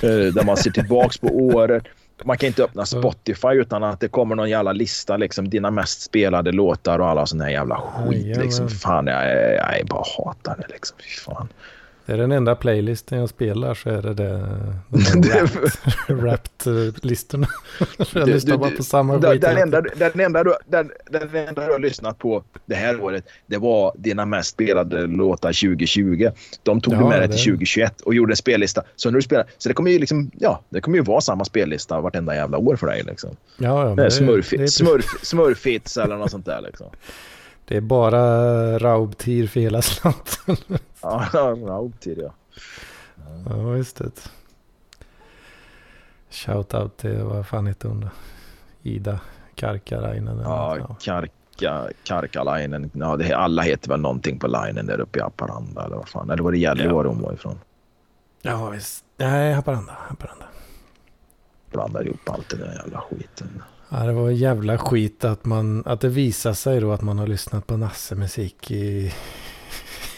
[0.03, 1.84] Eh, där man ser tillbaks på året.
[2.25, 5.17] Man kan inte öppna Spotify utan att det kommer någon jävla lista.
[5.17, 8.38] Liksom, dina mest spelade låtar och alla såna här jävla skit.
[8.38, 8.69] Liksom.
[8.69, 10.73] Fan, jag, jag, jag bara hatar det.
[10.73, 10.97] Liksom.
[10.97, 11.47] Fy fan.
[12.05, 14.49] Det är den enda playlisten jag spelar så är det det.
[14.89, 15.47] De
[16.13, 17.47] Wrapped-listorna.
[18.13, 19.41] jag Du- lyssnar bara på samma skit.
[19.41, 23.23] den, enda, den, enda du, den, den enda du har lyssnat på det här året,
[23.47, 26.30] det var dina mest spelade låtar 2020.
[26.63, 28.84] De tog Ja, du med dig det- till 2021 och gjorde en spellista.
[28.95, 31.45] Så när du spelar, så det kommer ju liksom, ja, det kommer ju vara samma
[31.45, 33.03] spellista vartenda jävla år för dig.
[33.07, 33.30] Liksom.
[33.57, 36.61] Ja, ja, men Det är smurf, det, är, smurf, smurfits eller något sånt där.
[36.61, 36.88] Liksom.
[37.65, 38.22] det är bara
[38.80, 40.56] Raubtir för hela slanten.
[41.02, 42.31] Ja, ja, till det.
[43.49, 44.11] ja, just det.
[46.30, 48.07] Shoutout till, vad fan heter hon då?
[48.84, 49.19] Ida
[49.56, 50.40] Karkarainen.
[50.40, 52.91] Ja, Kar, Karka, Karkalainen.
[52.94, 56.30] Ja, det, alla heter väl någonting på linen där uppe i Haparanda eller vad fan.
[56.30, 57.60] Eller var det Gällivare hon var ifrån?
[58.41, 59.06] Ja, visst.
[59.18, 59.94] Nej, Haparanda.
[60.10, 60.45] Haparanda.
[61.72, 63.64] Blandar ihop allt det där jävla skiten.
[63.95, 67.28] Ja, det var jävla skit att, man, att det visar sig då att man har
[67.28, 68.76] lyssnat på Nasse-musik i...
[68.76, 69.11] i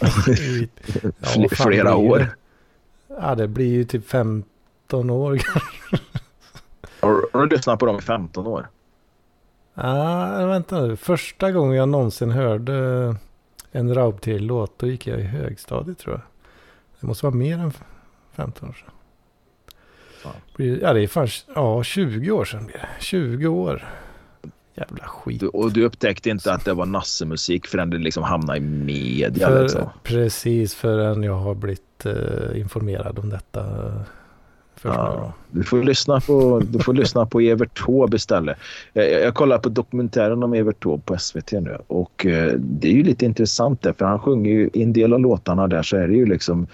[1.19, 1.95] ja, fan flera det?
[1.95, 2.35] år.
[3.07, 5.39] Ja, det blir ju typ 15 år.
[6.99, 8.69] Har, har du lyssnat på dem i 15 år?
[9.73, 10.95] ah, vänta nu.
[10.95, 13.15] Första gången jag någonsin hörde
[13.71, 16.21] en Raubtil-låt, då gick jag i högstadiet tror jag.
[16.99, 17.71] Det måste vara mer än
[18.35, 18.94] 15 år sedan.
[20.55, 22.87] Blir- Ja, det är fan ja, 20 år sedan blir det.
[23.03, 23.85] 20 år.
[24.77, 25.39] Jävla skit.
[25.39, 29.47] Du, och du upptäckte inte att det var Nasse-musik förrän det liksom hamnade i media.
[29.47, 29.89] För, Liksom.
[30.03, 33.59] precis förrän jag har blivit eh, informerad om detta.
[33.59, 34.01] eh.
[34.81, 38.57] Ja, du får lyssna på, du får lyssna på Evert Taube istället.
[38.93, 42.91] Jag, jag kollar på dokumentären om Evert Taube på SVT nu och eh, det är
[42.91, 45.97] ju lite intressant där för han sjunger ju i en del av låtarna där så
[45.97, 46.67] är det ju liksom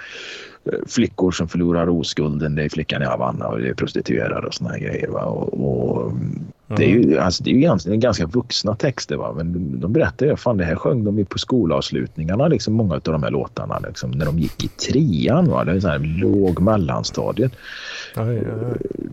[0.88, 4.69] flickor som förlorar oskulden, det är flickan i Havanna och det är prostituerade och såna
[4.69, 5.07] här grejer.
[5.07, 5.21] Va?
[5.25, 6.11] Och, och
[6.77, 9.33] det är ju, alltså, det är ju ganska, ganska vuxna texter va?
[9.38, 13.01] men de, berättar ju fan det här sjöng de ju på skolavslutningarna liksom många av
[13.01, 15.49] de här låtarna liksom, när de gick i trean.
[15.49, 15.63] Va?
[15.63, 17.51] Det är så här låg mellanstadiet
[18.17, 18.43] oj.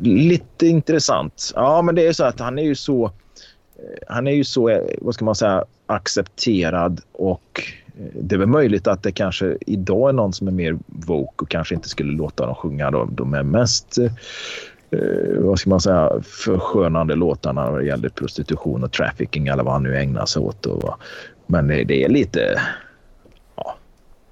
[0.03, 1.53] lite intressant.
[1.55, 3.05] Ja, men det är så att han är ju så...
[3.05, 3.11] eh,
[4.09, 7.78] Han är ju så, eh, vad ska man säga, accepterad och eh,
[8.15, 11.49] det är väl möjligt att det kanske idag är någon som är mer woke och
[11.49, 14.11] kanske inte skulle låta dem sjunga de, de är mest eh,
[15.39, 19.83] vad ska man säga, förskönande låtarna när det gäller prostitution och trafficking eller vad han
[19.83, 20.67] nu ägnar sig åt.
[20.67, 20.95] Och,
[21.47, 22.61] men det, är lite...
[23.57, 23.77] Ja,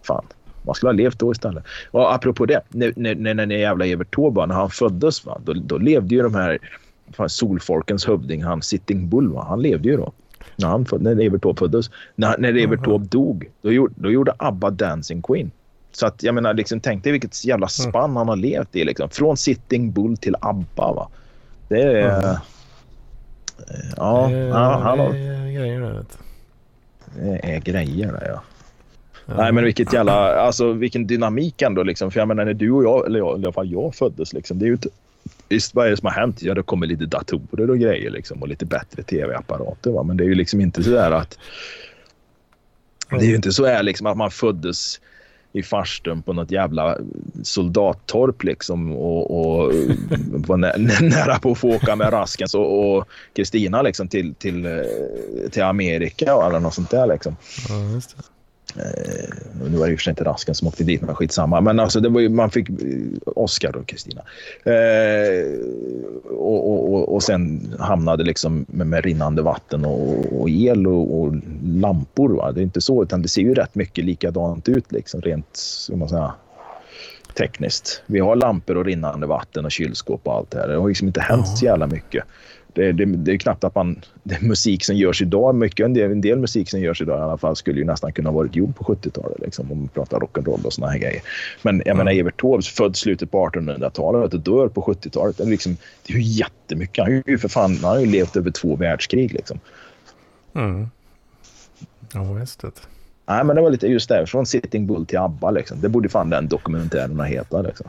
[0.07, 0.25] fan.
[0.63, 1.65] Man skulle ha levt då istället.
[1.91, 5.79] Och apropå det, när, när, när, jävla Evert Taube, när han föddes, va, då, då
[5.79, 6.59] levde ju de här
[7.13, 10.13] fan, solfolkens hövding, han Sitting Bull, va, han levde ju då.
[10.57, 11.91] När, han, när Evert Taube föddes.
[12.15, 15.51] När, när Evert Taube dog, då gjorde, då gjorde ABBA Dancing Queen.
[15.93, 18.85] Så att jag menar, liksom, tänk dig vilket jävla spann han har levt i.
[18.85, 19.11] Liksom.
[19.11, 20.93] Från Sitting Bull till ABBA.
[20.93, 21.09] Va?
[21.69, 22.19] Det är...
[22.19, 22.37] Mm.
[23.97, 26.19] Ja, Eh, ja, han har, det är grejer där, vet
[27.15, 28.43] det är grejer där ja.
[29.27, 29.35] Ja.
[29.37, 32.11] Nej men vilket jävla, alltså vilken dynamik ändå liksom.
[32.11, 34.59] För jag menar när du och jag, eller jag, i alla fall jag föddes liksom.
[34.59, 34.79] Det är ju
[35.49, 36.43] visst vad är det som har hänt?
[36.43, 38.43] Ja det kommer lite datorer och grejer liksom.
[38.43, 40.03] Och lite bättre tv-apparater va.
[40.03, 41.39] Men det är ju liksom inte så där att.
[43.11, 45.01] Det är ju inte så här liksom att man föddes
[45.53, 46.99] i farstun på något jävla
[47.43, 49.73] soldattorp liksom och, och
[50.49, 54.73] var nä, nära på att få åka med Raskens och Kristina liksom till, till, eh,
[55.51, 57.37] till Amerika eller något sånt där liksom.
[57.69, 58.01] Ja.
[58.79, 59.29] Eh,
[59.71, 61.61] nu var det och för sig inte Rasken som åkte dit, men skitsamma.
[61.61, 62.77] Men alltså, det var ju, man fick eh,
[63.27, 64.23] Oscar och Kristina.
[64.65, 65.61] Eh,
[66.31, 71.35] och, och, och, och sen hamnade liksom med, med rinnande vatten och, och el och,
[71.65, 72.29] lampor.
[72.29, 72.53] Va?
[72.53, 75.97] Det är inte så, utan det ser ju rätt mycket likadant ut liksom, rent hur
[75.97, 76.35] man säga,
[77.37, 78.03] tekniskt.
[78.07, 80.69] Vi har lampor och rinnande vatten och kylskåp och allt det här.
[80.69, 82.25] Det har liksom inte hänt så jävla mycket.
[82.77, 84.01] Det, det, är knappt att man...
[84.23, 87.23] Det musik som görs idag, mycket, en del, en del musik som görs idag i
[87.23, 89.41] alla fall skulle ju nästan kunna ha varit gjord på 70-talet.
[89.41, 91.23] Liksom, om man pratar rock'n'roll och såna här grejer.
[91.63, 95.37] Men jag menar Evert Taube, född slutet på 1800-talet och dör på 70-talet.
[95.37, 95.77] Det är, liksom,
[96.07, 97.05] det är ju jättemycket.
[97.05, 99.33] Han har ju för fan han har ju levt över två världskrig.
[99.33, 99.61] Liksom.
[100.55, 100.87] Mm.
[102.15, 102.61] Ja, visst.
[102.61, 102.71] det.
[103.27, 105.51] Nej, men det var lite just där, från Sitting Bull till ABBA.
[105.51, 105.81] Liksom.
[105.81, 107.67] Det borde fan den dokumentären ha hetat.
[107.67, 107.87] Liksom.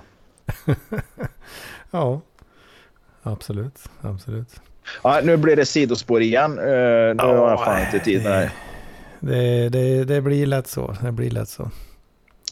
[1.91, 2.21] Ja,
[3.23, 3.89] absolut.
[4.01, 4.61] Absolut.
[5.03, 6.51] Ja, nu blir det sidospår igen.
[6.51, 8.23] Uh, nu har jag Ja, fan inte tid.
[8.23, 8.49] Nej.
[9.19, 10.95] Det, det, det blir lätt så.
[11.01, 11.71] Det blir lätt så.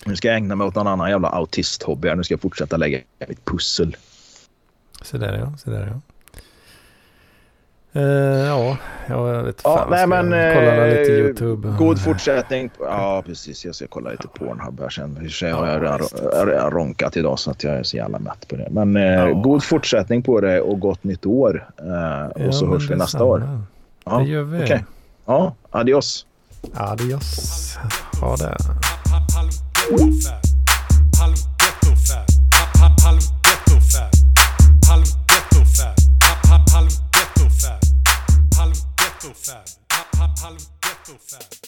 [0.05, 2.15] Nu ska jag ägna mig åt någon annan jävla autisthobby.
[2.15, 3.97] Nu ska jag fortsätta lägga mitt pussel.
[5.01, 6.14] Så där ja, så där ja.
[7.95, 8.01] Eh,
[8.47, 8.77] ja,
[9.07, 9.87] jag vet Ja, fan.
[9.89, 11.67] nej, ska men, jag kolla lite eh, YouTube.
[11.77, 12.69] God fortsättning.
[12.79, 13.65] Ja, precis.
[13.65, 15.11] Jag ska kolla lite Pornhub här sen.
[15.11, 15.67] I och för sig har
[16.47, 18.67] jag ronkat idag så att jag är så jävla mätt på det.
[18.71, 19.33] Men eh, Ja.
[19.33, 21.69] god fortsättning på det och gott nytt år.
[21.77, 23.25] Eh, och så Ja, hörs vi nästa detsamma.
[23.25, 23.59] år.
[24.05, 24.63] Ja, det gör vi.
[24.63, 24.85] okej.
[25.25, 26.25] Ja, adios.
[26.73, 27.77] Adios.
[28.21, 28.57] Ha det.
[40.41, 41.64] Halv ghetto.